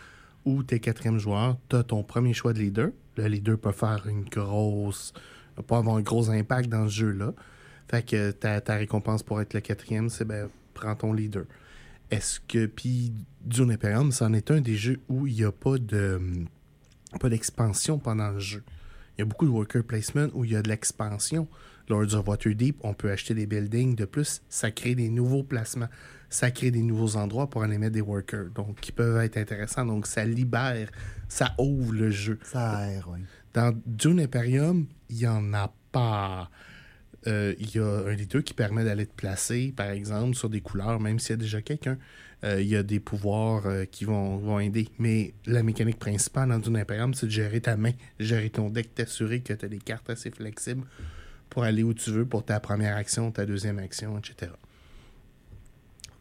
où 0.45 0.63
tu 0.63 0.75
es 0.75 0.81
quatrième 0.81 1.19
joueur, 1.19 1.57
tu 1.69 1.77
as 1.77 1.83
ton 1.85 2.03
premier 2.03 2.33
choix 2.33 2.53
de 2.53 2.59
leader. 2.59 2.91
Le 3.17 3.27
leader 3.29 3.59
peut 3.59 3.73
faire 3.73 4.07
une 4.09 4.25
grosse. 4.25 5.13
pas 5.67 5.79
avoir 5.79 5.97
un 5.97 6.03
gros 6.03 6.31
impact 6.31 6.69
dans 6.71 6.85
ce 6.89 6.93
jeu-là. 6.95 7.33
Fait 7.93 8.03
que 8.03 8.31
ta, 8.31 8.59
ta 8.63 8.77
récompense 8.77 9.23
pour 9.23 9.43
être 9.43 9.53
le 9.53 9.61
quatrième, 9.61 10.09
c'est 10.09 10.25
ben, 10.25 10.49
prends 10.73 10.95
ton 10.95 11.13
leader. 11.13 11.45
Est-ce 12.11 12.41
que. 12.41 12.65
Puis 12.65 13.13
Dune 13.45 13.71
Imperium, 13.71 14.13
c'en 14.13 14.33
est 14.33 14.51
un 14.51 14.63
des 14.63 14.77
jeux 14.77 14.99
où 15.11 15.27
il 15.27 15.35
n'y 15.35 15.45
a 15.45 15.53
pas 15.53 15.77
de. 15.77 16.19
pas 17.21 17.29
d'expansion 17.29 17.99
pendant 17.99 18.31
le 18.31 18.39
jeu. 18.39 18.65
Il 19.17 19.21
y 19.21 19.23
a 19.23 19.25
beaucoup 19.27 19.45
de 19.45 19.51
worker 19.51 19.85
placement 19.85 20.29
où 20.33 20.43
il 20.47 20.53
y 20.53 20.57
a 20.57 20.63
de 20.63 20.71
l'expansion. 20.71 21.47
Lords 21.91 22.15
of 22.15 22.27
Waterdeep, 22.27 22.79
on 22.83 22.95
peut 22.95 23.11
acheter 23.11 23.35
des 23.35 23.45
buildings 23.45 23.95
de 23.95 24.07
plus. 24.07 24.41
Ça 24.49 24.71
crée 24.71 24.95
des 24.95 25.11
nouveaux 25.11 25.43
placements. 25.43 25.89
Ça 26.31 26.51
crée 26.51 26.71
des 26.71 26.81
nouveaux 26.81 27.17
endroits 27.17 27.51
pour 27.51 27.63
aller 27.63 27.77
mettre 27.77 27.93
des 27.93 28.01
workers. 28.01 28.47
Donc, 28.55 28.81
qui 28.81 28.93
peuvent 28.93 29.23
être 29.23 29.37
intéressants. 29.37 29.85
Donc, 29.85 30.07
ça 30.07 30.25
libère, 30.25 30.89
ça 31.29 31.55
ouvre 31.59 31.93
le 31.93 32.11
jeu. 32.11 32.39
Ça 32.43 32.79
aère, 32.79 33.11
oui. 33.11 33.19
Dans 33.53 33.79
Dune 33.85 34.21
Imperium, 34.21 34.87
il 35.11 35.17
n'y 35.17 35.27
en 35.27 35.53
a 35.53 35.71
pas. 35.91 36.49
Euh, 37.27 37.55
Il 37.59 37.75
y 37.75 37.79
a 37.79 37.85
un 37.85 38.13
leader 38.13 38.43
qui 38.43 38.55
permet 38.55 38.85
d'aller 38.85 39.07
te 39.07 39.15
placer, 39.15 39.73
par 39.77 39.91
exemple, 39.91 40.35
sur 40.35 40.49
des 40.49 40.61
couleurs, 40.61 41.01
même 41.01 41.19
s'il 41.19 41.31
y 41.31 41.33
a 41.35 41.37
déjà 41.37 41.63
quelqu'un. 41.63 41.99
Euh, 42.45 42.61
Il 42.61 42.69
y 42.69 42.77
a 42.77 42.83
des 42.83 43.01
pouvoirs 43.01 43.67
euh, 43.67 43.85
qui 43.85 44.05
vont, 44.05 44.37
vont 44.37 44.59
aider. 44.59 44.89
Mais 44.99 45.35
la 45.47 45.63
mécanique 45.63 45.99
principale 45.99 46.49
dans 46.49 46.59
Dune 46.59 46.77
Imperium, 46.77 47.15
c'est 47.15 47.27
de 47.27 47.31
gérer 47.31 47.61
ta 47.61 47.77
main, 47.77 47.93
gérer 48.19 48.51
ton 48.51 48.71
deck, 48.71 48.95
t'assurer 48.95 49.41
que 49.41 49.53
tu 49.53 49.65
as 49.65 49.69
des 49.69 49.79
cartes 49.79 50.11
assez 50.11 50.31
flexibles 50.31 50.85
pour 51.51 51.65
aller 51.65 51.83
où 51.83 51.95
tu 51.95 52.11
veux 52.11 52.25
pour 52.25 52.45
ta 52.45 52.59
première 52.61 52.97
action, 52.97 53.31
ta 53.31 53.47
deuxième 53.47 53.79
action, 53.79 54.19
etc. 54.19 54.53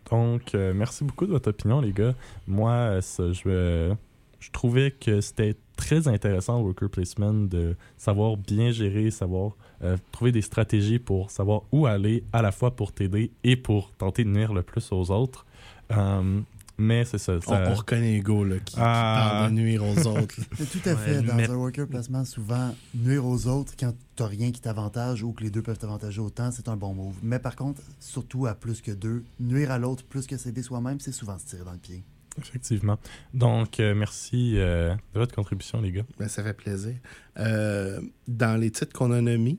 Donc, 0.10 0.54
merci 0.54 1.06
beaucoup 1.06 1.26
de 1.26 1.32
votre 1.32 1.52
opinion, 1.52 1.80
les 1.80 1.94
gars. 1.94 2.14
Moi, 2.46 3.00
je, 3.00 3.96
je 4.42 4.52
trouvais 4.52 4.92
que 4.92 5.22
c'était 5.22 5.56
très 5.82 6.08
intéressant, 6.08 6.60
le 6.60 6.66
worker 6.66 6.90
placement, 6.90 7.34
de 7.34 7.76
savoir 7.98 8.38
bien 8.38 8.72
gérer, 8.72 9.10
savoir 9.10 9.58
euh, 9.84 9.98
trouver 10.12 10.32
des 10.32 10.42
stratégies 10.44 11.00
pour 11.00 11.32
savoir 11.32 11.64
où 11.72 11.88
aller, 11.88 12.24
à 12.32 12.42
la 12.44 12.52
fois 12.52 12.76
pour 12.76 12.92
t'aider 12.94 13.32
et 13.44 13.56
pour 13.56 13.92
tenter 13.98 14.24
de 14.24 14.30
nuire 14.30 14.54
le 14.54 14.62
plus 14.62 14.92
aux 14.92 15.10
autres. 15.10 15.46
Euh, 15.92 16.40
mais 16.78 17.04
c'est 17.06 17.18
ça. 17.18 17.34
On, 17.34 17.42
ça- 17.42 17.66
on 17.70 17.74
reconnaît 17.74 18.16
Hugo 18.18 18.44
là, 18.44 18.58
qui, 18.60 18.76
qui 18.76 18.80
Ah. 18.82 19.30
parle 19.40 19.50
de 19.52 19.56
nuire 19.56 19.84
aux 19.84 20.08
autres. 20.08 20.36
tout 20.72 20.80
à 20.86 20.94
Ouais, 20.94 20.96
fait. 20.96 21.22
Dans 21.24 21.36
mais- 21.36 21.50
un 21.50 21.56
worker 21.56 21.88
placement, 21.88 22.24
souvent, 22.26 22.74
nuire 22.96 23.26
aux 23.26 23.48
autres 23.48 23.74
quand 23.80 23.94
t'as 24.16 24.28
rien 24.28 24.52
qui 24.52 24.62
t'avantage 24.62 25.24
ou 25.24 25.32
que 25.34 25.44
les 25.44 25.50
deux 25.50 25.62
peuvent 25.64 25.78
t'avantager 25.80 26.22
autant, 26.22 26.52
c'est 26.52 26.70
un 26.70 26.78
bon 26.78 26.94
move. 26.94 27.16
Mais 27.24 27.40
par 27.40 27.56
contre, 27.56 27.82
surtout 28.00 28.46
à 28.46 28.54
plus 28.54 28.82
que 28.82 28.92
deux, 28.92 29.24
nuire 29.40 29.72
à 29.72 29.80
l'autre 29.80 30.04
plus 30.06 30.28
que 30.28 30.38
s'aider 30.38 30.62
soi-même, 30.64 31.00
c'est 31.00 31.12
souvent 31.12 31.38
se 31.40 31.46
tirer 31.48 31.64
dans 31.66 31.74
le 31.74 31.78
pied. 31.80 32.04
Effectivement. 32.38 32.98
Donc, 33.34 33.80
euh, 33.80 33.94
merci 33.94 34.54
euh, 34.58 34.96
de 35.14 35.20
votre 35.20 35.36
contribution, 35.36 35.82
les 35.82 35.92
gars. 35.92 36.04
Ben, 36.18 36.28
ça 36.28 36.44
fait 36.44 36.54
plaisir. 36.54 36.96
Euh, 37.38 38.02
dans 38.28 38.60
les 38.60 38.72
titres 38.72 38.94
qu'on 38.94 39.12
a 39.12 39.22
nommés, 39.22 39.58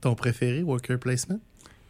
ton 0.00 0.14
préféré, 0.14 0.62
Worker 0.62 0.98
Placement? 0.98 1.40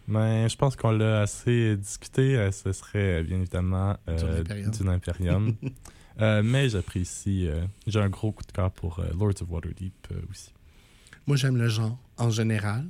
Mais 0.07 0.49
je 0.49 0.57
pense 0.57 0.77
qu'on 0.77 0.91
l'a 0.91 1.23
assez 1.23 1.77
discuté. 1.77 2.51
Ce 2.51 2.73
serait 2.73 3.23
bien 3.23 3.39
évidemment 3.39 3.97
Dune 4.09 4.89
Imperium. 4.89 5.55
Mais 6.19 6.69
j'apprécie. 6.69 7.49
J'ai 7.87 8.01
un 8.01 8.09
gros 8.09 8.33
coup 8.33 8.43
de 8.43 8.51
cœur 8.51 8.73
pour 8.73 9.01
Lords 9.17 9.41
of 9.41 9.49
Waterdeep 9.49 10.09
aussi. 10.29 10.53
Moi, 11.29 11.37
j'aime 11.37 11.57
le 11.57 11.69
genre 11.69 11.97
en 12.19 12.29
général. 12.29 12.87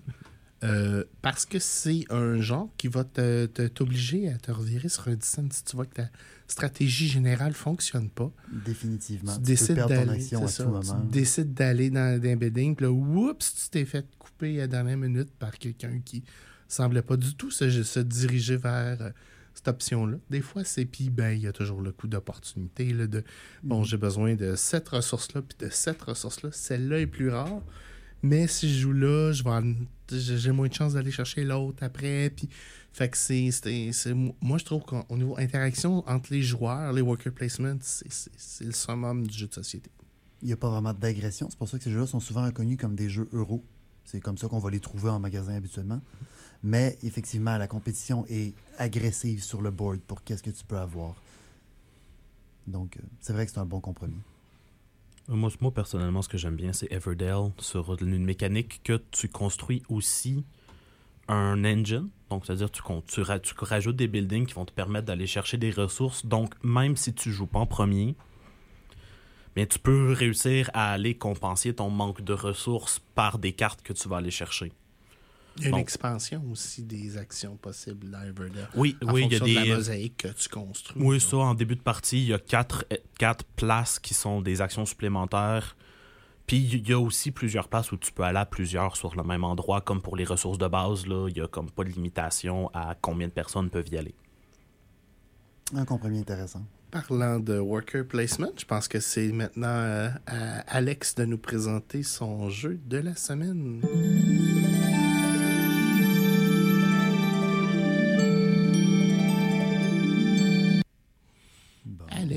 Euh, 0.63 1.05
parce 1.23 1.47
que 1.47 1.59
c'est 1.59 2.05
un 2.11 2.39
genre 2.41 2.69
qui 2.77 2.89
va 2.89 3.05
t'obliger 3.05 4.29
à 4.29 4.37
te 4.37 4.51
revirer 4.51 4.89
sur 4.89 5.09
un 5.09 5.15
dissent 5.15 5.41
si 5.51 5.65
tu 5.65 5.77
vois 5.77 5.87
que 5.87 5.95
ta 5.95 6.11
stratégie 6.47 7.09
générale 7.09 7.55
fonctionne 7.55 8.11
pas. 8.11 8.31
Définitivement. 8.65 9.35
tu 9.37 9.43
décides 9.43 9.77
d'aller 9.77 10.27
tu 10.27 11.09
décides 11.11 11.55
d'aller 11.55 11.91
dans 11.91 12.21
un 12.23 12.37
building, 12.37 12.77
puis 12.77 12.87
là, 12.87 12.93
oups, 12.93 13.55
tu 13.55 13.71
t'es 13.71 13.85
fait 13.85 14.07
couper 14.19 14.59
à 14.59 14.63
la 14.63 14.67
dernière 14.67 14.99
minute 14.99 15.31
par 15.39 15.57
quelqu'un 15.57 16.01
qui 16.05 16.23
semblait 16.69 17.03
pas 17.03 17.17
du 17.17 17.35
tout 17.35 17.51
se, 17.51 17.71
se 17.83 18.01
diriger 18.01 18.57
vers 18.57 19.01
euh, 19.01 19.11
cette 19.55 19.69
option-là. 19.69 20.19
Des 20.31 20.41
fois, 20.41 20.65
c'est 20.65 20.85
puis 20.85 21.11
ben 21.11 21.31
il 21.31 21.43
y 21.43 21.47
a 21.47 21.53
toujours 21.53 21.81
le 21.81 21.93
coup 21.93 22.07
d'opportunité 22.07 22.93
de 22.93 23.25
bon, 23.63 23.83
j'ai 23.83 23.97
besoin 23.97 24.35
de 24.35 24.55
cette 24.55 24.89
ressource-là 24.89 25.43
puis 25.43 25.57
de 25.67 25.73
cette 25.73 26.03
ressource-là. 26.03 26.51
Celle-là 26.53 27.01
est 27.01 27.07
plus 27.07 27.31
rare, 27.31 27.63
mais 28.23 28.47
si 28.47 28.73
je 28.73 28.81
joue 28.81 28.93
là, 28.93 29.33
je 29.33 29.43
vais 29.43 29.75
j'ai 30.13 30.51
moins 30.51 30.69
de 30.69 30.75
chances 30.75 30.95
d'aller 30.95 31.11
chercher 31.11 31.45
l'autre 31.45 31.83
après. 31.83 32.31
Puis 32.31 32.49
fait 32.93 33.09
que 33.09 33.17
c'est, 33.17 33.51
moi 34.41 34.59
je 34.59 34.65
trouve 34.65 34.83
qu'au 34.83 35.17
niveau 35.17 35.37
interaction 35.39 36.07
entre 36.09 36.33
les 36.33 36.43
joueurs, 36.43 36.93
les 36.93 37.01
worker 37.01 37.33
placements, 37.33 37.79
c'est 37.81 38.65
le 38.65 38.73
summum 38.73 39.27
du 39.27 39.37
jeu 39.37 39.47
de 39.47 39.55
société. 39.55 39.91
Il 40.43 40.47
n'y 40.47 40.53
a 40.53 40.57
pas 40.57 40.71
vraiment 40.71 40.95
d'agression. 40.95 41.49
C'est 41.51 41.59
pour 41.59 41.69
ça 41.69 41.79
que 41.79 41.85
ces 41.85 41.91
jeux-là 41.91 42.07
sont 42.07 42.21
souvent 42.21 42.45
reconnus 42.45 42.79
comme 42.79 42.95
des 42.95 43.11
jeux 43.11 43.29
euros. 43.33 43.63
C'est 44.05 44.21
comme 44.21 44.39
ça 44.39 44.49
qu'on 44.49 44.59
va 44.59 44.71
les 44.71 44.81
trouver 44.81 45.11
en 45.11 45.21
magasin 45.21 45.55
habituellement. 45.55 46.01
Mais 46.63 46.99
effectivement, 47.03 47.57
la 47.57 47.69
compétition 47.69 48.27
est 48.29 48.55
agressive 48.79 49.43
sur 49.43 49.63
le 49.63 49.71
board 49.71 50.01
pour 50.01 50.25
qu'est-ce 50.25 50.43
que 50.43 50.51
tu 50.51 50.65
peux 50.65 50.79
avoir. 50.79 51.15
Donc, 52.67 52.97
euh, 52.97 53.01
c'est 53.21 53.33
vrai 53.33 53.47
que 53.47 53.53
c'est 53.53 53.59
un 53.61 53.67
bon 53.67 53.81
compromis. 53.81 54.21
Euh, 55.31 55.37
Moi, 55.37 55.51
personnellement, 55.73 56.23
ce 56.23 56.29
que 56.29 56.39
j'aime 56.39 56.57
bien, 56.57 56.73
c'est 56.73 56.91
Everdell 56.93 57.53
sur 57.59 58.01
une 58.03 58.25
mécanique 58.25 58.81
que 58.83 59.01
tu 59.11 59.29
construis 59.29 59.83
aussi 59.89 60.45
un 61.29 61.65
engine. 61.65 62.09
Donc, 62.31 62.47
c'est-à-dire 62.47 62.71
tu, 62.71 62.83
tu, 63.07 63.21
ra- 63.23 63.39
tu 63.39 63.55
rajoutes 63.57 63.97
des 63.97 64.09
buildings 64.09 64.47
qui 64.47 64.55
vont 64.55 64.65
te 64.65 64.73
permettre 64.73 65.07
d'aller 65.07 65.27
chercher 65.27 65.57
des 65.57 65.71
ressources. 65.71 66.27
Donc, 66.27 66.55
même 66.65 66.97
si 66.97 67.15
tu 67.15 67.31
joues 67.31 67.47
pas 67.47 67.61
en 67.61 67.67
premier, 67.67 68.17
tu 69.55 69.79
peux 69.79 70.13
réussir 70.13 70.71
à 70.73 70.93
aller 70.93 71.17
compenser 71.17 71.75
ton 71.75 71.91
manque 71.91 72.23
de 72.23 72.33
ressources 72.33 72.99
par 73.15 73.39
des 73.39 73.53
cartes 73.53 73.83
que 73.83 73.93
tu 73.93 74.09
vas 74.09 74.17
aller 74.17 74.31
chercher. 74.31 74.73
Il 75.57 75.65
y 75.65 75.67
a 75.67 75.69
une 75.71 75.77
expansion 75.77 76.43
aussi 76.51 76.83
des 76.83 77.17
actions 77.19 77.57
possibles 77.57 78.09
dans 78.11 78.23
Everdell. 78.23 78.69
Oui, 78.77 78.97
En 79.05 79.13
oui, 79.13 79.27
il 79.27 79.33
y 79.33 79.37
a 79.37 79.39
fonction 79.39 79.45
de 79.61 79.61
des. 79.61 79.69
la 79.69 79.77
mosaïque 79.77 80.17
que 80.19 80.29
tu 80.29 80.49
construis. 80.49 81.03
Oui, 81.03 81.17
là. 81.17 81.21
ça, 81.21 81.37
en 81.39 81.55
début 81.55 81.77
de 81.77 81.83
partie, 81.83 82.19
il 82.23 82.29
y 82.29 82.33
a 82.35 82.39
quatre, 82.39 82.85
euh, 82.93 82.97
quatre 83.19 83.45
places 83.57 83.99
qui 83.99 84.15
sont 84.15 84.41
des 84.41 84.61
actions 84.61 84.87
supplémentaires. 84.87 85.77
Puis 86.47 86.59
il 86.59 86.89
y 86.89 86.93
a 86.93 86.99
aussi 86.99 87.31
plusieurs 87.31 87.69
places 87.69 87.93
où 87.93 87.97
tu 87.97 88.11
peux 88.11 88.25
aller 88.25 88.39
à 88.39 88.47
plusieurs 88.47 88.97
sur 88.97 89.15
le 89.15 89.23
même 89.23 89.45
endroit, 89.45 89.81
comme 89.83 90.03
pour 90.03 90.17
les 90.17 90.25
ressources 90.25 90.59
de 90.59 90.67
base. 90.67 91.07
Là, 91.07 91.29
il 91.29 91.37
y 91.37 91.41
a 91.41 91.47
comme 91.47 91.71
pas 91.71 91.85
de 91.85 91.91
limitation 91.91 92.71
à 92.75 92.97
combien 93.01 93.29
de 93.29 93.33
personnes 93.33 93.71
peuvent 93.71 93.89
y 93.89 93.97
aller. 93.99 94.15
Un 95.75 95.85
compromis 95.85 96.19
intéressant. 96.19 96.65
Parlant 96.91 97.39
de 97.39 97.57
worker 97.61 98.05
placement, 98.05 98.51
je 98.59 98.65
pense 98.65 98.89
que 98.89 98.99
c'est 98.99 99.31
maintenant 99.31 99.69
euh, 99.69 100.09
à 100.27 100.59
Alex 100.77 101.15
de 101.15 101.25
nous 101.25 101.39
présenter 101.39 102.03
son 102.03 102.51
jeu 102.51 102.81
de 102.85 102.97
la 102.97 103.15
semaine. 103.15 103.81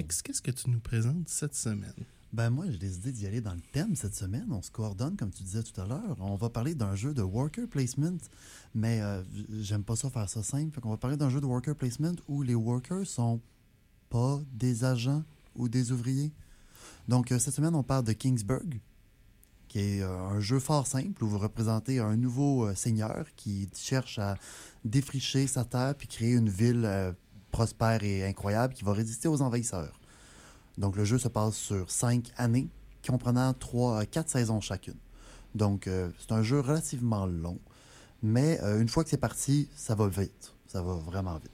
Qu'est-ce 0.08 0.42
que 0.42 0.52
tu 0.52 0.70
nous 0.70 0.80
présentes 0.80 1.30
cette 1.30 1.56
semaine? 1.56 1.94
Ben 2.34 2.50
moi, 2.50 2.66
j'ai 2.68 2.78
décidé 2.78 3.12
d'y 3.12 3.28
aller 3.28 3.42
dans 3.42 3.54
le 3.54 3.62
thème 3.72 3.96
cette 3.96 4.16
semaine. 4.16 4.48
On 4.50 4.62
se 4.62 4.72
coordonne, 4.72 5.16
comme 5.16 5.30
tu 5.30 5.44
disais 5.44 5.62
tout 5.62 5.80
à 5.80 5.86
l'heure. 5.86 6.18
On 6.20 6.36
va 6.36 6.50
parler 6.50 6.74
d'un 6.74 6.96
jeu 6.96 7.14
de 7.14 7.22
worker 7.22 7.68
placement, 7.68 8.18
mais 8.74 9.02
euh, 9.02 9.22
j'aime 9.62 9.84
pas 9.84 9.96
ça 9.96 10.10
faire 10.10 10.28
ça 10.28 10.42
simple. 10.42 10.80
On 10.84 10.90
va 10.90 10.98
parler 10.98 11.16
d'un 11.16 11.30
jeu 11.30 11.40
de 11.40 11.46
worker 11.46 11.76
placement 11.76 12.16
où 12.28 12.42
les 12.42 12.56
workers 12.56 13.06
sont 13.06 13.40
pas 14.10 14.42
des 14.52 14.84
agents 14.84 15.24
ou 15.56 15.70
des 15.70 15.92
ouvriers. 15.92 16.32
Donc 17.08 17.32
euh, 17.32 17.38
cette 17.38 17.54
semaine, 17.54 17.76
on 17.76 17.84
parle 17.84 18.04
de 18.04 18.14
Kingsburg, 18.14 18.80
qui 19.68 19.80
est 19.80 20.02
euh, 20.02 20.18
un 20.18 20.40
jeu 20.40 20.60
fort 20.60 20.88
simple 20.88 21.24
où 21.24 21.28
vous 21.28 21.40
représentez 21.40 22.00
un 22.00 22.16
nouveau 22.16 22.74
seigneur 22.74 23.28
qui 23.36 23.70
cherche 23.76 24.18
à 24.18 24.38
défricher 24.84 25.46
sa 25.46 25.66
terre 25.66 25.94
puis 25.96 26.08
créer 26.08 26.34
une 26.34 26.50
ville 26.50 27.16
prospère 27.54 28.04
et 28.04 28.26
incroyable 28.26 28.74
qui 28.74 28.84
va 28.84 28.92
résister 28.92 29.30
aux 29.30 29.42
envahisseurs. 29.42 29.98
Donc, 30.78 30.98
le 30.98 31.06
jeu 31.06 31.20
se 31.20 31.30
passe 31.30 31.56
sur 31.56 31.90
cinq 31.90 32.34
années, 32.36 32.68
comprenant 33.08 33.54
trois, 33.54 34.02
euh, 34.02 34.06
quatre 34.10 34.30
saisons 34.30 34.60
chacune. 34.60 34.98
Donc, 35.54 35.88
euh, 35.88 36.10
c'est 36.20 36.32
un 36.32 36.42
jeu 36.42 36.60
relativement 36.60 37.28
long, 37.28 37.60
mais 38.24 38.60
euh, 38.64 38.82
une 38.82 38.90
fois 38.90 39.04
que 39.04 39.12
c'est 39.12 39.18
parti, 39.18 39.70
ça 39.76 39.94
va 39.94 40.08
vite. 40.08 40.54
Ça 40.68 40.82
va 40.82 40.96
vraiment 40.96 41.36
vite. 41.36 41.52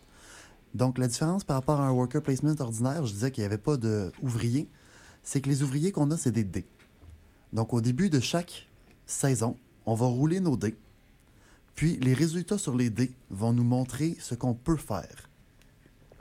Donc, 0.74 0.98
la 0.98 1.08
différence 1.08 1.44
par 1.44 1.58
rapport 1.58 1.82
à 1.82 1.88
un 1.88 1.92
worker 1.92 2.24
placement 2.24 2.56
ordinaire, 2.60 3.06
je 3.06 3.12
disais 3.12 3.32
qu'il 3.32 3.42
n'y 3.42 3.48
avait 3.48 3.58
pas 3.58 3.76
d'ouvriers, 3.76 4.70
c'est 5.22 5.42
que 5.42 5.50
les 5.50 5.64
ouvriers 5.64 5.92
qu'on 5.92 6.10
a, 6.12 6.18
c'est 6.18 6.32
des 6.32 6.46
dés. 6.46 6.68
Donc, 7.52 7.74
au 7.74 7.82
début 7.82 8.10
de 8.10 8.22
chaque 8.22 8.70
saison, 9.06 9.58
on 9.86 9.96
va 9.96 10.06
rouler 10.06 10.40
nos 10.40 10.56
dés, 10.56 10.78
puis 11.76 11.98
les 11.98 12.14
résultats 12.14 12.58
sur 12.58 12.76
les 12.76 12.90
dés 12.90 13.12
vont 13.30 13.52
nous 13.52 13.64
montrer 13.64 14.16
ce 14.20 14.36
qu'on 14.36 14.54
peut 14.54 14.78
faire. 14.78 15.29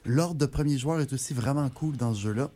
L'ordre 0.08 0.36
de 0.36 0.46
premier 0.46 0.78
joueur 0.78 1.00
est 1.00 1.12
aussi 1.12 1.34
vraiment 1.34 1.68
cool 1.68 1.98
dans 1.98 2.14
ce 2.14 2.20
jeu-là. 2.20 2.50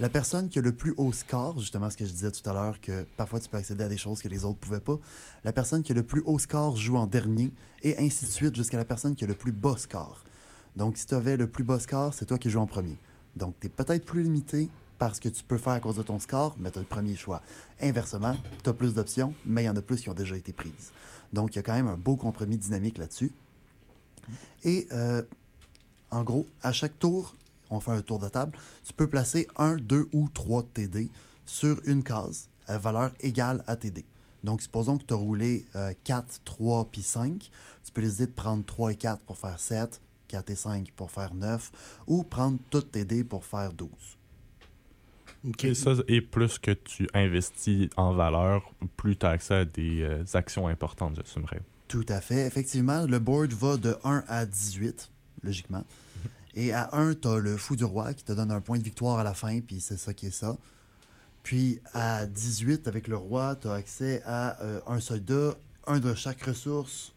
La 0.00 0.08
personne 0.08 0.48
qui 0.48 0.58
a 0.58 0.62
le 0.62 0.72
plus 0.72 0.92
haut 0.96 1.12
score, 1.12 1.56
justement 1.56 1.88
ce 1.88 1.96
que 1.96 2.04
je 2.04 2.10
disais 2.10 2.32
tout 2.32 2.50
à 2.50 2.52
l'heure, 2.52 2.80
que 2.80 3.06
parfois 3.16 3.38
tu 3.38 3.48
peux 3.48 3.56
accéder 3.56 3.84
à 3.84 3.88
des 3.88 3.96
choses 3.96 4.20
que 4.20 4.26
les 4.26 4.44
autres 4.44 4.58
pouvaient 4.58 4.80
pas, 4.80 4.98
la 5.44 5.52
personne 5.52 5.84
qui 5.84 5.92
a 5.92 5.94
le 5.94 6.02
plus 6.02 6.24
haut 6.26 6.40
score 6.40 6.76
joue 6.76 6.96
en 6.96 7.06
dernier, 7.06 7.52
et 7.84 7.96
ainsi 7.98 8.24
de 8.24 8.30
suite 8.30 8.56
jusqu'à 8.56 8.76
la 8.76 8.84
personne 8.84 9.14
qui 9.14 9.22
a 9.22 9.28
le 9.28 9.34
plus 9.34 9.52
bas 9.52 9.76
score. 9.76 10.24
Donc 10.74 10.96
si 10.96 11.06
tu 11.06 11.14
avais 11.14 11.36
le 11.36 11.46
plus 11.46 11.62
bas 11.62 11.78
score, 11.78 12.12
c'est 12.12 12.24
toi 12.24 12.38
qui 12.38 12.50
joues 12.50 12.58
en 12.58 12.66
premier. 12.66 12.96
Donc 13.36 13.54
tu 13.60 13.68
es 13.68 13.70
peut-être 13.70 14.04
plus 14.04 14.24
limité 14.24 14.68
par 14.98 15.14
ce 15.14 15.20
que 15.20 15.28
tu 15.28 15.44
peux 15.44 15.58
faire 15.58 15.74
à 15.74 15.80
cause 15.80 15.94
de 15.94 16.02
ton 16.02 16.18
score, 16.18 16.56
mais 16.58 16.72
tu 16.72 16.78
as 16.78 16.82
le 16.82 16.88
premier 16.88 17.14
choix. 17.14 17.40
Inversement, 17.80 18.34
tu 18.64 18.68
as 18.68 18.72
plus 18.72 18.94
d'options, 18.94 19.32
mais 19.44 19.62
il 19.62 19.66
y 19.66 19.70
en 19.70 19.76
a 19.76 19.82
plus 19.82 20.00
qui 20.00 20.10
ont 20.10 20.14
déjà 20.14 20.36
été 20.36 20.52
prises. 20.52 20.90
Donc 21.32 21.54
il 21.54 21.58
y 21.58 21.60
a 21.60 21.62
quand 21.62 21.74
même 21.74 21.86
un 21.86 21.96
beau 21.96 22.16
compromis 22.16 22.56
dynamique 22.56 22.98
là-dessus. 22.98 23.30
Et 24.64 24.88
euh, 24.90 25.22
en 26.10 26.22
gros, 26.22 26.46
à 26.62 26.72
chaque 26.72 26.98
tour, 26.98 27.34
on 27.70 27.80
fait 27.80 27.92
un 27.92 28.02
tour 28.02 28.18
de 28.18 28.28
table, 28.28 28.56
tu 28.84 28.92
peux 28.92 29.08
placer 29.08 29.48
un, 29.56 29.76
deux 29.76 30.08
ou 30.12 30.28
trois 30.32 30.62
de 30.62 30.68
tes 30.68 30.88
dés 30.88 31.10
sur 31.44 31.80
une 31.84 32.02
case 32.02 32.48
à 32.66 32.78
valeur 32.78 33.12
égale 33.20 33.62
à 33.66 33.76
tes 33.76 33.90
dés. 33.90 34.04
Donc, 34.44 34.62
supposons 34.62 34.98
que 34.98 35.04
tu 35.04 35.14
as 35.14 35.16
roulé 35.16 35.64
euh, 35.74 35.92
4, 36.04 36.42
3 36.44 36.88
puis 36.90 37.02
5. 37.02 37.50
Tu 37.84 37.92
peux 37.92 38.02
décider 38.02 38.26
de 38.26 38.32
prendre 38.32 38.64
3 38.64 38.92
et 38.92 38.96
4 38.96 39.20
pour 39.22 39.36
faire 39.36 39.58
7, 39.58 40.00
4 40.28 40.50
et 40.50 40.54
5 40.54 40.92
pour 40.92 41.10
faire 41.10 41.34
9, 41.34 41.72
ou 42.06 42.22
prendre 42.22 42.58
toutes 42.70 42.92
tes 42.92 43.04
dés 43.04 43.24
pour 43.24 43.44
faire 43.44 43.72
12. 43.72 43.88
Ok. 45.48 45.64
Et 45.64 45.74
ça, 45.74 45.92
et 46.08 46.20
plus 46.20 46.58
que 46.58 46.72
tu 46.72 47.08
investis 47.14 47.88
en 47.96 48.12
valeur, 48.12 48.72
plus 48.96 49.16
tu 49.16 49.26
as 49.26 49.30
accès 49.30 49.54
à 49.54 49.64
des 49.64 50.02
euh, 50.02 50.24
actions 50.34 50.68
importantes, 50.68 51.16
j'assumerais. 51.16 51.60
Tout 51.88 52.06
à 52.08 52.20
fait. 52.20 52.46
Effectivement, 52.46 53.04
le 53.06 53.18
board 53.18 53.52
va 53.52 53.76
de 53.76 53.96
1 54.04 54.24
à 54.28 54.46
18, 54.46 55.10
logiquement. 55.46 55.84
Et 56.54 56.72
à 56.72 56.94
1, 56.94 57.14
tu 57.14 57.28
as 57.28 57.38
le 57.38 57.56
fou 57.56 57.76
du 57.76 57.84
roi 57.84 58.14
qui 58.14 58.24
te 58.24 58.32
donne 58.32 58.50
un 58.50 58.60
point 58.60 58.78
de 58.78 58.82
victoire 58.82 59.18
à 59.18 59.24
la 59.24 59.34
fin, 59.34 59.60
puis 59.60 59.80
c'est 59.80 59.98
ça 59.98 60.12
qui 60.14 60.26
est 60.26 60.30
ça. 60.30 60.56
Puis 61.42 61.80
à 61.92 62.26
18, 62.26 62.88
avec 62.88 63.08
le 63.08 63.16
roi, 63.16 63.56
tu 63.56 63.68
as 63.68 63.74
accès 63.74 64.22
à 64.24 64.60
euh, 64.62 64.80
un 64.86 64.98
soldat, 64.98 65.54
un 65.86 66.00
de 66.00 66.14
chaque 66.14 66.42
ressource. 66.42 67.12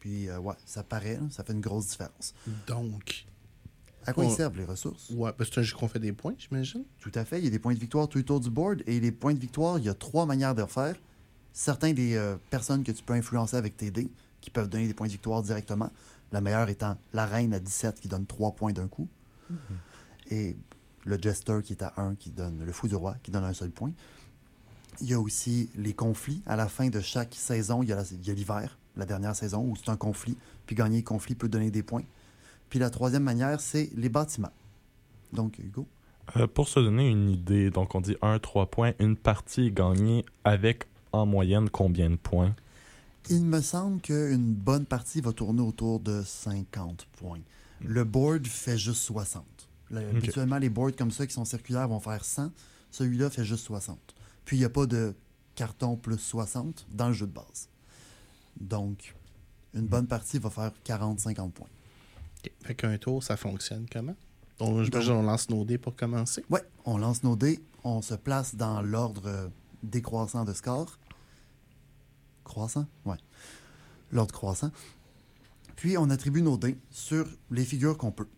Puis, 0.00 0.28
euh, 0.28 0.38
ouais, 0.38 0.54
ça 0.66 0.82
paraît, 0.82 1.14
là, 1.14 1.22
ça 1.30 1.42
fait 1.42 1.52
une 1.52 1.60
grosse 1.60 1.88
différence. 1.88 2.34
Donc, 2.66 3.26
À 4.04 4.12
quoi 4.12 4.24
ils 4.24 4.30
servent 4.30 4.56
les 4.56 4.64
ressources? 4.64 5.10
Ouais, 5.10 5.32
c'est 5.38 5.58
un 5.58 5.62
jeu 5.62 5.74
qu'on 5.76 5.88
fait 5.88 5.98
des 5.98 6.12
points, 6.12 6.34
j'imagine. 6.38 6.84
Tout 7.00 7.12
à 7.14 7.24
fait. 7.24 7.38
Il 7.38 7.44
y 7.44 7.48
a 7.48 7.50
des 7.50 7.58
points 7.58 7.74
de 7.74 7.78
victoire 7.78 8.08
tout 8.08 8.18
autour 8.18 8.40
du 8.40 8.50
board. 8.50 8.82
Et 8.86 9.00
les 9.00 9.12
points 9.12 9.34
de 9.34 9.38
victoire, 9.40 9.78
il 9.78 9.84
y 9.84 9.88
a 9.88 9.94
trois 9.94 10.26
manières 10.26 10.54
de 10.54 10.60
le 10.62 10.68
faire. 10.68 10.94
Certains 11.52 11.92
des 11.92 12.16
euh, 12.16 12.36
personnes 12.50 12.84
que 12.84 12.92
tu 12.92 13.02
peux 13.02 13.14
influencer 13.14 13.56
avec 13.56 13.76
tes 13.76 13.90
dés, 13.90 14.10
qui 14.40 14.50
peuvent 14.50 14.68
donner 14.68 14.86
des 14.86 14.94
points 14.94 15.06
de 15.06 15.12
victoire 15.12 15.42
directement. 15.42 15.90
La 16.32 16.40
meilleure 16.40 16.68
étant 16.68 16.96
la 17.12 17.26
reine 17.26 17.54
à 17.54 17.60
17 17.60 18.00
qui 18.00 18.08
donne 18.08 18.26
3 18.26 18.52
points 18.52 18.72
d'un 18.72 18.88
coup. 18.88 19.08
Et 20.30 20.56
le 21.04 21.18
jester 21.20 21.60
qui 21.62 21.72
est 21.72 21.82
à 21.82 21.94
1 21.96 22.16
qui 22.16 22.30
donne 22.30 22.64
le 22.64 22.72
fou 22.72 22.88
du 22.88 22.96
roi 22.96 23.16
qui 23.22 23.30
donne 23.30 23.44
un 23.44 23.52
seul 23.52 23.70
point. 23.70 23.92
Il 25.00 25.08
y 25.08 25.14
a 25.14 25.20
aussi 25.20 25.70
les 25.76 25.92
conflits. 25.92 26.42
À 26.46 26.56
la 26.56 26.68
fin 26.68 26.88
de 26.88 27.00
chaque 27.00 27.34
saison, 27.34 27.82
il 27.82 27.90
y 27.90 27.92
a 27.92 28.34
l'hiver, 28.34 28.78
la 28.96 29.04
dernière 29.04 29.36
saison, 29.36 29.62
où 29.62 29.76
c'est 29.76 29.90
un 29.90 29.96
conflit. 29.96 30.36
Puis 30.66 30.74
gagner 30.74 30.98
le 30.98 31.04
conflit 31.04 31.34
peut 31.34 31.48
donner 31.48 31.70
des 31.70 31.82
points. 31.82 32.04
Puis 32.70 32.78
la 32.78 32.90
troisième 32.90 33.22
manière, 33.22 33.60
c'est 33.60 33.90
les 33.94 34.08
bâtiments. 34.08 34.52
Donc, 35.32 35.58
Hugo? 35.58 35.86
Euh, 36.36 36.46
pour 36.46 36.66
se 36.66 36.80
donner 36.80 37.08
une 37.08 37.28
idée, 37.30 37.70
donc 37.70 37.94
on 37.94 38.00
dit 38.00 38.16
1, 38.22 38.38
3 38.40 38.66
points, 38.66 38.92
une 38.98 39.16
partie 39.16 39.66
est 39.66 39.70
gagnée 39.70 40.24
avec 40.44 40.88
en 41.12 41.26
moyenne 41.26 41.70
combien 41.70 42.10
de 42.10 42.16
points? 42.16 42.54
Il 43.30 43.44
me 43.44 43.60
semble 43.60 44.00
qu'une 44.00 44.52
bonne 44.54 44.86
partie 44.86 45.20
va 45.20 45.32
tourner 45.32 45.62
autour 45.62 46.00
de 46.00 46.22
50 46.22 47.06
points. 47.18 47.40
Le 47.84 48.04
board 48.04 48.46
fait 48.46 48.78
juste 48.78 49.02
60. 49.02 49.44
Le- 49.90 50.00
Ok. 50.00 50.16
Habituellement, 50.16 50.58
les 50.58 50.68
boards 50.70 50.96
comme 50.96 51.10
ça 51.10 51.26
qui 51.26 51.32
sont 51.34 51.44
circulaires 51.44 51.88
vont 51.88 52.00
faire 52.00 52.24
100. 52.24 52.50
Celui-là 52.90 53.30
fait 53.30 53.44
juste 53.44 53.64
60. 53.64 53.98
Puis, 54.44 54.56
il 54.56 54.60
n'y 54.60 54.64
a 54.64 54.70
pas 54.70 54.86
de 54.86 55.14
carton 55.54 55.96
plus 55.96 56.18
60 56.18 56.86
dans 56.90 57.08
le 57.08 57.14
jeu 57.14 57.26
de 57.26 57.32
base. 57.32 57.68
Donc, 58.60 59.14
une 59.74 59.86
bonne 59.86 60.06
partie 60.06 60.38
va 60.38 60.50
faire 60.50 60.72
40-50 60.84 61.50
points. 61.50 61.68
Ok. 62.44 62.50
Fait 62.62 62.74
qu'un 62.74 62.96
tour, 62.98 63.22
ça 63.22 63.36
fonctionne 63.36 63.86
comment? 63.92 64.14
On, 64.58 64.82
j'imagine 64.82 65.12
on 65.12 65.22
lance 65.22 65.50
nos 65.50 65.64
dés 65.64 65.76
pour 65.78 65.94
commencer. 65.96 66.42
Ouais, 66.48 66.62
on 66.86 66.96
lance 66.96 67.22
nos 67.22 67.36
dés, 67.36 67.60
on 67.84 68.00
se 68.00 68.14
place 68.14 68.54
dans 68.54 68.80
l'ordre 68.80 69.50
décroissant 69.82 70.44
de 70.44 70.54
score. 70.54 70.98
Croissant? 72.46 72.86
Ouais. 73.04 73.16
L'ordre 74.12 74.32
croissant. 74.32 74.70
Puis 75.74 75.98
on 75.98 76.08
attribue 76.10 76.42
nos 76.42 76.56
dés 76.56 76.78
sur 76.90 77.26
les 77.50 77.64
figures 77.64 77.98
qu'on 77.98 78.12
peut. 78.12 78.28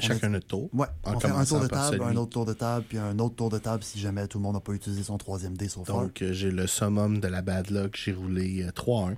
On 0.00 0.06
Chacun 0.06 0.28
notre 0.28 0.46
tour. 0.46 0.70
Ouais, 0.72 0.86
En 1.02 1.16
on 1.16 1.20
fait 1.20 1.28
un 1.28 1.44
tour 1.44 1.60
de 1.60 1.66
table, 1.66 2.00
un 2.02 2.16
autre 2.16 2.30
tour 2.30 2.46
de 2.46 2.52
table, 2.52 2.86
puis 2.88 2.98
un 2.98 3.18
autre 3.18 3.34
tour 3.34 3.50
de 3.50 3.58
table 3.58 3.82
si 3.82 3.98
jamais 3.98 4.28
tout 4.28 4.38
le 4.38 4.44
monde 4.44 4.54
n'a 4.54 4.60
pas 4.60 4.72
utilisé 4.72 5.02
son 5.02 5.18
troisième 5.18 5.56
dé 5.56 5.68
sauf. 5.68 5.88
Donc, 5.88 6.22
euh, 6.22 6.32
j'ai 6.32 6.52
le 6.52 6.68
summum 6.68 7.18
de 7.18 7.26
la 7.26 7.42
bad 7.42 7.68
luck. 7.70 7.98
J'ai 8.00 8.12
roulé 8.12 8.62
euh, 8.62 8.70
3-1. 8.70 9.16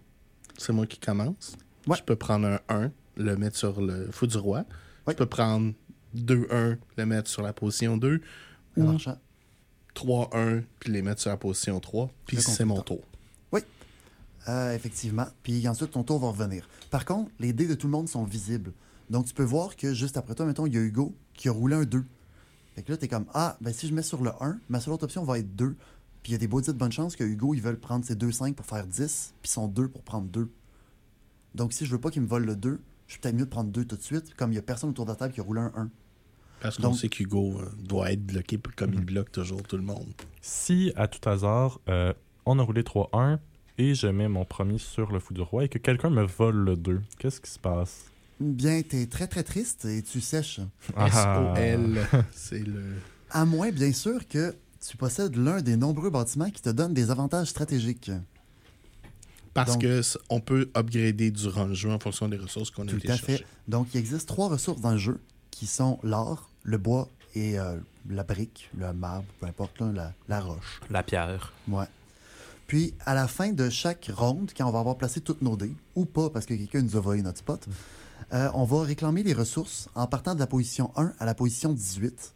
C'est 0.57 0.73
moi 0.73 0.87
qui 0.87 0.99
commence. 0.99 1.57
Ouais. 1.87 1.99
Je 1.99 2.03
peux 2.03 2.17
prendre 2.17 2.47
un 2.47 2.61
1, 2.71 2.91
le 3.17 3.37
mettre 3.37 3.59
sur 3.59 3.83
le 3.83 4.11
fou 4.11 4.27
du 4.27 4.39
roi. 4.39 4.65
Ouais. 5.07 5.13
Je 5.13 5.19
peux 5.19 5.27
prendre 5.27 5.75
2-1, 6.17 6.79
le 6.97 7.07
mettre 7.07 7.29
sur 7.29 7.43
la 7.43 7.53
position 7.53 7.99
2. 7.99 8.23
Un 8.79 8.81
Ou 8.81 8.87
marchand. 8.87 9.19
3-1, 9.95 10.63
puis 10.79 10.93
les 10.93 11.03
mettre 11.03 11.21
sur 11.21 11.31
la 11.31 11.37
position 11.37 11.79
3. 11.79 12.11
Puis 12.25 12.41
c'est 12.41 12.65
mon 12.65 12.81
tour. 12.81 13.03
Euh, 14.49 14.75
effectivement. 14.75 15.27
Puis 15.43 15.67
ensuite, 15.69 15.91
ton 15.91 16.03
tour 16.03 16.19
va 16.19 16.29
revenir. 16.29 16.69
Par 16.91 17.05
contre, 17.05 17.31
les 17.39 17.53
dés 17.53 17.67
de 17.67 17.75
tout 17.75 17.87
le 17.87 17.93
monde 17.93 18.09
sont 18.09 18.25
visibles. 18.25 18.73
Donc, 19.11 19.27
tu 19.27 19.35
peux 19.35 19.45
voir 19.45 19.77
que 19.77 19.93
juste 19.93 20.17
après 20.17 20.35
toi, 20.35 20.47
mettons, 20.47 20.67
il 20.67 20.75
y 20.75 20.79
a 20.79 20.81
Hugo 20.81 21.15
qui 21.35 21.49
a 21.49 21.53
roulé 21.53 21.77
un 21.77 21.85
2. 21.85 22.05
Fait 22.75 22.83
que 22.83 22.93
là, 22.93 22.97
t'es 22.97 23.09
comme, 23.09 23.27
ah, 23.35 23.59
ben 23.61 23.73
si 23.73 23.89
je 23.89 23.95
mets 23.95 24.03
sur 24.03 24.23
le 24.23 24.31
1, 24.41 24.59
ma 24.69 24.81
seule 24.81 24.95
autre 24.95 25.05
option 25.05 25.25
va 25.25 25.39
être 25.39 25.55
2. 25.57 25.77
Puis 26.23 26.31
il 26.31 26.33
y 26.33 26.35
a 26.35 26.39
des 26.39 26.49
beaux 26.49 26.61
de 26.61 26.73
bonne 26.73 26.93
chance 26.93 27.17
que 27.17 27.25
Hugo, 27.25 27.55
ils 27.55 27.63
veulent 27.63 27.81
prendre 27.81 28.05
ses 28.05 28.15
2-5 28.15 28.55
pour 28.55 28.67
faire 28.67 28.87
10, 28.87 29.35
puis 29.43 29.51
son 29.51 29.69
2 29.69 29.89
pour 29.89 30.03
prendre 30.03 30.29
2. 30.29 30.51
Donc, 31.55 31.73
si 31.73 31.85
je 31.85 31.91
veux 31.91 32.01
pas 32.01 32.11
qu'il 32.11 32.23
me 32.23 32.29
vole 32.29 32.45
le 32.45 32.57
2, 32.57 32.81
je 33.07 33.13
suis 33.13 33.21
peut-être 33.21 33.35
mieux 33.35 33.45
de 33.45 33.51
prendre 33.51 33.71
2 33.71 33.85
tout 33.85 33.97
de 33.97 34.03
suite, 34.03 34.35
comme 34.35 34.53
il 34.53 34.55
y 34.55 34.59
a 34.59 34.63
personne 34.63 34.91
autour 34.91 35.05
de 35.05 35.11
la 35.11 35.17
table 35.17 35.35
qui 35.35 35.41
a 35.41 35.43
roulé 35.43 35.61
un 35.61 35.73
1. 35.75 35.91
Parce 36.61 36.77
qu'on 36.77 36.93
sait 36.93 37.09
qu'Hugo 37.09 37.59
euh, 37.59 37.71
doit 37.79 38.13
être 38.13 38.25
bloqué 38.25 38.59
comme 38.77 38.93
il 38.93 39.05
bloque 39.05 39.33
toujours 39.33 39.63
tout 39.63 39.77
le 39.77 39.83
monde. 39.83 40.13
Si, 40.43 40.93
à 40.95 41.09
tout 41.09 41.27
hasard, 41.29 41.81
euh, 41.89 42.13
on 42.45 42.59
a 42.59 42.63
roulé 42.63 42.83
3-1 42.83 43.39
et 43.81 43.95
je 43.95 44.07
mets 44.07 44.29
mon 44.29 44.45
premier 44.45 44.79
sur 44.79 45.11
le 45.11 45.19
fou 45.21 45.33
du 45.35 45.41
roi 45.41 45.65
et 45.65 45.69
que 45.69 45.79
quelqu'un 45.79 46.11
me 46.11 46.23
vole 46.25 46.57
le 46.65 46.77
2, 46.77 47.01
qu'est-ce 47.19 47.41
qui 47.41 47.51
se 47.51 47.59
passe? 47.59 48.05
Bien, 48.39 48.83
t'es 48.83 49.07
très 49.07 49.27
très 49.27 49.43
triste 49.43 49.85
et 49.85 50.03
tu 50.03 50.21
sèches. 50.21 50.61
Ah. 50.97 51.07
S-O-L, 51.09 52.07
c'est 52.33 52.61
le. 52.67 52.83
À 53.31 53.45
moins, 53.45 53.71
bien 53.71 53.93
sûr, 53.93 54.27
que 54.29 54.55
tu 54.87 54.97
possèdes 54.97 55.37
l'un 55.37 55.61
des 55.63 55.77
nombreux 55.77 56.11
bâtiments 56.11 56.51
qui 56.51 56.63
te 56.63 56.71
donnent 56.71 56.95
des 56.95 57.11
avantages 57.11 57.49
stratégiques. 57.49 58.11
Parce 59.55 59.73
Donc- 59.73 59.83
que 59.83 59.99
s- 60.01 60.19
on 60.31 60.41
peut 60.41 60.71
upgrader 60.77 61.31
durant 61.31 61.65
le 61.67 61.75
jeu 61.75 61.91
en 61.91 61.99
fonction 61.99 62.29
des 62.29 62.37
ressources 62.37 62.71
qu'on 62.71 62.87
a 62.87 62.91
Tout 62.91 63.01
à 63.09 63.17
fait. 63.17 63.45
Donc, 63.69 63.89
il 63.95 63.99
existe 63.99 64.29
trois 64.29 64.49
ressources 64.49 64.81
dans 64.81 64.93
le 64.93 64.99
jeu 64.99 65.21
qui 65.51 65.67
sont 65.67 65.99
l'or, 66.03 66.49
le 66.63 66.79
bois 66.79 67.09
et 67.35 67.59
euh, 67.59 67.77
la 68.09 68.23
brique, 68.25 68.71
le 68.77 68.93
marbre, 68.93 69.27
peu 69.41 69.47
importe, 69.47 69.81
là, 69.81 69.93
la, 69.93 70.13
la 70.29 70.41
roche. 70.41 70.81
La 70.89 71.03
pierre. 71.03 71.53
Ouais. 71.69 71.85
Puis, 72.71 72.95
à 73.05 73.15
la 73.15 73.27
fin 73.27 73.51
de 73.51 73.69
chaque 73.69 74.13
ronde, 74.15 74.53
quand 74.57 74.65
on 74.65 74.71
va 74.71 74.79
avoir 74.79 74.97
placé 74.97 75.21
toutes 75.21 75.43
nos 75.43 75.57
dés, 75.57 75.75
ou 75.97 76.05
pas 76.05 76.31
parce 76.31 76.47
que 76.47 76.55
quelqu'un 76.55 76.83
nous 76.83 76.97
a 76.97 77.01
volé 77.01 77.21
notre 77.21 77.39
spot, 77.39 77.67
euh, 78.33 78.49
on 78.55 78.63
va 78.63 78.85
réclamer 78.85 79.25
les 79.25 79.33
ressources 79.33 79.89
en 79.97 80.07
partant 80.07 80.37
de 80.37 80.39
la 80.39 80.47
position 80.47 80.93
1 80.95 81.15
à 81.19 81.25
la 81.25 81.35
position 81.35 81.73
18. 81.73 82.33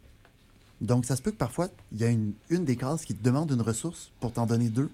Donc, 0.81 1.05
ça 1.05 1.15
se 1.15 1.21
peut 1.21 1.31
que 1.31 1.37
parfois, 1.37 1.69
il 1.93 2.01
y 2.01 2.03
a 2.03 2.09
une, 2.09 2.33
des 2.49 2.75
cases 2.75 3.05
qui 3.05 3.15
te 3.15 3.23
demande 3.23 3.49
une 3.49 3.61
ressource 3.61 4.11
pour 4.19 4.33
t'en 4.33 4.45
donner 4.45 4.67
deux. 4.67 4.91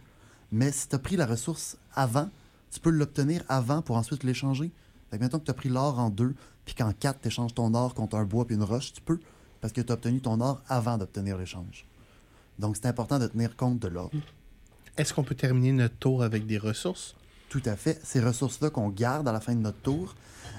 Mais 0.52 0.72
si 0.72 0.88
tu 0.88 0.94
as 0.94 1.00
pris 1.00 1.16
la 1.16 1.26
ressource 1.26 1.76
avant, 1.96 2.30
tu 2.70 2.80
peux 2.80 2.92
l'obtenir 2.92 3.42
avant 3.50 3.82
pour 3.82 3.96
ensuite 3.96 4.24
l'échanger. 4.24 4.70
Fait 5.10 5.18
que 5.18 5.24
mettons 5.24 5.40
que 5.40 5.46
tu 5.46 5.52
as 5.52 5.56
pris 5.56 5.70
l'or 5.70 5.98
en 5.98 6.12
deux, 6.12 6.36
puis 6.66 6.76
qu'en 6.76 6.94
quatre, 6.94 7.20
tu 7.20 7.30
échanges 7.30 7.56
ton 7.56 7.74
or 7.74 7.96
contre 7.96 8.16
un 8.16 8.26
bois 8.26 8.46
puis 8.46 8.54
une 8.54 8.64
roche, 8.64 8.94
tu 8.94 9.02
peux, 9.02 9.20
parce 9.60 9.74
que 9.74 9.82
tu 9.82 9.92
as 9.92 9.96
obtenu 9.96 10.22
ton 10.22 10.40
or 10.40 10.62
avant 10.70 11.00
d'obtenir 11.00 11.36
l'échange. 11.40 11.88
Donc, 12.60 12.76
c'est 12.76 12.86
important 12.86 13.18
de 13.18 13.26
tenir 13.26 13.56
compte 13.56 13.80
de 13.80 13.88
l'or. 13.88 14.12
Est-ce 15.02 15.16
qu'on 15.16 15.24
peut 15.24 15.34
terminer 15.34 15.72
notre 15.72 15.96
tour 15.96 16.22
avec 16.22 16.46
des 16.46 16.60
ressources? 16.60 17.16
Tout 17.50 17.64
à 17.66 17.76
fait. 17.76 18.00
Ces 18.04 18.20
ressources-là 18.20 18.70
qu'on 18.70 18.90
garde 18.90 19.28
à 19.28 19.32
la 19.32 19.40
fin 19.40 19.56
de 19.56 19.60
notre 19.60 19.80
tour, 19.80 20.14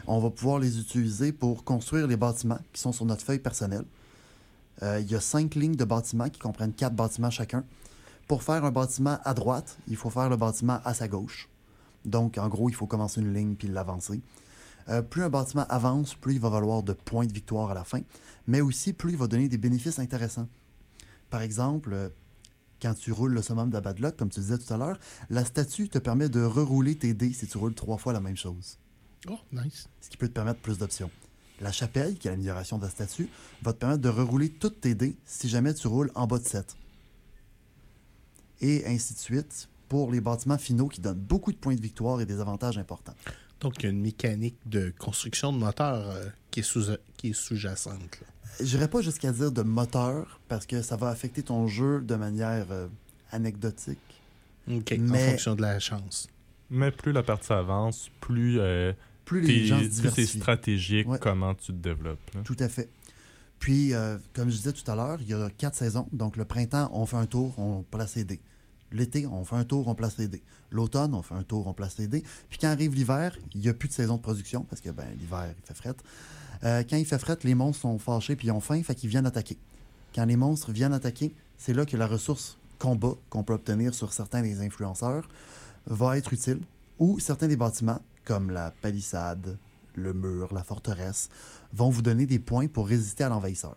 on 0.08 0.18
va 0.18 0.30
pouvoir 0.30 0.58
les 0.58 0.80
utiliser 0.80 1.30
pour 1.30 1.62
construire 1.62 2.08
les 2.08 2.16
bâtiments 2.16 2.58
qui 2.72 2.80
sont 2.80 2.90
sur 2.90 3.04
notre 3.04 3.24
feuille 3.24 3.38
personnelle. 3.38 3.84
Euh, 4.82 4.98
Il 4.98 5.08
y 5.08 5.14
a 5.14 5.20
cinq 5.20 5.54
lignes 5.54 5.76
de 5.76 5.84
bâtiments 5.84 6.28
qui 6.28 6.40
comprennent 6.40 6.72
quatre 6.72 6.96
bâtiments 6.96 7.30
chacun. 7.30 7.62
Pour 8.26 8.42
faire 8.42 8.64
un 8.64 8.72
bâtiment 8.72 9.20
à 9.22 9.32
droite, 9.32 9.78
il 9.86 9.94
faut 9.94 10.10
faire 10.10 10.28
le 10.28 10.36
bâtiment 10.36 10.80
à 10.84 10.92
sa 10.92 11.06
gauche. 11.06 11.48
Donc, 12.04 12.36
en 12.36 12.48
gros, 12.48 12.68
il 12.68 12.74
faut 12.74 12.88
commencer 12.88 13.20
une 13.20 13.32
ligne 13.32 13.54
puis 13.54 13.68
l'avancer. 13.68 14.20
Euh, 14.88 15.02
plus 15.02 15.22
un 15.22 15.30
bâtiment 15.30 15.66
avance, 15.68 16.16
plus 16.16 16.34
il 16.34 16.40
va 16.40 16.48
valoir 16.48 16.82
de 16.82 16.94
points 16.94 17.26
de 17.26 17.32
victoire 17.32 17.70
à 17.70 17.74
la 17.74 17.84
fin, 17.84 18.00
mais 18.48 18.60
aussi 18.60 18.92
plus 18.92 19.12
il 19.12 19.18
va 19.18 19.28
donner 19.28 19.46
des 19.46 19.56
bénéfices 19.56 20.00
intéressants. 20.00 20.48
Par 21.30 21.42
exemple, 21.42 21.92
euh, 21.92 22.08
quand 22.82 22.94
tu 22.94 23.12
roules 23.12 23.32
le 23.32 23.42
summum 23.42 23.68
de 23.68 23.74
la 23.74 23.80
bad 23.80 24.00
luck, 24.00 24.16
comme 24.16 24.28
tu 24.28 24.40
disais 24.40 24.58
tout 24.58 24.74
à 24.74 24.76
l'heure, 24.76 24.98
la 25.30 25.44
statue 25.44 25.88
te 25.88 25.98
permet 25.98 26.28
de 26.28 26.42
rerouler 26.42 26.96
tes 26.96 27.14
dés 27.14 27.32
si 27.32 27.46
tu 27.46 27.56
roules 27.56 27.74
trois 27.74 27.96
fois 27.96 28.12
la 28.12 28.20
même 28.20 28.36
chose, 28.36 28.78
Oh, 29.30 29.38
nice. 29.52 29.88
ce 30.00 30.10
qui 30.10 30.16
peut 30.16 30.26
te 30.28 30.32
permettre 30.32 30.60
plus 30.60 30.78
d'options. 30.78 31.10
La 31.60 31.70
chapelle, 31.70 32.18
qui 32.18 32.26
est 32.26 32.32
l'amélioration 32.32 32.76
de 32.78 32.82
la 32.82 32.90
statue, 32.90 33.28
va 33.62 33.72
te 33.72 33.78
permettre 33.78 34.02
de 34.02 34.08
rerouler 34.08 34.50
toutes 34.50 34.80
tes 34.80 34.96
dés 34.96 35.16
si 35.24 35.48
jamais 35.48 35.72
tu 35.74 35.86
roules 35.86 36.10
en 36.16 36.26
bas 36.26 36.40
de 36.40 36.44
7. 36.44 36.74
Et 38.60 38.84
ainsi 38.86 39.14
de 39.14 39.18
suite 39.18 39.68
pour 39.88 40.10
les 40.10 40.20
bâtiments 40.20 40.58
finaux 40.58 40.88
qui 40.88 41.00
donnent 41.00 41.18
beaucoup 41.20 41.52
de 41.52 41.56
points 41.58 41.74
de 41.76 41.80
victoire 41.80 42.20
et 42.20 42.26
des 42.26 42.40
avantages 42.40 42.78
importants. 42.78 43.14
Donc, 43.60 43.74
il 43.78 43.82
y 43.84 43.86
a 43.86 43.90
une 43.90 44.00
mécanique 44.00 44.56
de 44.66 44.92
construction 44.98 45.52
de 45.52 45.58
moteur 45.58 46.10
euh, 46.10 46.28
qui 46.50 46.60
est 46.60 47.32
sous-jacente. 47.32 48.00
J'irai 48.60 48.88
pas 48.88 49.00
jusqu'à 49.00 49.32
dire 49.32 49.50
de 49.52 49.62
moteur 49.62 50.40
parce 50.48 50.66
que 50.66 50.82
ça 50.82 50.96
va 50.96 51.08
affecter 51.08 51.42
ton 51.42 51.66
jeu 51.66 52.00
de 52.00 52.14
manière 52.14 52.66
euh, 52.70 52.86
anecdotique. 53.30 53.98
OK, 54.70 54.94
Mais- 54.98 55.26
en 55.26 55.30
fonction 55.30 55.54
de 55.54 55.62
la 55.62 55.78
chance. 55.78 56.28
Mais 56.70 56.90
plus 56.90 57.12
la 57.12 57.22
partie 57.22 57.52
avance, 57.52 58.10
plus, 58.20 58.58
euh, 58.60 58.92
Plus 59.24 59.40
les 59.42 59.46
t'es- 59.60 59.64
gens 59.66 59.78
se 59.80 60.00
plus 60.00 60.10
c'est 60.10 60.26
stratégique 60.26 61.08
Ouais. 61.08 61.18
comment 61.20 61.54
tu 61.54 61.66
te 61.66 61.72
développes. 61.72 62.30
là. 62.34 62.40
Tout 62.44 62.56
à 62.60 62.68
fait. 62.68 62.88
Puis, 63.58 63.94
euh, 63.94 64.18
comme 64.32 64.48
je 64.50 64.56
disais 64.56 64.72
tout 64.72 64.88
à 64.90 64.94
l'heure, 64.96 65.18
il 65.20 65.28
y 65.28 65.34
a 65.34 65.48
quatre 65.50 65.74
saisons. 65.76 66.08
Donc, 66.12 66.36
le 66.36 66.44
printemps, 66.44 66.90
on 66.92 67.06
fait 67.06 67.16
un 67.16 67.26
tour, 67.26 67.58
on 67.58 67.82
place 67.82 68.16
les 68.16 68.24
dés. 68.24 68.40
L'été, 68.90 69.26
on 69.26 69.44
fait 69.44 69.56
un 69.56 69.64
tour, 69.64 69.86
on 69.88 69.94
place 69.94 70.18
les 70.18 70.28
dés. 70.28 70.42
L'automne, 70.70 71.14
on 71.14 71.22
fait 71.22 71.34
un 71.34 71.42
tour, 71.44 71.66
on 71.66 71.72
place 71.72 71.96
les 71.98 72.06
dés. 72.08 72.22
Puis 72.50 72.58
quand 72.58 72.68
arrive 72.68 72.94
l'hiver, 72.94 73.36
il 73.54 73.60
n'y 73.60 73.68
a 73.68 73.74
plus 73.74 73.88
de 73.88 73.94
saison 73.94 74.16
de 74.16 74.22
production 74.22 74.64
parce 74.64 74.80
que 74.82 74.90
ben, 74.90 75.06
l'hiver, 75.18 75.54
il 75.56 75.66
fait 75.66 75.74
fret. 75.74 75.94
Euh, 76.64 76.84
quand 76.88 76.96
il 76.96 77.04
fait 77.04 77.18
fret, 77.18 77.38
les 77.42 77.54
monstres 77.54 77.82
sont 77.82 77.98
fâchés 77.98 78.36
puis 78.36 78.48
ils 78.48 78.52
ont 78.52 78.60
faim, 78.60 78.82
fait 78.82 78.94
qu'ils 78.94 79.10
viennent 79.10 79.26
attaquer. 79.26 79.58
Quand 80.14 80.24
les 80.24 80.36
monstres 80.36 80.72
viennent 80.72 80.92
attaquer, 80.92 81.34
c'est 81.58 81.74
là 81.74 81.86
que 81.86 81.96
la 81.96 82.06
ressource 82.06 82.58
combat 82.78 83.14
qu'on 83.30 83.44
peut 83.44 83.54
obtenir 83.54 83.94
sur 83.94 84.12
certains 84.12 84.42
des 84.42 84.60
influenceurs 84.60 85.28
va 85.86 86.18
être 86.18 86.32
utile. 86.32 86.60
Ou 86.98 87.18
certains 87.18 87.48
des 87.48 87.56
bâtiments, 87.56 88.00
comme 88.24 88.50
la 88.50 88.70
palissade, 88.70 89.58
le 89.94 90.12
mur, 90.12 90.52
la 90.52 90.62
forteresse, 90.62 91.28
vont 91.72 91.90
vous 91.90 92.02
donner 92.02 92.26
des 92.26 92.38
points 92.38 92.68
pour 92.68 92.86
résister 92.86 93.24
à 93.24 93.28
l'envahisseur. 93.28 93.76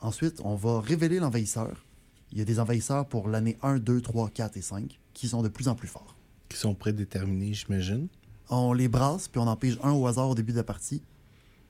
Ensuite, 0.00 0.40
on 0.44 0.56
va 0.56 0.80
révéler 0.80 1.20
l'envahisseur. 1.20 1.84
Il 2.32 2.38
y 2.38 2.40
a 2.42 2.44
des 2.44 2.58
envahisseurs 2.58 3.06
pour 3.06 3.28
l'année 3.28 3.58
1, 3.62 3.78
2, 3.78 4.00
3, 4.00 4.30
4 4.30 4.56
et 4.56 4.62
5 4.62 4.98
qui 5.14 5.28
sont 5.28 5.42
de 5.42 5.48
plus 5.48 5.68
en 5.68 5.74
plus 5.74 5.88
forts. 5.88 6.16
Qui 6.48 6.56
sont 6.56 6.74
prédéterminés, 6.74 7.54
j'imagine. 7.54 8.08
On 8.48 8.72
les 8.72 8.88
brasse, 8.88 9.28
puis 9.28 9.40
on 9.40 9.46
en 9.46 9.56
pige 9.56 9.78
un 9.82 9.92
au 9.92 10.06
hasard 10.06 10.28
au 10.28 10.34
début 10.34 10.52
de 10.52 10.56
la 10.56 10.64
partie. 10.64 11.02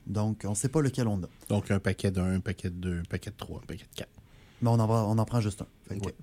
Donc, 0.07 0.43
on 0.45 0.51
ne 0.51 0.55
sait 0.55 0.69
pas 0.69 0.81
lequel 0.83 1.07
on 1.09 1.23
a. 1.23 1.27
Donc, 1.49 1.71
un 1.71 1.79
paquet 1.79 2.11
d'un, 2.11 2.35
un 2.37 2.41
paquet 2.41 2.71
de 2.71 2.75
deux, 2.77 2.99
un 3.01 3.05
paquet 3.09 3.31
de 3.31 3.37
trois, 3.37 3.59
un 3.63 3.67
paquet 3.67 3.85
de 3.85 3.95
quatre. 3.97 4.11
Mais 4.61 4.69
on 4.71 4.75
en, 4.81 4.87
va- 4.87 5.05
on 5.07 5.19
en 5.19 5.25
prend 5.25 5.41
juste 5.41 5.63
un. 5.63 5.95
Ouais. 5.97 6.15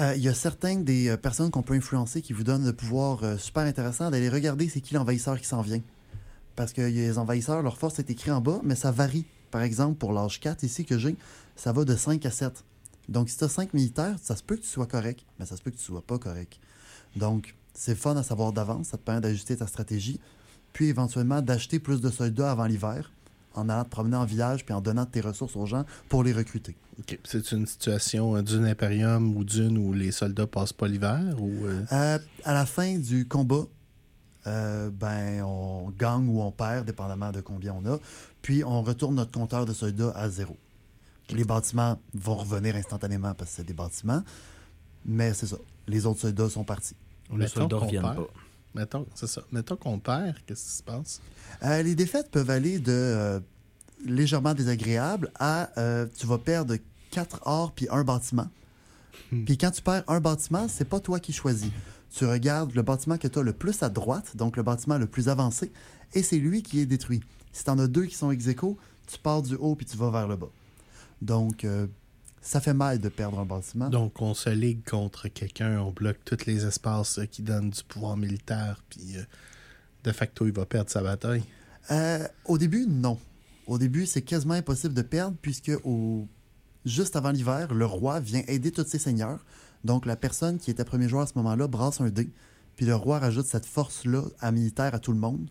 Euh, 0.00 0.14
Il 0.16 0.22
y 0.22 0.28
a 0.28 0.34
certaines 0.34 0.84
des 0.84 1.08
euh, 1.08 1.16
personnes 1.16 1.50
qu'on 1.50 1.62
peut 1.62 1.74
influencer 1.74 2.20
qui 2.22 2.32
vous 2.32 2.44
donnent 2.44 2.64
le 2.66 2.72
pouvoir 2.72 3.22
euh, 3.24 3.36
super 3.38 3.62
intéressant 3.64 4.10
d'aller 4.10 4.28
regarder 4.28 4.68
c'est 4.68 4.80
qui 4.80 4.94
l'envahisseur 4.94 5.38
qui 5.40 5.46
s'en 5.46 5.62
vient. 5.62 5.80
Parce 6.54 6.72
que 6.72 6.82
les 6.82 7.18
envahisseurs, 7.18 7.62
leur 7.62 7.78
force 7.78 7.98
est 7.98 8.10
écrit 8.10 8.30
en 8.30 8.40
bas, 8.40 8.60
mais 8.62 8.74
ça 8.74 8.90
varie. 8.90 9.26
Par 9.50 9.62
exemple, 9.62 9.96
pour 9.98 10.12
l'âge 10.12 10.40
4 10.40 10.62
ici 10.64 10.84
que 10.84 10.98
j'ai, 10.98 11.16
ça 11.54 11.72
va 11.72 11.84
de 11.84 11.94
5 11.96 12.24
à 12.26 12.30
7. 12.30 12.64
Donc, 13.08 13.28
si 13.30 13.38
tu 13.38 13.44
as 13.44 13.48
5 13.48 13.72
militaires, 13.74 14.16
ça 14.22 14.36
se 14.36 14.42
peut 14.42 14.56
que 14.56 14.62
tu 14.62 14.68
sois 14.68 14.86
correct, 14.86 15.24
mais 15.38 15.46
ça 15.46 15.56
se 15.56 15.62
peut 15.62 15.70
que 15.70 15.76
tu 15.76 15.84
sois 15.84 16.02
pas 16.02 16.18
correct. 16.18 16.58
Donc, 17.14 17.54
c'est 17.72 17.94
fun 17.94 18.16
à 18.16 18.22
savoir 18.22 18.52
d'avance, 18.52 18.88
ça 18.88 18.96
te 18.98 19.02
permet 19.02 19.20
d'ajuster 19.20 19.56
ta 19.56 19.66
stratégie, 19.66 20.18
puis 20.76 20.88
éventuellement 20.88 21.40
d'acheter 21.40 21.78
plus 21.78 22.02
de 22.02 22.10
soldats 22.10 22.50
avant 22.50 22.66
l'hiver, 22.66 23.10
en 23.54 23.70
allant 23.70 23.84
te 23.84 23.88
promener 23.88 24.16
en 24.18 24.26
village, 24.26 24.62
puis 24.66 24.74
en 24.74 24.82
donnant 24.82 25.06
tes 25.06 25.22
ressources 25.22 25.56
aux 25.56 25.64
gens 25.64 25.86
pour 26.10 26.22
les 26.22 26.34
recruter. 26.34 26.76
OK. 26.98 27.18
C'est 27.24 27.50
une 27.52 27.66
situation 27.66 28.36
euh, 28.36 28.42
d'une 28.42 28.66
impérium 28.66 29.34
ou 29.38 29.42
d'une 29.42 29.78
où 29.78 29.94
les 29.94 30.12
soldats 30.12 30.46
passent 30.46 30.74
pas 30.74 30.86
l'hiver 30.86 31.22
ou. 31.40 31.64
euh, 31.64 31.82
Euh, 31.92 32.18
à 32.44 32.52
la 32.52 32.66
fin 32.66 32.98
du 32.98 33.26
combat, 33.26 33.64
euh, 34.46 34.90
ben, 34.90 35.42
on 35.44 35.88
gagne 35.98 36.28
ou 36.28 36.42
on 36.42 36.50
perd, 36.52 36.84
dépendamment 36.84 37.32
de 37.32 37.40
combien 37.40 37.72
on 37.72 37.90
a. 37.94 37.98
Puis 38.42 38.62
on 38.62 38.82
retourne 38.82 39.14
notre 39.14 39.32
compteur 39.32 39.64
de 39.64 39.72
soldats 39.72 40.12
à 40.14 40.28
zéro. 40.28 40.58
Les 41.30 41.44
bâtiments 41.44 41.98
vont 42.12 42.34
revenir 42.34 42.76
instantanément 42.76 43.32
parce 43.32 43.48
que 43.52 43.56
c'est 43.56 43.66
des 43.66 43.72
bâtiments. 43.72 44.22
Mais 45.06 45.32
c'est 45.32 45.46
ça. 45.46 45.56
Les 45.88 46.04
autres 46.04 46.20
soldats 46.20 46.50
sont 46.50 46.64
partis. 46.64 46.96
Les 47.34 47.48
soldats 47.48 47.78
qu'on 47.78 47.86
reviennent 47.86 48.02
pas. 48.02 48.26
Mettons, 48.76 49.06
c'est 49.14 49.26
ça. 49.26 49.42
Mettons 49.52 49.76
qu'on 49.76 49.98
perd, 49.98 50.34
qu'est-ce 50.44 50.64
qui 50.64 50.76
se 50.76 50.82
passe? 50.82 51.22
Euh, 51.62 51.82
les 51.82 51.94
défaites 51.94 52.30
peuvent 52.30 52.50
aller 52.50 52.78
de 52.78 52.92
euh, 52.92 53.40
légèrement 54.04 54.52
désagréable 54.52 55.32
à 55.38 55.70
euh, 55.78 56.06
tu 56.14 56.26
vas 56.26 56.36
perdre 56.36 56.76
4 57.10 57.40
or 57.46 57.72
puis 57.72 57.86
un 57.90 58.04
bâtiment. 58.04 58.48
Puis 59.30 59.56
quand 59.56 59.70
tu 59.70 59.80
perds 59.80 60.04
un 60.08 60.20
bâtiment, 60.20 60.68
c'est 60.68 60.84
pas 60.84 61.00
toi 61.00 61.20
qui 61.20 61.32
choisis. 61.32 61.70
Tu 62.10 62.26
regardes 62.26 62.74
le 62.74 62.82
bâtiment 62.82 63.16
que 63.16 63.28
tu 63.28 63.38
as 63.38 63.42
le 63.42 63.54
plus 63.54 63.82
à 63.82 63.88
droite, 63.88 64.36
donc 64.36 64.58
le 64.58 64.62
bâtiment 64.62 64.98
le 64.98 65.06
plus 65.06 65.30
avancé, 65.30 65.72
et 66.12 66.22
c'est 66.22 66.36
lui 66.36 66.62
qui 66.62 66.80
est 66.80 66.86
détruit. 66.86 67.22
Si 67.52 67.64
tu 67.64 67.70
en 67.70 67.78
as 67.78 67.86
deux 67.86 68.04
qui 68.04 68.14
sont 68.14 68.30
ex 68.30 68.44
tu 68.44 69.18
pars 69.22 69.40
du 69.40 69.54
haut 69.54 69.74
puis 69.74 69.86
tu 69.86 69.96
vas 69.96 70.10
vers 70.10 70.28
le 70.28 70.36
bas. 70.36 70.50
Donc, 71.22 71.66
ça 72.46 72.60
fait 72.60 72.74
mal 72.74 73.00
de 73.00 73.08
perdre 73.08 73.40
un 73.40 73.44
bâtiment. 73.44 73.88
Donc, 73.90 74.22
on 74.22 74.32
se 74.32 74.50
ligue 74.50 74.88
contre 74.88 75.26
quelqu'un, 75.26 75.80
on 75.80 75.90
bloque 75.90 76.18
tous 76.24 76.46
les 76.46 76.64
espaces 76.64 77.18
euh, 77.18 77.26
qui 77.26 77.42
donnent 77.42 77.70
du 77.70 77.82
pouvoir 77.82 78.16
militaire, 78.16 78.84
puis 78.88 79.16
euh, 79.16 79.22
de 80.04 80.12
facto, 80.12 80.46
il 80.46 80.52
va 80.52 80.64
perdre 80.64 80.88
sa 80.88 81.02
bataille. 81.02 81.42
Euh, 81.90 82.26
au 82.44 82.56
début, 82.56 82.86
non. 82.86 83.18
Au 83.66 83.78
début, 83.78 84.06
c'est 84.06 84.22
quasiment 84.22 84.54
impossible 84.54 84.94
de 84.94 85.02
perdre 85.02 85.36
puisque 85.42 85.72
au... 85.82 86.28
juste 86.84 87.16
avant 87.16 87.32
l'hiver, 87.32 87.74
le 87.74 87.84
roi 87.84 88.20
vient 88.20 88.42
aider 88.46 88.70
tous 88.70 88.86
ses 88.86 89.00
seigneurs. 89.00 89.44
Donc 89.84 90.06
la 90.06 90.14
personne 90.14 90.58
qui 90.58 90.70
était 90.70 90.84
premier 90.84 91.08
joueur 91.08 91.22
à 91.22 91.26
ce 91.26 91.32
moment-là 91.36 91.66
brasse 91.66 92.00
un 92.00 92.10
dé. 92.10 92.30
Puis 92.76 92.86
le 92.86 92.94
roi 92.94 93.18
rajoute 93.18 93.46
cette 93.46 93.66
force-là 93.66 94.22
à 94.38 94.52
militaire 94.52 94.94
à 94.94 95.00
tout 95.00 95.12
le 95.12 95.18
monde. 95.18 95.48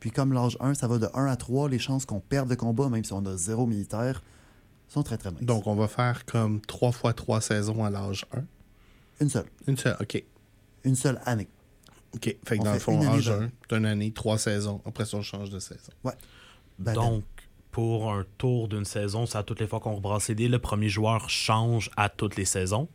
Puis 0.00 0.10
comme 0.10 0.32
l'âge 0.32 0.56
1, 0.60 0.72
ça 0.72 0.88
va 0.88 0.98
de 0.98 1.08
1 1.12 1.26
à 1.26 1.36
3, 1.36 1.68
les 1.68 1.78
chances 1.78 2.06
qu'on 2.06 2.20
perde 2.20 2.48
le 2.48 2.56
combat, 2.56 2.88
même 2.88 3.04
si 3.04 3.12
on 3.12 3.24
a 3.26 3.36
zéro 3.36 3.66
militaire, 3.66 4.22
sont 4.94 5.02
très 5.02 5.18
très 5.18 5.30
minces. 5.30 5.42
Donc, 5.42 5.66
on 5.66 5.74
va 5.74 5.88
faire 5.88 6.24
comme 6.24 6.60
3 6.62 6.92
fois 6.92 7.12
3 7.12 7.40
saisons 7.40 7.84
à 7.84 7.90
l'âge 7.90 8.24
1. 8.34 8.42
Une 9.20 9.28
seule. 9.28 9.46
Une 9.66 9.76
seule, 9.76 9.96
OK. 10.00 10.22
Une 10.84 10.96
seule 10.96 11.20
année. 11.24 11.48
OK. 12.14 12.36
Fait 12.46 12.56
que 12.56 12.62
On 12.62 12.64
dans 12.64 12.72
le 12.72 12.78
fond, 12.78 12.92
une 13.00 13.06
année 13.06 13.16
âge 13.16 13.26
de- 13.26 13.32
1, 13.32 13.50
t'as 13.68 13.78
une 13.78 13.86
année, 13.86 14.10
3 14.12 14.38
saisons. 14.38 14.80
Après 14.86 15.04
ça, 15.04 15.16
on 15.18 15.22
change 15.22 15.50
de 15.50 15.58
saison. 15.58 15.92
Ben, 16.78 16.92
Donc, 16.94 17.24
pour 17.70 18.12
un 18.12 18.24
tour 18.38 18.68
d'une 18.68 18.84
saison, 18.84 19.26
c'est 19.26 19.38
à 19.38 19.42
toutes 19.42 19.60
les 19.60 19.66
fois 19.66 19.80
qu'on 19.80 19.94
rebrasse 19.94 20.28
les 20.28 20.34
dés, 20.34 20.48
le 20.48 20.58
premier 20.58 20.88
joueur 20.88 21.28
change 21.28 21.90
à 21.96 22.08
toutes 22.08 22.36
les 22.36 22.44
saisons. 22.44 22.88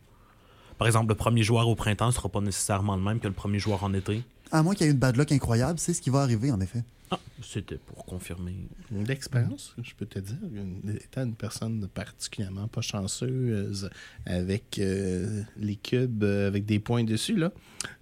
Par 0.78 0.88
exemple, 0.88 1.10
le 1.10 1.16
premier 1.16 1.44
joueur 1.44 1.68
au 1.68 1.76
printemps 1.76 2.08
ne 2.08 2.12
sera 2.12 2.30
pas 2.30 2.40
nécessairement 2.42 2.96
le 2.96 3.02
même 3.02 3.20
que 3.20 3.28
le 3.28 3.34
premier 3.34 3.60
joueur 3.60 3.84
en 3.84 3.94
été. 3.94 4.24
À 4.52 4.64
moins 4.64 4.74
qu'il 4.76 4.86
y 4.86 4.90
ait 4.90 4.94
une 4.94 4.98
bad 5.00 5.18
luck 5.18 5.32
incroyable, 5.32 5.78
c'est 5.80 5.94
ce 5.94 6.02
qui 6.02 6.10
va 6.10 6.22
arriver 6.22 6.52
en 6.52 6.60
effet. 6.62 6.84
Ah, 7.12 7.20
c'était 7.42 7.78
pour 7.78 8.06
confirmer. 8.06 8.56
D'expérience, 8.92 9.76
je 9.82 9.94
peux 9.96 10.06
te 10.06 10.20
dire, 10.20 10.38
une- 10.54 10.82
étant 10.96 11.24
une 11.24 11.36
personne 11.36 11.88
particulièrement 11.88 12.68
pas 12.68 12.82
chanceuse 12.82 13.90
avec 14.26 14.78
euh, 14.80 15.42
les 15.58 15.76
cubes 15.76 16.24
euh, 16.24 16.48
avec 16.48 16.66
des 16.66 16.80
points 16.80 17.04
dessus, 17.04 17.36
là, 17.36 17.52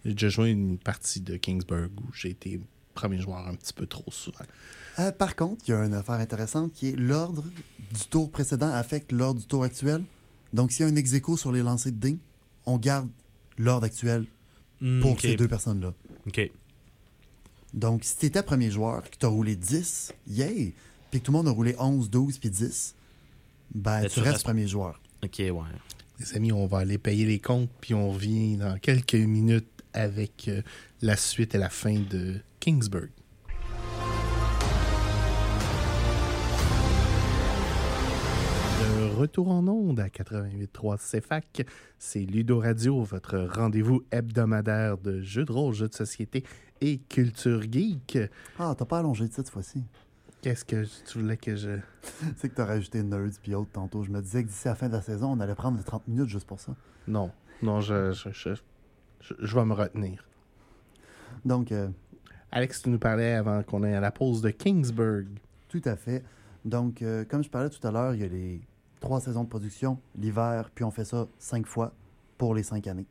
j'ai 0.04 0.12
déjà 0.14 0.30
joué 0.30 0.50
une 0.52 0.78
partie 0.78 1.22
de 1.22 1.38
Kingsburg 1.38 1.90
où 2.02 2.14
j'ai 2.14 2.30
été 2.32 2.60
premier 2.94 3.20
joueur 3.22 3.48
un 3.48 3.56
petit 3.56 3.74
peu 3.74 3.86
trop 3.86 4.12
souvent. 4.12 4.46
Euh, 5.00 5.12
par 5.12 5.36
contre, 5.36 5.64
il 5.68 5.72
y 5.72 5.74
a 5.74 5.86
une 5.86 5.94
affaire 5.94 6.16
intéressante 6.16 6.74
qui 6.74 6.90
est 6.90 6.96
l'ordre 6.96 7.44
du 7.44 8.06
tour 8.10 8.32
précédent 8.32 8.72
affecte 8.74 9.12
l'ordre 9.12 9.40
du 9.40 9.46
tour 9.46 9.64
actuel. 9.64 10.04
Donc, 10.54 10.72
s'il 10.72 10.86
y 10.86 10.90
a 10.90 10.92
un 10.92 10.96
ex 10.96 11.14
sur 11.38 11.52
les 11.52 11.62
lancers 11.62 11.92
de 11.92 11.98
dés, 11.98 12.18
on 12.66 12.78
garde 12.78 13.10
l'ordre 13.58 13.86
actuel 13.86 14.26
Hmm, 14.80 15.02
pour 15.02 15.20
ces 15.20 15.36
deux 15.36 15.48
personnes-là. 15.48 15.92
Ok. 16.28 16.52
Donc, 17.74 18.04
si 18.04 18.18
tu 18.18 18.26
étais 18.28 18.44
premier 18.44 18.72
joueur, 18.72 19.04
que 19.10 19.16
tu 19.18 19.26
as 19.26 19.30
roulé 19.30 19.56
10, 19.56 20.14
yay! 20.28 20.74
Puis 21.12 21.20
que 21.20 21.26
tout 21.26 21.32
le 21.32 21.38
monde 21.38 21.48
a 21.48 21.52
roulé 21.52 21.76
11, 21.80 22.10
12 22.10 22.38
puis 22.40 22.50
10, 22.50 22.96
ben, 23.76 24.04
tu 24.04 24.10
tu 24.10 24.20
restes 24.20 24.32
restes- 24.34 24.44
premier 24.44 24.68
joueur. 24.68 25.00
Ok, 25.24 25.36
ouais. 25.40 25.52
Les 26.20 26.34
amis, 26.36 26.52
on 26.52 26.66
va 26.66 26.80
aller 26.80 26.98
payer 26.98 27.26
les 27.26 27.40
comptes, 27.40 27.70
puis 27.82 27.94
on 27.94 28.12
revient 28.12 28.58
dans 28.58 28.78
quelques 28.80 29.14
minutes 29.16 29.68
avec 29.94 30.48
euh, 30.48 30.62
la 31.02 31.16
suite 31.16 31.54
et 31.56 31.58
la 31.58 31.70
fin 31.70 32.00
de 32.00 32.40
Kingsburg. 32.60 33.10
Retour 39.28 39.50
en 39.50 39.68
onde 39.68 40.00
à 40.00 40.08
88.3 40.08 40.98
CFAC, 41.20 41.66
c'est 42.00 42.22
Ludo 42.22 42.60
Radio, 42.60 43.04
votre 43.04 43.38
rendez-vous 43.40 44.02
hebdomadaire 44.10 44.98
de 44.98 45.20
jeux 45.22 45.44
de 45.44 45.52
rôle, 45.52 45.74
jeux 45.74 45.90
de 45.90 45.94
société 45.94 46.46
et 46.80 47.00
culture 47.00 47.62
geek. 47.70 48.18
Ah, 48.58 48.74
t'as 48.78 48.86
pas 48.86 49.00
allongé 49.00 49.26
de 49.28 49.32
ça 49.34 49.38
cette 49.38 49.50
fois-ci. 49.50 49.84
Qu'est-ce 50.42 50.64
que 50.64 50.86
tu 51.06 51.20
voulais 51.20 51.36
que 51.36 51.58
je... 51.58 51.72
C'est 52.38 52.48
que 52.48 52.56
t'as 52.56 52.64
rajouté 52.66 53.04
Nerds 53.04 53.38
puis 53.44 53.54
autres 53.54 53.72
tantôt. 53.74 54.02
Je 54.04 54.12
me 54.12 54.22
disais 54.22 54.44
que 54.44 54.48
d'ici 54.48 54.66
la 54.70 54.76
fin 54.76 54.88
de 54.88 54.94
la 54.94 55.02
saison, 55.02 55.34
on 55.34 55.40
allait 55.42 55.56
prendre 55.56 55.78
les 55.78 55.84
30 55.84 56.08
minutes 56.08 56.30
juste 56.30 56.48
pour 56.48 56.62
ça. 56.62 56.74
Non, 57.06 57.30
non, 57.62 57.82
je, 57.82 58.14
je, 58.14 58.30
je, 58.32 58.50
je- 59.20 59.34
je 59.40 59.56
vais 59.60 59.66
me 59.66 59.74
retenir. 59.74 60.26
Donc, 61.44 61.74
euh, 61.74 61.90
Alex, 62.54 62.82
tu 62.84 62.90
nous 62.90 63.00
parlais 63.00 63.34
avant 63.34 63.62
qu'on 63.64 63.84
aille 63.84 63.96
à 63.96 64.00
la 64.00 64.12
pause 64.12 64.42
de 64.42 64.52
Kingsburg. 64.52 65.28
Tout 65.68 65.82
à 65.84 65.98
fait. 65.98 66.24
Donc, 66.64 67.02
euh, 67.02 67.26
comme 67.26 67.44
je 67.44 67.50
parlais 67.50 67.70
tout 67.70 67.86
à 67.86 67.92
l'heure, 67.92 68.14
il 68.16 68.22
y 68.22 68.24
a 68.24 68.28
les 68.30 68.62
trois 69.00 69.20
saisons 69.20 69.44
de 69.44 69.50
production, 69.50 70.00
l'hiver, 70.18 70.70
puis 70.74 70.84
on 70.84 70.92
fait 70.92 71.06
ça 71.06 71.28
cinq 71.40 71.66
fois 71.66 71.94
pour 72.38 72.54
les 72.56 72.64
cinq 72.64 72.88
années. 72.88 73.08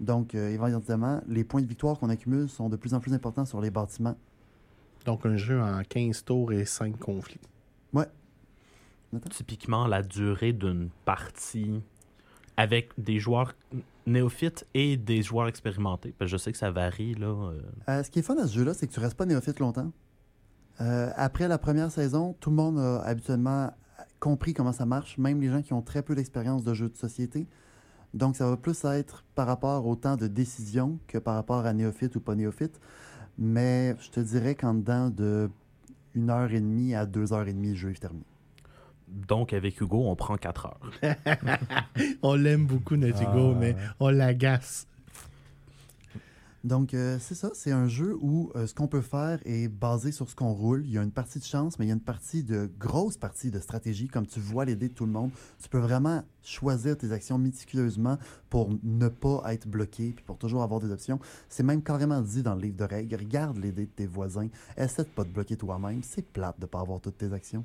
Donc, 0.00 0.34
euh, 0.34 0.48
évidemment, 0.50 1.20
les 1.26 1.44
points 1.44 1.60
de 1.62 1.66
victoire 1.66 1.98
qu'on 1.98 2.08
accumule 2.08 2.48
sont 2.48 2.68
de 2.68 2.76
plus 2.76 2.94
en 2.94 3.00
plus 3.00 3.12
importants 3.14 3.44
sur 3.44 3.60
les 3.60 3.70
bâtiments. 3.70 4.16
Donc, 5.04 5.26
un 5.26 5.36
jeu 5.36 5.60
en 5.60 5.82
15 5.82 6.24
tours 6.24 6.52
et 6.52 6.64
5 6.64 6.98
conflits. 6.98 7.40
Typiquement, 9.30 9.86
la 9.86 10.02
durée 10.02 10.52
d'une 10.52 10.90
partie 11.06 11.80
avec 12.58 12.90
des 12.98 13.18
joueurs 13.18 13.54
néophytes 14.04 14.66
et 14.74 14.96
des 14.98 15.22
joueurs 15.22 15.48
expérimentés. 15.48 16.14
Parce 16.18 16.30
que 16.30 16.36
je 16.36 16.42
sais 16.42 16.52
que 16.52 16.58
ça 16.58 16.70
varie, 16.70 17.14
là. 17.14 17.28
euh, 17.28 17.60
Euh, 17.88 18.02
ce 18.02 18.10
qui 18.10 18.18
est 18.18 18.22
fun 18.22 18.36
à 18.36 18.46
ce 18.46 18.54
jeu-là, 18.54 18.74
c'est 18.74 18.86
que 18.86 18.92
tu 18.92 19.00
restes 19.00 19.16
pas 19.16 19.24
néophyte 19.24 19.60
longtemps. 19.60 19.90
Euh, 20.80 21.10
après 21.16 21.48
la 21.48 21.56
première 21.56 21.90
saison, 21.90 22.36
tout 22.40 22.50
le 22.50 22.56
monde 22.56 22.78
a 22.78 23.00
habituellement 23.02 23.72
compris 24.20 24.54
comment 24.54 24.72
ça 24.72 24.86
marche, 24.86 25.18
même 25.18 25.40
les 25.40 25.48
gens 25.48 25.62
qui 25.62 25.72
ont 25.72 25.82
très 25.82 26.02
peu 26.02 26.14
d'expérience 26.14 26.64
de 26.64 26.74
jeux 26.74 26.88
de 26.88 26.96
société. 26.96 27.46
Donc, 28.14 28.36
ça 28.36 28.48
va 28.48 28.56
plus 28.56 28.84
être 28.84 29.24
par 29.34 29.46
rapport 29.46 29.86
au 29.86 29.94
temps 29.96 30.16
de 30.16 30.26
décision 30.26 30.98
que 31.06 31.18
par 31.18 31.34
rapport 31.34 31.66
à 31.66 31.72
néophyte 31.72 32.16
ou 32.16 32.20
pas 32.20 32.34
néophyte. 32.34 32.80
Mais 33.38 33.94
je 34.00 34.10
te 34.10 34.20
dirais 34.20 34.54
qu'en 34.54 34.74
dedans 34.74 35.10
de 35.10 35.50
une 36.14 36.30
heure 36.30 36.50
et 36.52 36.60
demie 36.60 36.94
à 36.94 37.06
deux 37.06 37.32
heures 37.32 37.46
et 37.46 37.52
demie, 37.52 37.70
le 37.70 37.74
jeu 37.76 37.90
est 37.90 38.00
terminé. 38.00 38.24
Donc, 39.06 39.52
avec 39.52 39.80
Hugo, 39.80 40.02
on 40.06 40.16
prend 40.16 40.36
4 40.36 40.66
heures. 40.66 40.90
On 42.22 42.34
l'aime 42.34 42.66
beaucoup, 42.66 42.96
notre 42.96 43.22
Hugo, 43.22 43.52
Ah. 43.54 43.58
mais 43.58 43.76
on 44.00 44.08
l'agace. 44.10 44.86
Donc, 46.68 46.92
euh, 46.92 47.16
c'est 47.18 47.34
ça, 47.34 47.50
c'est 47.54 47.72
un 47.72 47.88
jeu 47.88 48.14
où 48.20 48.52
euh, 48.54 48.66
ce 48.66 48.74
qu'on 48.74 48.88
peut 48.88 49.00
faire 49.00 49.40
est 49.46 49.68
basé 49.68 50.12
sur 50.12 50.28
ce 50.28 50.36
qu'on 50.36 50.52
roule. 50.52 50.84
Il 50.84 50.92
y 50.92 50.98
a 50.98 51.02
une 51.02 51.12
partie 51.12 51.38
de 51.38 51.44
chance, 51.44 51.78
mais 51.78 51.86
il 51.86 51.88
y 51.88 51.90
a 51.90 51.94
une 51.94 52.00
partie 52.00 52.44
de 52.44 52.70
grosse 52.78 53.16
partie 53.16 53.50
de 53.50 53.58
stratégie. 53.58 54.06
Comme 54.06 54.26
tu 54.26 54.38
vois 54.38 54.66
les 54.66 54.76
dés 54.76 54.90
de 54.90 54.92
tout 54.92 55.06
le 55.06 55.12
monde, 55.12 55.30
tu 55.62 55.70
peux 55.70 55.78
vraiment 55.78 56.22
choisir 56.42 56.98
tes 56.98 57.10
actions 57.10 57.38
méticuleusement 57.38 58.18
pour 58.50 58.68
ne 58.82 59.08
pas 59.08 59.44
être 59.46 59.66
bloqué, 59.66 60.12
puis 60.14 60.22
pour 60.26 60.36
toujours 60.36 60.62
avoir 60.62 60.78
des 60.78 60.90
options. 60.90 61.18
C'est 61.48 61.62
même 61.62 61.82
carrément 61.82 62.20
dit 62.20 62.42
dans 62.42 62.54
le 62.54 62.60
livre 62.60 62.76
de 62.76 62.84
règles. 62.84 63.16
Regarde 63.16 63.56
les 63.56 63.72
dés 63.72 63.86
de 63.86 63.90
tes 63.90 64.06
voisins. 64.06 64.48
Essaie 64.76 65.04
de 65.04 65.08
pas 65.08 65.24
te 65.24 65.30
bloquer 65.30 65.56
toi-même. 65.56 66.02
C'est 66.02 66.20
plate 66.20 66.60
de 66.60 66.66
pas 66.66 66.80
avoir 66.80 67.00
toutes 67.00 67.16
tes 67.16 67.32
actions. 67.32 67.64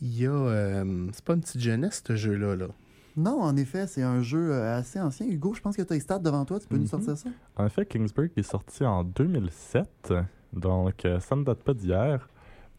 Il 0.00 0.18
y 0.18 0.26
euh, 0.26 1.06
c'est 1.12 1.24
pas 1.24 1.34
une 1.34 1.42
petite 1.42 1.60
jeunesse, 1.60 2.02
ce 2.04 2.16
jeu-là. 2.16 2.56
Là. 2.56 2.66
Non, 3.16 3.40
en 3.42 3.56
effet, 3.56 3.86
c'est 3.86 4.02
un 4.02 4.20
jeu 4.22 4.52
euh, 4.52 4.76
assez 4.78 5.00
ancien. 5.00 5.26
Hugo, 5.26 5.54
je 5.54 5.60
pense 5.60 5.76
que 5.76 5.82
tu 5.82 5.92
as 5.92 5.96
les 5.96 6.00
stats 6.00 6.18
devant 6.18 6.44
toi. 6.44 6.58
Tu 6.58 6.66
peux 6.66 6.76
nous 6.76 6.82
Mhm. 6.82 6.88
sortir 6.88 7.16
ça? 7.16 7.28
En 7.56 7.68
fait, 7.68 7.86
Kingsburg 7.86 8.30
est 8.36 8.42
sorti 8.42 8.84
en 8.84 9.04
2007, 9.04 10.12
donc 10.52 11.04
euh, 11.04 11.20
ça 11.20 11.36
ne 11.36 11.44
date 11.44 11.62
pas 11.62 11.74
d'hier. 11.74 12.28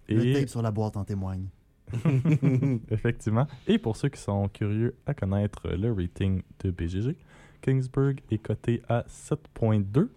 Le 0.09 0.25
Et 0.25 0.33
tape 0.33 0.49
sur 0.49 0.61
la 0.61 0.71
boîte 0.71 0.97
en 0.97 1.03
témoigne. 1.05 1.47
effectivement, 2.89 3.47
et 3.67 3.77
pour 3.77 3.95
ceux 3.95 4.09
qui 4.09 4.19
sont 4.19 4.47
curieux 4.49 4.95
à 5.05 5.13
connaître 5.13 5.67
le 5.69 5.91
rating 5.93 6.41
de 6.63 6.71
BGG, 6.71 7.15
Kingsburg 7.61 8.15
est 8.31 8.37
coté 8.39 8.81
à 8.89 9.03
7.2 9.07 10.09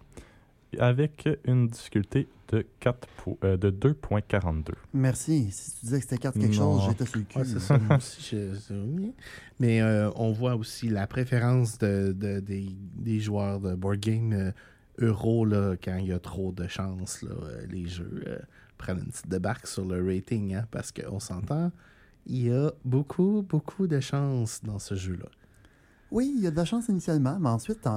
avec 0.77 1.27
une 1.45 1.67
difficulté 1.67 2.27
de, 2.49 2.65
4 2.79 3.07
po- 3.23 3.37
euh, 3.43 3.57
de 3.57 3.69
2.42. 3.71 4.73
Merci. 4.93 5.49
Si 5.51 5.71
tu 5.79 5.85
disais 5.85 5.97
que 5.97 6.03
c'était 6.03 6.17
carte 6.17 6.37
quelque 6.37 6.55
Non. 6.57 6.79
chose, 6.79 6.89
j'étais 6.89 7.05
sur 7.05 7.19
le 7.19 7.25
cul. 7.25 7.37
Ouais, 7.39 7.45
c'est 7.45 7.59
ça, 7.59 7.77
moi 7.77 7.97
aussi. 7.97 8.21
je- 8.35 8.53
je- 8.69 9.11
Mais 9.59 9.81
euh, 9.81 10.09
on 10.15 10.31
voit 10.31 10.55
aussi 10.55 10.89
la 10.89 11.07
préférence 11.07 11.77
de, 11.77 12.11
de- 12.11 12.39
des, 12.39 12.67
des 12.95 13.19
joueurs 13.19 13.59
de 13.59 13.73
board 13.75 13.99
game 13.99 14.33
euh, 14.33 14.51
euro 14.99 15.45
là, 15.45 15.75
quand 15.83 15.97
il 15.97 16.07
y 16.07 16.13
a 16.13 16.19
trop 16.19 16.51
de 16.51 16.67
chance. 16.67 17.21
Là, 17.23 17.31
euh, 17.43 17.65
les 17.69 17.87
jeux 17.87 18.23
euh, 18.27 18.37
prennent 18.77 18.99
une 18.99 19.05
petite 19.11 19.27
débarque 19.29 19.67
sur 19.67 19.85
le 19.85 20.05
rating 20.05 20.53
hein, 20.55 20.65
parce 20.71 20.91
qu'on 20.91 21.19
s'entend. 21.19 21.71
Il 22.25 22.45
y 22.47 22.51
a 22.51 22.71
beaucoup, 22.85 23.43
beaucoup 23.47 23.87
de 23.87 23.99
chance 23.99 24.61
dans 24.63 24.77
ce 24.79 24.93
jeu-là. 24.95 25.25
Oui, 26.11 26.33
il 26.35 26.43
y 26.43 26.47
a 26.47 26.51
de 26.51 26.55
la 26.55 26.65
chance 26.65 26.87
initialement, 26.89 27.37
mais 27.39 27.49
ensuite, 27.49 27.87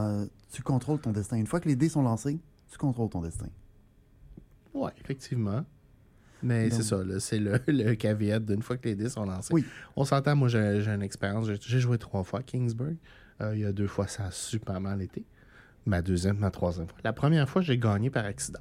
tu 0.53 0.63
contrôles 0.63 1.01
ton 1.01 1.13
destin. 1.13 1.37
Une 1.39 1.47
fois 1.47 1.61
que 1.61 1.69
les 1.69 1.77
dés 1.77 1.89
sont 1.89 2.03
lancés, 2.03 2.39
tu 2.73 2.79
contrôles 2.79 3.11
ton 3.11 3.21
destin. 3.21 3.47
Oui, 4.75 4.91
effectivement. 5.01 5.65
Mais 6.43 6.71
c'est 6.71 6.83
ça, 6.83 7.05
là, 7.05 7.21
c'est 7.21 7.39
le, 7.39 7.61
le 7.69 7.95
caveat 7.95 8.41
d'une 8.41 8.63
fois 8.63 8.77
que 8.77 8.89
les 8.89 8.97
dés 8.97 9.09
sont 9.09 9.25
lancés. 9.25 9.53
Oui. 9.55 9.65
On 9.95 10.05
s'entend, 10.05 10.35
moi 10.35 10.49
j'ai 10.49 10.59
une 10.59 11.03
expérience. 11.03 11.47
J'ai- 11.61 11.79
joué 11.81 11.99
trois 11.99 12.25
fois 12.25 12.41
à 12.41 12.43
Kingsburg. 12.43 12.97
Euh, 13.41 13.55
il 13.55 13.61
y 13.61 13.65
a 13.65 13.73
deux 13.73 13.87
fois, 13.87 14.09
ça 14.09 14.25
a 14.25 14.31
super 14.31 14.81
mal 14.81 15.03
été. 15.03 15.25
Ma 15.87 16.01
deuxième, 16.03 16.39
ma 16.39 16.51
troisième 16.51 16.89
fois. 16.89 16.99
La 17.05 17.13
première 17.13 17.49
fois, 17.49 17.61
j'ai 17.63 17.79
gagné 17.79 18.09
par 18.11 18.25
accident. 18.25 18.61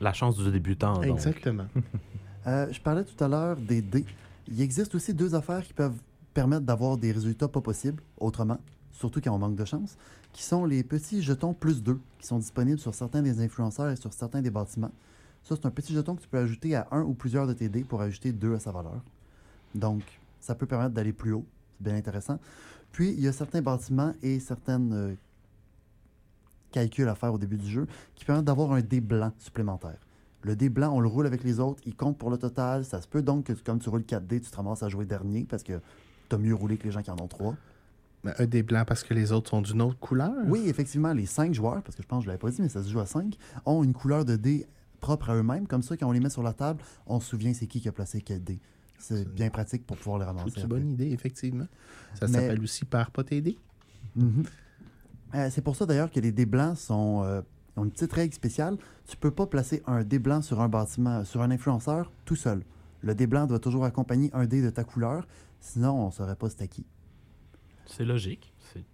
La 0.00 0.12
chance 0.12 0.36
du 0.36 0.50
débutant. 0.50 0.94
donc. 0.94 1.04
Exactement. 1.04 1.66
Euh, 2.46 2.66
je 2.72 2.80
parlais 2.80 3.04
tout 3.04 3.22
à 3.22 3.28
l'heure 3.28 3.56
des 3.58 3.82
dés. 3.82 4.06
Il 4.46 4.62
existe 4.62 4.94
aussi 4.94 5.12
deux 5.12 5.34
affaires 5.34 5.62
qui 5.62 5.74
peuvent 5.74 6.00
permettre 6.32 6.62
d'avoir 6.64 6.96
des 6.96 7.12
résultats 7.12 7.48
pas 7.48 7.60
possibles 7.60 8.02
autrement, 8.16 8.58
surtout 8.98 9.20
quand 9.20 9.32
on 9.32 9.38
manque 9.38 9.56
de 9.56 9.64
chance, 9.64 9.96
qui 10.32 10.42
sont 10.42 10.64
les 10.64 10.82
petits 10.82 11.22
jetons 11.22 11.54
plus 11.54 11.82
2 11.82 11.98
qui 12.18 12.26
sont 12.26 12.38
disponibles 12.38 12.80
sur 12.80 12.94
certains 12.94 13.22
des 13.22 13.40
influenceurs 13.40 13.90
et 13.90 13.96
sur 13.96 14.12
certains 14.12 14.42
des 14.42 14.50
bâtiments. 14.50 14.90
Ça, 15.44 15.54
c'est 15.56 15.66
un 15.66 15.70
petit 15.70 15.94
jeton 15.94 16.16
que 16.16 16.22
tu 16.22 16.28
peux 16.28 16.38
ajouter 16.38 16.74
à 16.74 16.88
un 16.90 17.02
ou 17.02 17.14
plusieurs 17.14 17.46
de 17.46 17.52
tes 17.52 17.68
dés 17.68 17.84
pour 17.84 18.02
ajouter 18.02 18.32
deux 18.32 18.54
à 18.54 18.58
sa 18.58 18.72
valeur. 18.72 19.00
Donc, 19.74 20.02
ça 20.40 20.54
peut 20.54 20.66
permettre 20.66 20.94
d'aller 20.94 21.12
plus 21.12 21.32
haut. 21.32 21.46
C'est 21.76 21.84
bien 21.84 21.94
intéressant. 21.94 22.38
Puis, 22.92 23.12
il 23.12 23.20
y 23.20 23.28
a 23.28 23.32
certains 23.32 23.62
bâtiments 23.62 24.12
et 24.22 24.40
certaines 24.40 24.92
euh, 24.92 25.14
calculs 26.72 27.08
à 27.08 27.14
faire 27.14 27.32
au 27.32 27.38
début 27.38 27.56
du 27.56 27.70
jeu 27.70 27.86
qui 28.16 28.24
permettent 28.24 28.46
d'avoir 28.46 28.72
un 28.72 28.80
dé 28.80 29.00
blanc 29.00 29.32
supplémentaire. 29.38 29.98
Le 30.42 30.56
dé 30.56 30.68
blanc, 30.68 30.92
on 30.92 31.00
le 31.00 31.08
roule 31.08 31.26
avec 31.26 31.44
les 31.44 31.60
autres, 31.60 31.80
il 31.86 31.94
compte 31.94 32.18
pour 32.18 32.30
le 32.30 32.38
total. 32.38 32.84
Ça 32.84 33.00
se 33.00 33.08
peut 33.08 33.22
donc 33.22 33.44
que 33.44 33.52
comme 33.52 33.78
tu 33.78 33.88
roules 33.88 34.04
4 34.04 34.26
dés, 34.26 34.40
tu 34.40 34.50
te 34.50 34.56
ramasses 34.56 34.82
à 34.82 34.88
jouer 34.88 35.04
dernier 35.04 35.46
parce 35.48 35.62
que 35.62 35.80
tu 36.28 36.34
as 36.34 36.38
mieux 36.38 36.54
roulé 36.54 36.76
que 36.76 36.84
les 36.84 36.90
gens 36.90 37.02
qui 37.02 37.10
en 37.10 37.18
ont 37.20 37.28
3. 37.28 37.54
Mais 38.38 38.42
un 38.44 38.46
des 38.46 38.62
blancs 38.62 38.86
parce 38.86 39.02
que 39.02 39.14
les 39.14 39.32
autres 39.32 39.50
sont 39.50 39.62
d'une 39.62 39.82
autre 39.82 39.98
couleur. 39.98 40.32
Oui, 40.46 40.62
effectivement, 40.66 41.12
les 41.12 41.26
5 41.26 41.54
joueurs, 41.54 41.82
parce 41.82 41.96
que 41.96 42.02
je 42.02 42.08
pense 42.08 42.20
que 42.20 42.24
je 42.24 42.28
ne 42.28 42.32
l'avais 42.32 42.40
pas 42.40 42.50
dit, 42.50 42.62
mais 42.62 42.68
ça 42.68 42.82
se 42.82 42.88
joue 42.90 43.00
à 43.00 43.06
5, 43.06 43.36
ont 43.66 43.82
une 43.84 43.92
couleur 43.92 44.24
de 44.24 44.36
dés 44.36 44.66
propre 45.00 45.30
à 45.30 45.36
eux-mêmes. 45.36 45.66
Comme 45.66 45.82
ça, 45.82 45.96
quand 45.96 46.08
on 46.08 46.12
les 46.12 46.20
met 46.20 46.30
sur 46.30 46.42
la 46.42 46.52
table, 46.52 46.82
on 47.06 47.20
se 47.20 47.28
souvient 47.28 47.52
c'est 47.54 47.66
qui 47.66 47.80
qui 47.80 47.88
a 47.88 47.92
placé 47.92 48.20
quel 48.20 48.42
dé. 48.42 48.58
C'est 48.98 49.28
bien 49.32 49.48
pratique 49.48 49.86
pour 49.86 49.96
pouvoir 49.96 50.18
les 50.18 50.24
ramasser. 50.24 50.50
C'est 50.54 50.62
une 50.62 50.66
bonne 50.66 50.90
idée, 50.90 51.10
effectivement. 51.12 51.66
Ça 52.14 52.26
Mais- 52.26 52.32
s'appelle 52.32 52.60
aussi 52.60 52.84
par 52.84 53.10
pas 53.10 53.22
t'aider. 53.22 53.56
Mhm. 54.16 54.42
Euh, 55.34 55.48
c'est 55.50 55.60
pour 55.62 55.76
ça 55.76 55.86
d'ailleurs 55.86 56.10
que 56.10 56.18
les 56.20 56.32
dés 56.32 56.46
blancs 56.46 56.76
sont, 56.76 57.22
euh, 57.22 57.42
ont 57.76 57.84
une 57.84 57.90
petite 57.90 58.12
règle 58.12 58.34
spéciale. 58.34 58.76
Tu 59.06 59.16
peux 59.16 59.30
pas 59.30 59.46
placer 59.46 59.82
un 59.86 60.02
dé 60.02 60.18
blanc 60.18 60.42
sur 60.42 60.60
un 60.60 60.68
bâtiment, 60.68 61.24
sur 61.24 61.42
un 61.42 61.50
influenceur 61.50 62.10
tout 62.24 62.34
seul. 62.36 62.64
Le 63.02 63.14
dé 63.14 63.26
blanc 63.26 63.46
doit 63.46 63.60
toujours 63.60 63.84
accompagner 63.84 64.30
un 64.32 64.46
dé 64.46 64.62
de 64.62 64.70
ta 64.70 64.82
couleur, 64.84 65.28
sinon 65.60 65.92
on 66.02 66.06
ne 66.06 66.10
saurait 66.12 66.34
pas 66.34 66.48
c'est 66.50 66.62
à 66.62 66.66
qui. 66.66 66.84
C'est 67.88 68.04
logique. 68.04 68.52
C'est, 68.72 68.84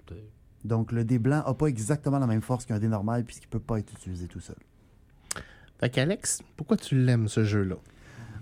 Donc 0.64 0.92
le 0.92 1.04
dé 1.04 1.18
blanc 1.18 1.42
n'a 1.46 1.54
pas 1.54 1.66
exactement 1.66 2.18
la 2.18 2.26
même 2.26 2.42
force 2.42 2.64
qu'un 2.64 2.78
dé 2.78 2.88
normal 2.88 3.24
puisqu'il 3.24 3.48
peut 3.48 3.60
pas 3.60 3.78
être 3.78 3.92
utilisé 3.92 4.28
tout 4.28 4.40
seul. 4.40 4.56
Fait 5.78 5.90
qu'Alex, 5.90 6.42
pourquoi 6.56 6.76
tu 6.76 6.96
l'aimes 6.96 7.28
ce 7.28 7.44
jeu-là? 7.44 7.76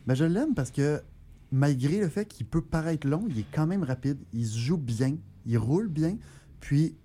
Ben, 0.06 0.14
je 0.14 0.24
l'aime 0.24 0.54
parce 0.54 0.70
que 0.70 1.02
malgré 1.50 1.98
le 1.98 2.08
fait 2.08 2.26
qu'il 2.26 2.46
peut 2.46 2.62
paraître 2.62 3.06
long, 3.06 3.24
il 3.28 3.38
est 3.38 3.46
quand 3.52 3.66
même 3.66 3.82
rapide, 3.82 4.18
il 4.32 4.46
se 4.46 4.58
joue 4.58 4.76
bien, 4.76 5.16
il 5.46 5.58
roule 5.58 5.88
bien, 5.88 6.18
puis 6.60 6.96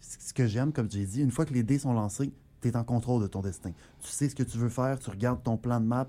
ce 0.00 0.32
que 0.32 0.46
j'aime, 0.46 0.72
comme 0.72 0.90
j'ai 0.90 1.04
dit, 1.04 1.22
une 1.22 1.30
fois 1.30 1.44
que 1.44 1.54
les 1.54 1.62
dés 1.62 1.78
sont 1.78 1.92
lancés, 1.92 2.32
tu 2.60 2.68
es 2.68 2.76
en 2.76 2.84
contrôle 2.84 3.22
de 3.22 3.26
ton 3.26 3.40
destin. 3.40 3.72
Tu 4.00 4.08
sais 4.08 4.28
ce 4.28 4.34
que 4.34 4.42
tu 4.42 4.58
veux 4.58 4.68
faire, 4.68 4.98
tu 4.98 5.10
regardes 5.10 5.42
ton 5.42 5.56
plan 5.56 5.80
de 5.80 5.86
map, 5.86 6.08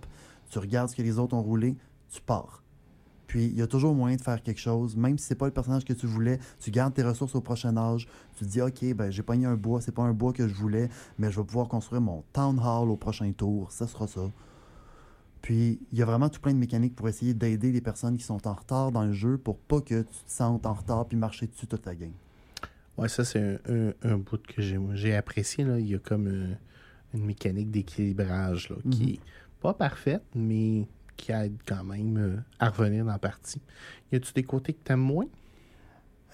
tu 0.50 0.60
regardes 0.60 0.90
ce 0.90 0.96
que 0.96 1.02
les 1.02 1.18
autres 1.20 1.36
ont 1.36 1.42
roulé, 1.42 1.76
tu 2.10 2.22
pars. 2.22 2.64
Puis 3.28 3.46
il 3.46 3.58
y 3.58 3.62
a 3.62 3.68
toujours 3.68 3.94
moyen 3.94 4.16
de 4.16 4.22
faire 4.22 4.42
quelque 4.42 4.60
chose, 4.62 4.96
même 4.96 5.18
si 5.18 5.26
c'est 5.26 5.36
pas 5.36 5.46
le 5.48 5.52
personnage 5.52 5.84
que 5.84 5.92
tu 5.94 6.06
voulais, 6.08 6.40
tu 6.60 6.72
gardes 6.72 6.94
tes 6.94 7.04
ressources 7.04 7.36
au 7.36 7.42
prochain 7.42 7.76
âge, 7.76 8.08
tu 8.38 8.46
te 8.46 8.50
dis 8.50 8.62
OK, 8.62 8.94
ben 8.96 9.12
j'ai 9.12 9.22
pogné 9.22 9.46
un 9.46 9.56
bois, 9.58 9.82
c'est 9.82 9.92
pas 9.94 10.04
un 10.04 10.14
bois 10.14 10.32
que 10.32 10.48
je 10.48 10.54
voulais, 10.54 10.90
mais 11.20 11.30
je 11.32 11.40
vais 11.40 11.46
pouvoir 11.46 11.68
construire 11.68 12.02
mon 12.02 12.24
town 12.32 12.58
hall 12.60 12.90
au 12.90 12.96
prochain 12.96 13.30
tour, 13.34 13.72
ça 13.72 13.86
sera 13.86 14.08
ça. 14.08 14.32
Puis 15.42 15.80
il 15.92 15.98
y 15.98 16.02
a 16.02 16.06
vraiment 16.06 16.30
tout 16.30 16.42
plein 16.42 16.54
de 16.54 16.58
mécaniques 16.58 16.96
pour 16.96 17.08
essayer 17.08 17.34
d'aider 17.34 17.72
les 17.72 17.82
personnes 17.82 18.18
qui 18.18 18.24
sont 18.24 18.48
en 18.48 18.54
retard 18.54 18.92
dans 18.92 19.04
le 19.06 19.14
jeu 19.14 19.38
pour 19.38 19.58
pas 19.58 19.82
que 19.82 20.02
tu 20.02 20.24
te 20.26 20.32
sentes 20.32 20.66
en 20.66 20.74
retard 20.74 21.06
puis 21.06 21.18
marcher 21.18 21.48
dessus 21.48 21.68
toute 21.68 21.86
la 21.86 21.96
game. 21.96 22.12
Ouais, 22.98 23.08
ça, 23.10 23.24
c'est 23.24 23.40
un, 23.40 23.58
un, 23.70 23.94
un 24.04 24.18
bout 24.18 24.42
que 24.42 24.62
j'ai, 24.62 24.80
j'ai 24.94 25.16
apprécié. 25.16 25.64
Là. 25.64 25.80
Il 25.80 25.88
y 25.88 25.96
a 25.96 26.00
comme 26.00 26.28
euh, 26.28 26.54
une 27.14 27.26
mécanique 27.26 27.70
d'équilibrage 27.72 28.70
là, 28.70 28.78
qui 28.90 29.04
Mhm. 29.04 29.10
est 29.10 29.20
pas 29.62 29.74
parfaite, 29.74 30.24
mais 30.36 30.88
qui 31.18 31.32
aide 31.32 31.58
quand 31.66 31.84
même 31.84 32.18
euh, 32.18 32.38
à 32.60 32.70
revenir 32.70 33.04
dans 33.04 33.12
la 33.12 33.20
partie. 33.20 33.62
Y 34.12 34.16
a-tu 34.16 34.32
des 34.34 34.44
côtés 34.44 34.74
que 34.74 34.84
t'aimes 34.84 35.02
moins? 35.02 35.26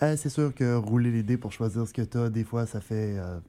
Euh, 0.01 0.15
c'est 0.17 0.29
sûr 0.29 0.53
que 0.53 0.75
rouler 0.75 1.11
les 1.11 1.23
dés 1.23 1.37
pour 1.37 1.51
choisir 1.51 1.87
ce 1.87 1.93
que 1.93 2.01
tu 2.01 2.17
as, 2.17 2.29
des 2.29 2.43
fois, 2.43 2.65
ça 2.65 2.81
fait 2.81 3.17
euh, 3.17 3.39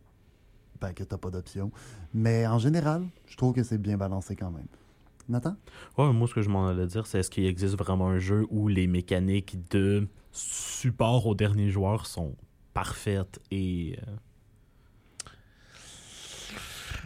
ben, 0.81 0.93
que 0.93 1.03
tu 1.03 1.17
pas 1.17 1.31
d'option. 1.31 1.71
Mais 2.13 2.47
en 2.47 2.59
général, 2.59 3.05
je 3.27 3.37
trouve 3.37 3.53
que 3.53 3.63
c'est 3.63 3.79
bien 3.79 3.97
balancé 3.97 4.37
quand 4.37 4.51
même. 4.51 4.67
Nathan? 5.29 5.57
Ouais, 5.99 6.13
moi, 6.13 6.29
ce 6.29 6.35
que 6.35 6.43
je 6.43 6.49
m'en 6.51 6.69
allais 6.69 6.87
dire, 6.87 7.07
c'est 7.07 7.19
est-ce 7.19 7.31
qu'il 7.31 7.47
existe 7.47 7.77
vraiment 7.77 8.09
un 8.09 8.19
jeu 8.19 8.47
où 8.51 8.69
les 8.69 8.87
mécaniques 8.87 9.57
de 9.71 10.07
support 10.33 11.27
au 11.27 11.35
dernier 11.35 11.71
joueur 11.71 12.07
sont 12.07 12.35
parfaites 12.73 13.41
et. 13.51 13.99
euh, 14.07 14.11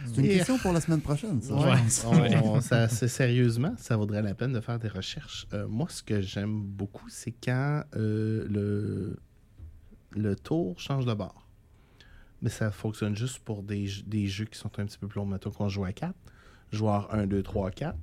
C'est 0.05 0.21
une 0.21 0.27
question 0.37 0.57
pour 0.57 0.73
la 0.73 0.81
semaine 0.81 1.01
prochaine, 1.01 1.41
ça. 1.41 1.53
Ouais, 1.55 2.37
on- 2.43 2.61
ça, 2.61 2.87
c'est 2.87 3.07
sérieusement, 3.07 3.73
ça 3.77 3.95
vaudrait 3.97 4.21
la 4.21 4.33
peine 4.33 4.53
de 4.53 4.59
faire 4.61 4.79
des 4.79 4.87
recherches. 4.87 5.47
Euh, 5.53 5.67
moi, 5.67 5.87
ce 5.89 6.01
que 6.03 6.21
j'aime 6.21 6.61
beaucoup, 6.61 7.07
c'est 7.09 7.31
quand 7.31 7.83
euh, 7.95 8.45
le, 8.49 9.17
le 10.11 10.35
tour 10.35 10.79
change 10.79 11.05
de 11.05 11.13
bord. 11.13 11.45
Mais 12.41 12.49
ça 12.49 12.71
fonctionne 12.71 13.15
juste 13.15 13.39
pour 13.39 13.63
des 13.63 13.85
jeux 13.87 14.45
qui 14.45 14.57
sont 14.57 14.71
un 14.79 14.85
petit 14.85 14.97
peu 14.97 15.07
plus 15.07 15.19
longs. 15.19 15.25
Mettons 15.25 15.51
qu'on 15.51 15.67
joue 15.69 15.83
à 15.85 15.91
4. 15.91 16.13
Joueur 16.71 17.13
1, 17.13 17.27
2, 17.27 17.43
3, 17.43 17.71
4. 17.71 17.97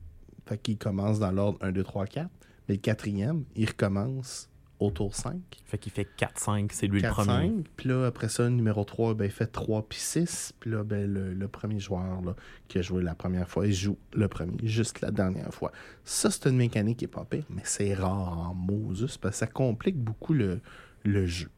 Fait 0.47 0.59
qu'il 0.59 0.77
commence 0.77 1.19
dans 1.19 1.31
l'ordre 1.33 1.59
1, 1.63 1.73
2, 1.73 1.83
3, 1.83 2.07
4. 2.07 2.29
Mais 2.69 2.75
le 2.75 2.81
quatrième, 2.81 3.45
il 3.55 3.67
recommence 3.69 4.51
au 4.79 4.91
tour 4.91 5.15
5. 5.15 5.35
Fait 5.65 5.79
qu'il 5.79 5.91
fait 5.93 6.07
4-5, 6.19 6.69
c'est 6.73 6.87
lui 6.87 6.97
le 6.97 7.03
4, 7.03 7.15
premier. 7.15 7.49
5. 7.49 7.65
Puis 7.77 7.89
là, 7.89 8.05
après 8.07 8.29
ça, 8.29 8.49
numéro 8.51 8.85
3, 8.85 9.15
ben, 9.15 9.25
il 9.25 9.31
fait 9.31 9.47
3 9.47 9.87
puis 9.89 9.99
6. 9.99 10.53
Puis 10.61 10.71
là, 10.71 10.85
ben, 10.85 11.11
le, 11.11 11.33
le 11.33 11.49
premier 11.49 11.81
joueur 11.81 12.21
là, 12.23 12.35
qui 12.69 12.79
a 12.79 12.83
joué 12.83 13.03
la 13.03 13.15
première 13.15 13.49
fois, 13.49 13.67
il 13.67 13.73
joue 13.73 13.97
le 14.13 14.29
premier, 14.29 14.57
juste 14.65 15.01
la 15.01 15.11
dernière 15.11 15.53
fois. 15.55 15.73
Ça, 16.05 16.31
c'est 16.31 16.47
une 16.49 16.57
mécanique 16.57 16.99
qui 16.99 17.05
est 17.07 17.09
pas 17.09 17.25
pire, 17.25 17.45
mais 17.49 17.63
c'est 17.65 17.95
rare 17.95 18.39
en 18.51 18.55
Moses 18.55 19.17
parce 19.17 19.35
que 19.37 19.39
ça 19.39 19.47
complique 19.47 19.97
beaucoup 19.97 20.35
le, 20.35 20.61
le 21.05 21.25
jeu. 21.27 21.49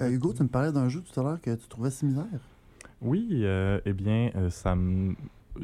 Euh, 0.00 0.10
Hugo, 0.10 0.32
tu 0.32 0.44
me 0.44 0.48
parlais 0.48 0.70
d'un 0.72 0.88
jeu 0.88 1.02
tout 1.02 1.18
à 1.18 1.24
l'heure 1.24 1.40
que 1.40 1.54
tu 1.54 1.66
trouvais 1.68 1.90
similaire. 1.90 2.26
Oui, 3.00 3.28
euh, 3.32 3.80
eh 3.84 3.92
bien, 3.92 4.30
euh, 4.36 4.50
ça 4.50 4.74
me... 4.76 5.14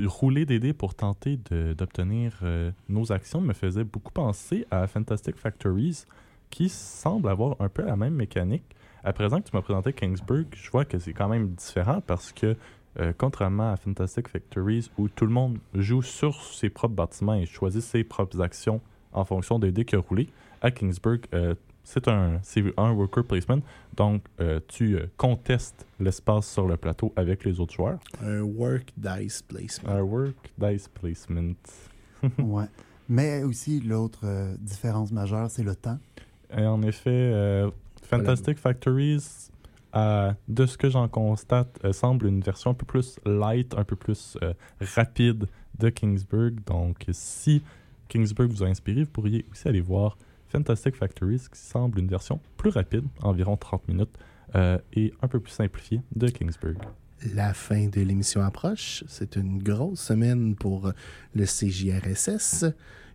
Rouler 0.07 0.45
des 0.45 0.59
dés 0.59 0.73
pour 0.73 0.97
tenter 0.97 1.39
de- 1.53 1.73
d'obtenir 1.73 2.41
euh, 2.43 2.73
nos 2.89 3.13
actions 3.13 3.41
me 3.41 3.53
faisait 3.53 3.85
beaucoup 3.85 4.11
penser 4.11 4.67
à 4.73 4.89
Fantastic 4.89 5.37
Factories, 5.37 6.05
qui 6.55 6.69
semble 6.69 7.29
avoir 7.29 7.57
un 7.61 7.69
peu 7.69 7.83
la 7.83 7.97
même 7.97 8.15
mécanique. 8.15 8.77
À 9.03 9.13
présent 9.13 9.41
que 9.41 9.49
tu 9.51 9.57
m'as 9.57 9.61
présenté 9.61 9.93
Kingsburg, 9.93 10.47
je 10.55 10.71
vois 10.71 10.85
que 10.85 11.01
c'est 11.01 11.13
quand 11.13 11.29
même 11.29 11.49
différent 11.49 12.01
parce 12.01 12.31
que, 12.31 12.57
euh, 13.01 13.13
contrairement 13.19 13.73
à 13.73 13.77
Fantastic 13.77 14.29
Factories, 14.29 14.89
où 14.97 15.09
tout 15.09 15.27
le 15.27 15.33
monde 15.33 15.59
joue 15.75 16.01
sur 16.01 16.41
ses 16.45 16.71
propres 16.71 16.95
bâtiments 16.95 17.35
et 17.35 17.45
choisit 17.45 17.83
ses 17.83 18.05
propres 18.05 18.41
actions 18.41 18.81
en 19.13 19.25
fonction 19.25 19.59
des 19.59 19.73
dés 19.73 19.85
qu'il 19.85 19.99
a 19.99 20.01
roulés, 20.01 20.29
à 20.63 20.71
Kingsburg, 20.71 21.23
euh, 21.35 21.57
c'est 21.83 22.07
un, 22.07 22.39
c'est 22.45 22.63
un 22.77 22.93
worker 22.93 23.25
placement. 23.25 23.59
Donc, 23.97 24.23
euh, 24.41 24.61
tu 24.69 24.95
euh, 24.95 25.07
contestes 25.17 25.89
l'espace 25.99 26.49
sur 26.49 26.69
le 26.69 26.77
plateau 26.77 27.13
avec 27.17 27.45
les 27.45 27.59
autres 27.59 27.75
joueurs. 27.75 27.99
Un 28.23 28.43
work 28.43 28.93
dice 28.97 29.43
placement. 29.43 29.91
Un 29.91 30.03
work 30.03 30.53
dice 30.57 30.87
placement. 30.87 31.55
ouais. 32.39 32.69
Mais 33.09 33.43
aussi, 33.43 33.81
l'autre 33.81 34.21
euh, 34.25 34.55
différence 34.59 35.13
majeure, 35.13 35.51
c'est 35.51 35.63
le 35.63 35.77
temps. 35.77 35.99
Et 36.57 36.67
en 36.67 36.83
effet, 36.83 37.11
euh, 37.11 37.71
Fantastic 38.03 38.59
Factories, 38.59 39.51
euh, 39.95 40.33
de 40.49 40.67
ce 40.67 40.77
que 40.77 40.91
j'en 40.91 41.09
constate, 41.09 41.79
euh, 41.85 41.93
semble 41.93 42.27
une 42.27 42.41
version 42.41 42.73
un 42.73 42.75
peu 42.75 42.85
plus 42.87 43.17
light, 43.25 43.75
un 43.77 43.85
peu 43.85 43.95
plus 43.95 44.37
euh, 44.43 44.53
rapide 44.81 45.47
de 45.79 45.89
Kingsburg. 45.89 46.55
Donc, 46.67 47.05
si 47.13 47.63
Kingsburg 48.09 48.51
vous 48.51 48.65
a 48.65 48.67
inspiré, 48.67 49.05
vous 49.05 49.11
pourriez 49.11 49.45
aussi 49.53 49.69
aller 49.69 49.81
voir 49.81 50.19
Fantastic 50.49 50.97
Factories, 50.97 51.43
qui 51.53 51.59
semble 51.59 52.01
une 52.01 52.09
version 52.09 52.41
plus 52.57 52.71
rapide, 52.71 53.05
environ 53.23 53.57
30 53.57 53.89
minutes, 53.89 54.17
et 54.93 55.13
un 55.21 55.27
peu 55.27 55.41
plus 55.41 55.51
simplifiée 55.51 56.01
de 56.15 56.29
Kingsburg. 56.29 56.77
La 57.35 57.55
fin 57.55 57.89
de 57.89 58.01
l'émission 58.03 58.41
approche. 58.41 59.03
C'est 59.09 59.35
une 59.35 59.61
grosse 59.61 60.01
semaine 60.01 60.55
pour 60.55 60.93
le 61.35 61.45
CJRSS. 61.45 62.67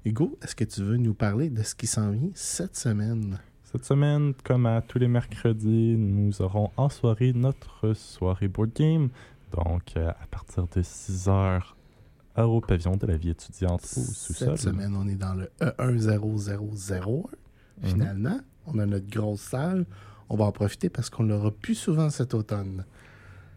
Hugo, 0.06 0.38
est-ce 0.42 0.56
que 0.56 0.64
tu 0.64 0.82
veux 0.82 0.98
nous 0.98 1.14
parler 1.14 1.50
de 1.50 1.62
ce 1.62 1.76
qui 1.76 1.88
s'en 1.88 2.12
vient 2.12 2.30
cette 2.34 2.78
semaine? 2.78 3.40
Cette 3.64 3.86
semaine, 3.86 4.34
comme 4.44 4.66
à 4.66 4.82
tous 4.82 4.98
les 4.98 5.08
mercredis, 5.08 5.96
nous 5.98 6.42
aurons 6.42 6.72
en 6.78 6.90
soirée 6.90 7.34
notre 7.34 7.94
soirée 7.94 8.48
board 8.48 8.72
game. 8.74 9.10
Donc, 9.52 9.94
euh, 9.98 10.10
à 10.10 10.28
partir 10.32 10.68
de 10.68 10.82
6 10.82 11.28
heures 11.28 11.76
au 12.38 12.62
pavillon 12.62 12.96
de 12.96 13.06
la 13.06 13.18
vie 13.18 13.32
étudiante 13.32 13.84
au 13.84 14.00
sous-sol. 14.00 14.58
Cette 14.58 14.70
semaine, 14.70 14.96
on 14.96 15.08
est 15.08 15.16
dans 15.16 15.34
le 15.34 15.52
E 15.62 15.74
E10001. 15.78 17.26
Mhm. 17.82 17.90
Finalement, 17.90 18.40
on 18.68 18.80
a 18.80 18.86
notre 18.86 19.10
grosse 19.10 19.42
salle. 19.42 19.86
On 20.30 20.38
va 20.38 20.46
en 20.46 20.52
profiter 20.52 20.90
parce 20.90 21.10
qu'on 21.10 21.24
l'aura 21.24 21.52
plus 21.52 21.76
souvent 21.76 22.10
cet 22.10 22.34
automne. 22.34 22.86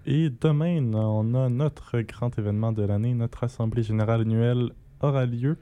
Et 0.07 0.30
demain, 0.30 0.82
on 0.95 1.34
a 1.34 1.49
notre 1.49 2.01
grand 2.01 2.36
événement 2.36 2.72
de 2.72 2.82
l'année. 2.82 3.14
Notre 3.14 3.45
assemblée 3.45 3.84
générale 3.84 4.22
annuelle 4.22 4.70
aura 5.01 5.26
lieu 5.26 5.57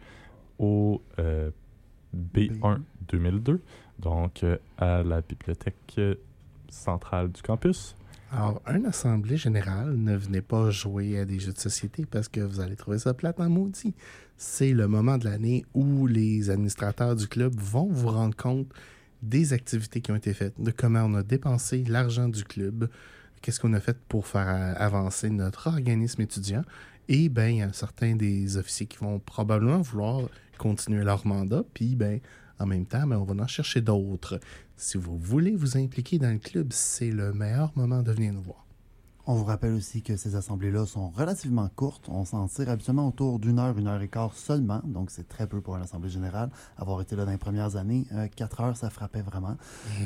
au 0.61 1.03
euh, 1.19 1.51
B1 2.15 2.81
2002, 3.09 3.61
donc 3.99 4.45
euh, 4.45 4.59
à 4.79 5.03
la 5.03 5.23
bibliothèque 5.23 5.95
euh, 5.99 6.15
centrale 6.69 7.33
du 7.33 7.43
campus. 7.43 7.97
Alors, 8.31 8.63
une 8.73 8.87
assemblée 8.87 9.37
générale, 9.37 9.97
ne 9.97 10.17
venez 10.17 10.43
pas 10.43 10.71
jouer 10.71 11.19
à 11.19 11.25
des 11.25 11.41
jeux 11.41 11.53
de 11.53 11.59
société 11.59 12.07
parce 12.07 12.29
que 12.29 12.41
vous 12.41 12.61
allez 12.61 12.77
trouver 12.77 12.99
ça 12.99 13.13
plate 13.13 13.41
en 13.41 13.49
maudit. 13.49 13.95
C'est 14.37 14.73
le 14.73 14.87
moment 14.87 15.19
de 15.19 15.25
l'année 15.25 15.65
où 15.75 16.07
les 16.07 16.49
administrateurs 16.51 17.17
du 17.17 17.27
club 17.27 17.55
vont 17.59 17.89
vous 17.91 18.09
rendre 18.09 18.37
compte 18.37 18.69
des 19.23 19.53
activités 19.53 20.01
qui 20.01 20.13
ont 20.13 20.17
été 20.17 20.33
faites, 20.33 20.55
de 20.61 20.71
comment 20.71 21.05
on 21.05 21.15
a 21.15 21.23
dépensé 21.23 21.85
l'argent 21.85 22.29
du 22.29 22.45
club, 22.45 22.89
qu'est-ce 23.43 23.59
qu'on 23.59 23.73
a 23.73 23.81
fait 23.81 23.99
pour 24.09 24.27
faire 24.27 24.81
avancer 24.81 25.29
notre 25.29 25.67
organisme 25.67 26.23
étudiant. 26.23 26.63
Et 27.09 27.29
bien, 27.29 27.49
il 27.49 27.57
y 27.57 27.63
a 27.63 27.73
certains 27.73 28.15
des 28.15 28.57
officiers 28.57 28.87
qui 28.87 28.99
vont 28.99 29.19
probablement 29.19 29.81
vouloir 29.81 30.29
continuer 30.61 31.05
leur 31.05 31.27
mandat, 31.27 31.65
puis 31.73 31.97
ben, 31.97 32.21
en 32.59 32.67
même 32.67 32.85
temps, 32.85 33.07
ben, 33.07 33.17
on 33.17 33.25
va 33.25 33.43
en 33.43 33.47
chercher 33.47 33.81
d'autres. 33.81 34.39
Si 34.77 34.99
vous 34.99 35.17
voulez 35.17 35.57
vous 35.57 35.79
impliquer 35.79 36.19
dans 36.19 36.31
le 36.31 36.39
club, 36.39 36.69
c'est 36.73 37.11
le 37.11 37.33
meilleur 37.33 37.73
moment 37.77 38.03
de 38.03 38.13
venir 38.13 38.35
nous 38.35 38.43
voir. 38.43 38.67
On 39.27 39.35
vous 39.35 39.45
rappelle 39.45 39.75
aussi 39.75 40.03
que 40.03 40.17
ces 40.17 40.35
assemblées-là 40.35 40.87
sont 40.87 41.11
relativement 41.11 41.69
courtes. 41.69 42.09
On 42.09 42.25
s'en 42.25 42.49
tire 42.49 42.69
habituellement 42.69 43.07
autour 43.07 43.39
d'une 43.39 43.59
heure, 43.59 43.79
une 43.79 43.87
heure 43.87 44.03
et 44.03 44.09
quart 44.09 44.35
seulement. 44.35 44.83
Donc, 44.85 45.11
c'est 45.11 45.29
très 45.29 45.47
peu 45.47 45.61
pour 45.61 45.77
une 45.77 45.83
assemblée 45.83 46.11
générale. 46.11 46.51
Avoir 46.77 47.01
été 47.01 47.17
là 47.17 47.25
dans 47.25 47.31
les 47.31 47.39
premières 47.39 47.77
années, 47.77 48.07
euh, 48.13 48.27
quatre 48.35 48.61
heures, 48.61 48.77
ça 48.77 48.91
frappait 48.91 49.23
vraiment. 49.23 49.57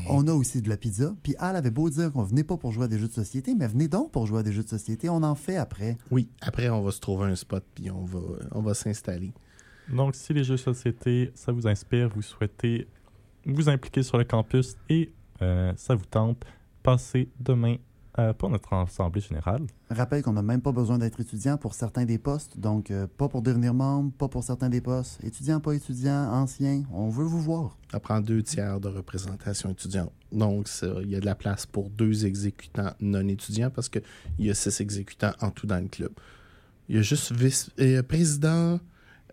On 0.08 0.28
a 0.28 0.32
aussi 0.32 0.60
de 0.62 0.68
la 0.68 0.76
pizza. 0.76 1.14
Puis 1.22 1.34
Al 1.38 1.56
avait 1.56 1.70
beau 1.70 1.88
dire 1.90 2.12
qu'on 2.12 2.22
venait 2.22 2.44
pas 2.44 2.56
pour 2.56 2.72
jouer 2.72 2.84
à 2.84 2.88
des 2.88 2.98
jeux 2.98 3.08
de 3.08 3.12
société, 3.12 3.54
mais 3.54 3.66
venez 3.66 3.88
donc 3.88 4.10
pour 4.10 4.26
jouer 4.26 4.40
à 4.40 4.42
des 4.42 4.52
jeux 4.52 4.64
de 4.64 4.68
société. 4.68 5.08
On 5.08 5.22
en 5.22 5.34
fait 5.34 5.56
après. 5.56 5.96
Oui, 6.10 6.28
après, 6.42 6.68
on 6.68 6.82
va 6.82 6.90
se 6.90 7.00
trouver 7.00 7.26
un 7.26 7.36
spot, 7.36 7.64
puis 7.74 7.90
on 7.90 8.04
va, 8.04 8.20
on 8.50 8.60
va 8.60 8.74
s'installer. 8.74 9.32
Donc, 9.88 10.14
si 10.14 10.32
les 10.32 10.44
jeux 10.44 10.54
de 10.54 10.60
société, 10.60 11.30
ça 11.34 11.52
vous 11.52 11.66
inspire, 11.66 12.08
vous 12.08 12.22
souhaitez 12.22 12.88
vous 13.46 13.68
impliquer 13.68 14.02
sur 14.02 14.16
le 14.16 14.24
campus 14.24 14.76
et 14.88 15.12
euh, 15.42 15.72
ça 15.76 15.94
vous 15.94 16.06
tente, 16.06 16.44
passez 16.82 17.28
demain 17.38 17.76
euh, 18.18 18.32
pour 18.32 18.48
notre 18.48 18.72
assemblée 18.72 19.20
générale. 19.20 19.66
Rappelle 19.90 20.22
qu'on 20.22 20.32
n'a 20.32 20.42
même 20.42 20.62
pas 20.62 20.72
besoin 20.72 20.98
d'être 20.98 21.20
étudiant 21.20 21.58
pour 21.58 21.74
certains 21.74 22.04
des 22.04 22.16
postes. 22.16 22.58
Donc, 22.58 22.90
euh, 22.90 23.06
pas 23.06 23.28
pour 23.28 23.42
devenir 23.42 23.74
membre, 23.74 24.12
pas 24.12 24.28
pour 24.28 24.42
certains 24.42 24.70
des 24.70 24.80
postes. 24.80 25.22
Étudiant, 25.22 25.60
pas 25.60 25.74
étudiant, 25.74 26.32
ancien, 26.32 26.84
on 26.90 27.08
veut 27.08 27.24
vous 27.24 27.40
voir. 27.40 27.76
Ça 27.90 28.00
prend 28.00 28.20
deux 28.20 28.42
tiers 28.42 28.80
de 28.80 28.88
représentation 28.88 29.70
étudiante. 29.70 30.12
Donc, 30.32 30.68
il 31.02 31.10
y 31.10 31.16
a 31.16 31.20
de 31.20 31.26
la 31.26 31.34
place 31.34 31.66
pour 31.66 31.90
deux 31.90 32.24
exécutants 32.24 32.92
non 33.00 33.26
étudiants 33.28 33.70
parce 33.70 33.88
qu'il 33.88 34.02
y 34.38 34.50
a 34.50 34.54
six 34.54 34.80
exécutants 34.80 35.32
en 35.40 35.50
tout 35.50 35.66
dans 35.66 35.82
le 35.82 35.88
club. 35.88 36.12
Il 36.88 36.96
y 36.96 36.98
a 36.98 37.02
juste 37.02 37.32
vice, 37.32 37.70
euh, 37.80 38.02
président, 38.02 38.78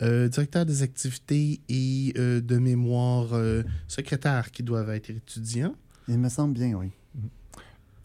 euh, 0.02 0.28
directeur 0.28 0.66
des 0.66 0.84
activités 0.84 1.62
et 1.70 2.14
euh, 2.18 2.42
de 2.42 2.58
mémoire 2.58 3.34
euh, 3.34 3.64
secrétaire 3.88 4.52
qui 4.52 4.64
doivent 4.64 4.90
être 4.90 5.10
étudiants. 5.10 5.76
Il 6.08 6.18
me 6.18 6.30
semble 6.30 6.54
bien, 6.54 6.74
oui. 6.74 6.90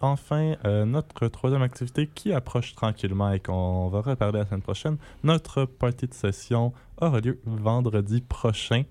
enfin, 0.01 0.55
euh, 0.64 0.84
notre 0.84 1.28
troisième 1.28 1.62
activité 1.62 2.09
qui 2.14 2.32
approche 2.32 2.74
tranquillement 2.74 3.32
et 3.32 3.40
qu'on 3.40 3.88
va 3.88 4.01
reparler 4.01 4.40
la 4.40 4.47
semaine 4.47 4.62
prochaine, 4.62 4.97
notre 5.24 5.64
partie 5.64 6.07
de 6.07 6.14
session 6.14 6.72
aura 7.01 7.20
lieu 7.20 7.40
vendredi 7.44 8.20
prochain. 8.20 8.84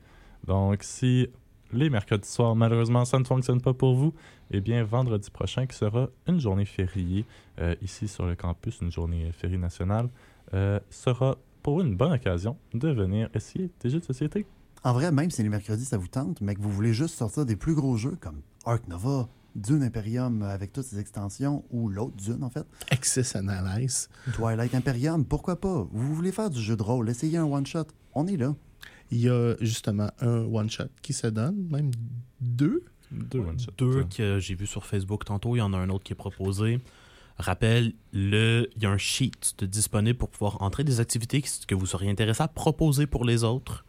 Donc, 0.46 0.84
si 0.84 1.28
les 1.72 1.90
mercredis 1.90 2.28
soirs, 2.28 2.56
malheureusement, 2.56 3.06
ça 3.06 3.20
ne 3.20 3.24
fonctionne 3.24 3.62
pas 3.62 3.74
pour 3.74 3.96
vous, 3.96 4.14
eh 4.52 4.62
bien, 4.62 4.84
vendredi 4.84 5.30
prochain, 5.30 5.66
qui 5.66 5.76
sera 5.76 6.10
une 6.28 6.40
journée 6.40 6.66
fériée 6.66 7.26
euh, 7.60 7.76
ici 7.82 8.08
sur 8.08 8.26
le 8.26 8.36
campus, 8.36 8.80
une 8.82 8.92
journée 8.92 9.32
fériée 9.32 9.58
nationale, 9.58 10.10
euh, 10.54 10.80
sera 10.90 11.38
pour 11.66 11.82
une 11.82 11.96
bonne 11.96 12.12
occasion 12.12 12.60
de 12.76 12.90
venir 12.90 13.28
essayer 13.34 13.72
des 13.80 13.90
jeux 13.90 14.00
de 14.00 14.06
société. 14.06 14.46
En 14.84 14.94
vrai, 14.94 15.12
même 15.12 15.32
si 15.32 15.42
les 15.42 15.50
mercredis 15.50 15.86
ça 15.86 15.98
vous 15.98 16.08
tente, 16.08 16.40
mais 16.40 16.54
que 16.54 16.62
vous 16.62 16.70
voulez 16.70 16.94
juste 16.94 17.16
sortir 17.16 17.44
des 17.44 17.56
plus 17.56 17.74
gros 17.74 17.98
jeux 17.98 18.16
comme 18.22 18.42
Ark 18.66 18.88
Nova, 18.88 19.28
Dune 19.56 19.82
Imperium 19.82 20.44
avec 20.44 20.74
toutes 20.74 20.84
ses 20.84 21.00
extensions, 21.00 21.66
ou 21.72 21.90
l'autre 21.90 22.18
Dune 22.18 22.44
en 22.44 22.52
fait, 22.52 22.68
Access 22.92 23.36
Analyze. 23.36 24.10
Twilight 24.34 24.76
Imperium, 24.76 25.26
pourquoi 25.26 25.60
pas? 25.60 25.88
Vous 25.92 26.14
voulez 26.14 26.32
faire 26.32 26.52
du 26.52 26.62
jeu 26.62 26.78
de 26.78 26.84
rôle, 26.84 27.10
essayez 27.10 27.40
un 27.40 27.46
one-shot, 27.46 27.88
on 28.14 28.28
est 28.28 28.38
là. 28.38 28.56
Il 29.10 29.22
y 29.22 29.28
a 29.28 29.56
justement 29.60 30.12
un 30.20 30.44
one-shot 30.44 30.90
qui 31.02 31.14
se 31.14 31.26
donne, 31.26 31.68
même 31.72 31.90
deux? 32.42 32.84
Deux 33.10 33.40
one-shots. 33.40 33.72
Deux 33.80 34.04
que 34.04 34.38
j'ai 34.38 34.54
vu 34.54 34.68
sur 34.68 34.86
Facebook 34.86 35.26
tantôt, 35.26 35.56
il 35.56 35.60
y 35.60 35.64
en 35.64 35.74
a 35.74 35.80
un 35.80 35.90
autre 35.90 36.04
qui 36.04 36.14
est 36.14 36.16
proposé. 36.16 36.80
Rappel, 37.38 37.94
le, 38.14 38.70
il 38.78 38.84
y 38.84 38.86
a 38.86 38.90
un 38.90 38.98
sheet 38.98 39.64
disponible 39.64 40.18
pour 40.18 40.30
pouvoir 40.30 40.62
entrer 40.62 40.86
des 40.86 41.02
activités 41.02 41.44
que 41.68 41.76
vous 41.76 41.86
seriez 41.86 42.10
intéressé 42.10 42.42
à 42.42 42.48
proposer 42.48 43.08
pour 43.08 43.26
les 43.26 43.44
autres. 43.44 43.86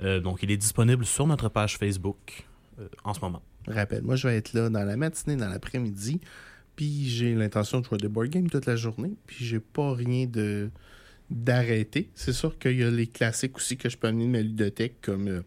Euh, 0.00 0.20
donc, 0.20 0.42
il 0.42 0.50
est 0.50 0.56
disponible 0.56 1.06
sur 1.06 1.26
notre 1.28 1.48
page 1.48 1.78
Facebook 1.78 2.44
euh, 2.80 2.88
en 3.04 3.14
ce 3.14 3.20
moment. 3.20 3.42
Rappelle, 3.68 4.02
moi, 4.02 4.16
je 4.16 4.26
vais 4.26 4.36
être 4.36 4.52
là 4.52 4.68
dans 4.68 4.82
la 4.82 4.96
matinée, 4.96 5.36
dans 5.36 5.48
l'après-midi. 5.48 6.20
Puis 6.74 7.08
j'ai 7.08 7.34
l'intention 7.34 7.80
de 7.80 7.84
jouer 7.84 7.98
des 7.98 8.08
board 8.08 8.30
games 8.30 8.50
toute 8.50 8.66
la 8.66 8.74
journée. 8.74 9.12
Puis 9.26 9.44
j'ai 9.44 9.60
pas 9.60 9.94
rien 9.94 10.26
de 10.26 10.70
d'arrêter. 11.30 12.10
C'est 12.14 12.32
sûr 12.32 12.58
qu'il 12.58 12.76
y 12.78 12.82
a 12.82 12.90
les 12.90 13.06
classiques 13.06 13.56
aussi 13.56 13.78
que 13.78 13.88
je 13.88 13.96
peux 13.96 14.08
amener 14.08 14.26
de 14.26 14.30
ma 14.30 14.40
ludothèque 14.40 15.00
comme 15.00 15.28
euh, 15.28 15.42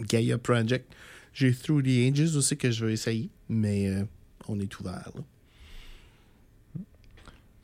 Gaia 0.00 0.38
Project. 0.38 0.90
J'ai 1.34 1.52
Through 1.52 1.82
the 1.82 1.88
Ages 1.88 2.36
aussi 2.36 2.56
que 2.56 2.70
je 2.70 2.86
vais 2.86 2.92
essayer. 2.92 3.30
Mais 3.48 3.90
on 4.48 4.60
est 4.60 4.80
ouvert. 4.80 5.10
là. 5.14 5.22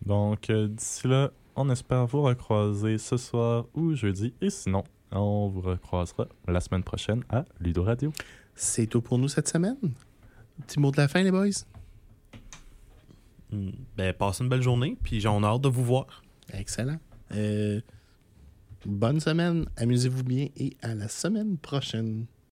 Donc, 0.04 0.50
euh, 0.50 0.68
d'ici 0.68 1.06
là, 1.08 1.30
on 1.56 1.68
espère 1.70 2.06
vous 2.06 2.22
recroiser 2.22 2.98
ce 2.98 3.16
soir 3.16 3.66
ou 3.74 3.94
jeudi. 3.94 4.32
Et 4.40 4.50
sinon, 4.50 4.84
on 5.10 5.48
vous 5.48 5.60
recroisera 5.60 6.26
la 6.46 6.60
semaine 6.60 6.82
prochaine 6.82 7.24
à 7.28 7.44
Ludo 7.60 7.82
Radio. 7.82 8.12
C'est 8.54 8.86
tout 8.86 9.00
pour 9.00 9.18
nous 9.18 9.28
cette 9.28 9.48
semaine. 9.48 9.76
Petit 10.66 10.80
mot 10.80 10.90
de 10.90 10.96
la 10.96 11.08
fin, 11.08 11.22
les 11.22 11.30
boys. 11.30 11.48
Hmm, 13.50 13.70
Ben, 13.96 14.12
passez 14.12 14.42
une 14.44 14.50
belle 14.50 14.62
journée, 14.62 14.96
puis 15.02 15.20
j'ai 15.20 15.28
hâte 15.28 15.60
de 15.60 15.68
vous 15.68 15.84
voir. 15.84 16.22
Excellent. 16.52 16.98
Euh, 17.34 17.80
bonne 18.84 19.20
semaine, 19.20 19.66
amusez-vous 19.76 20.24
bien 20.24 20.48
et 20.56 20.76
à 20.82 20.94
la 20.94 21.08
semaine 21.08 21.56
prochaine. 21.58 22.26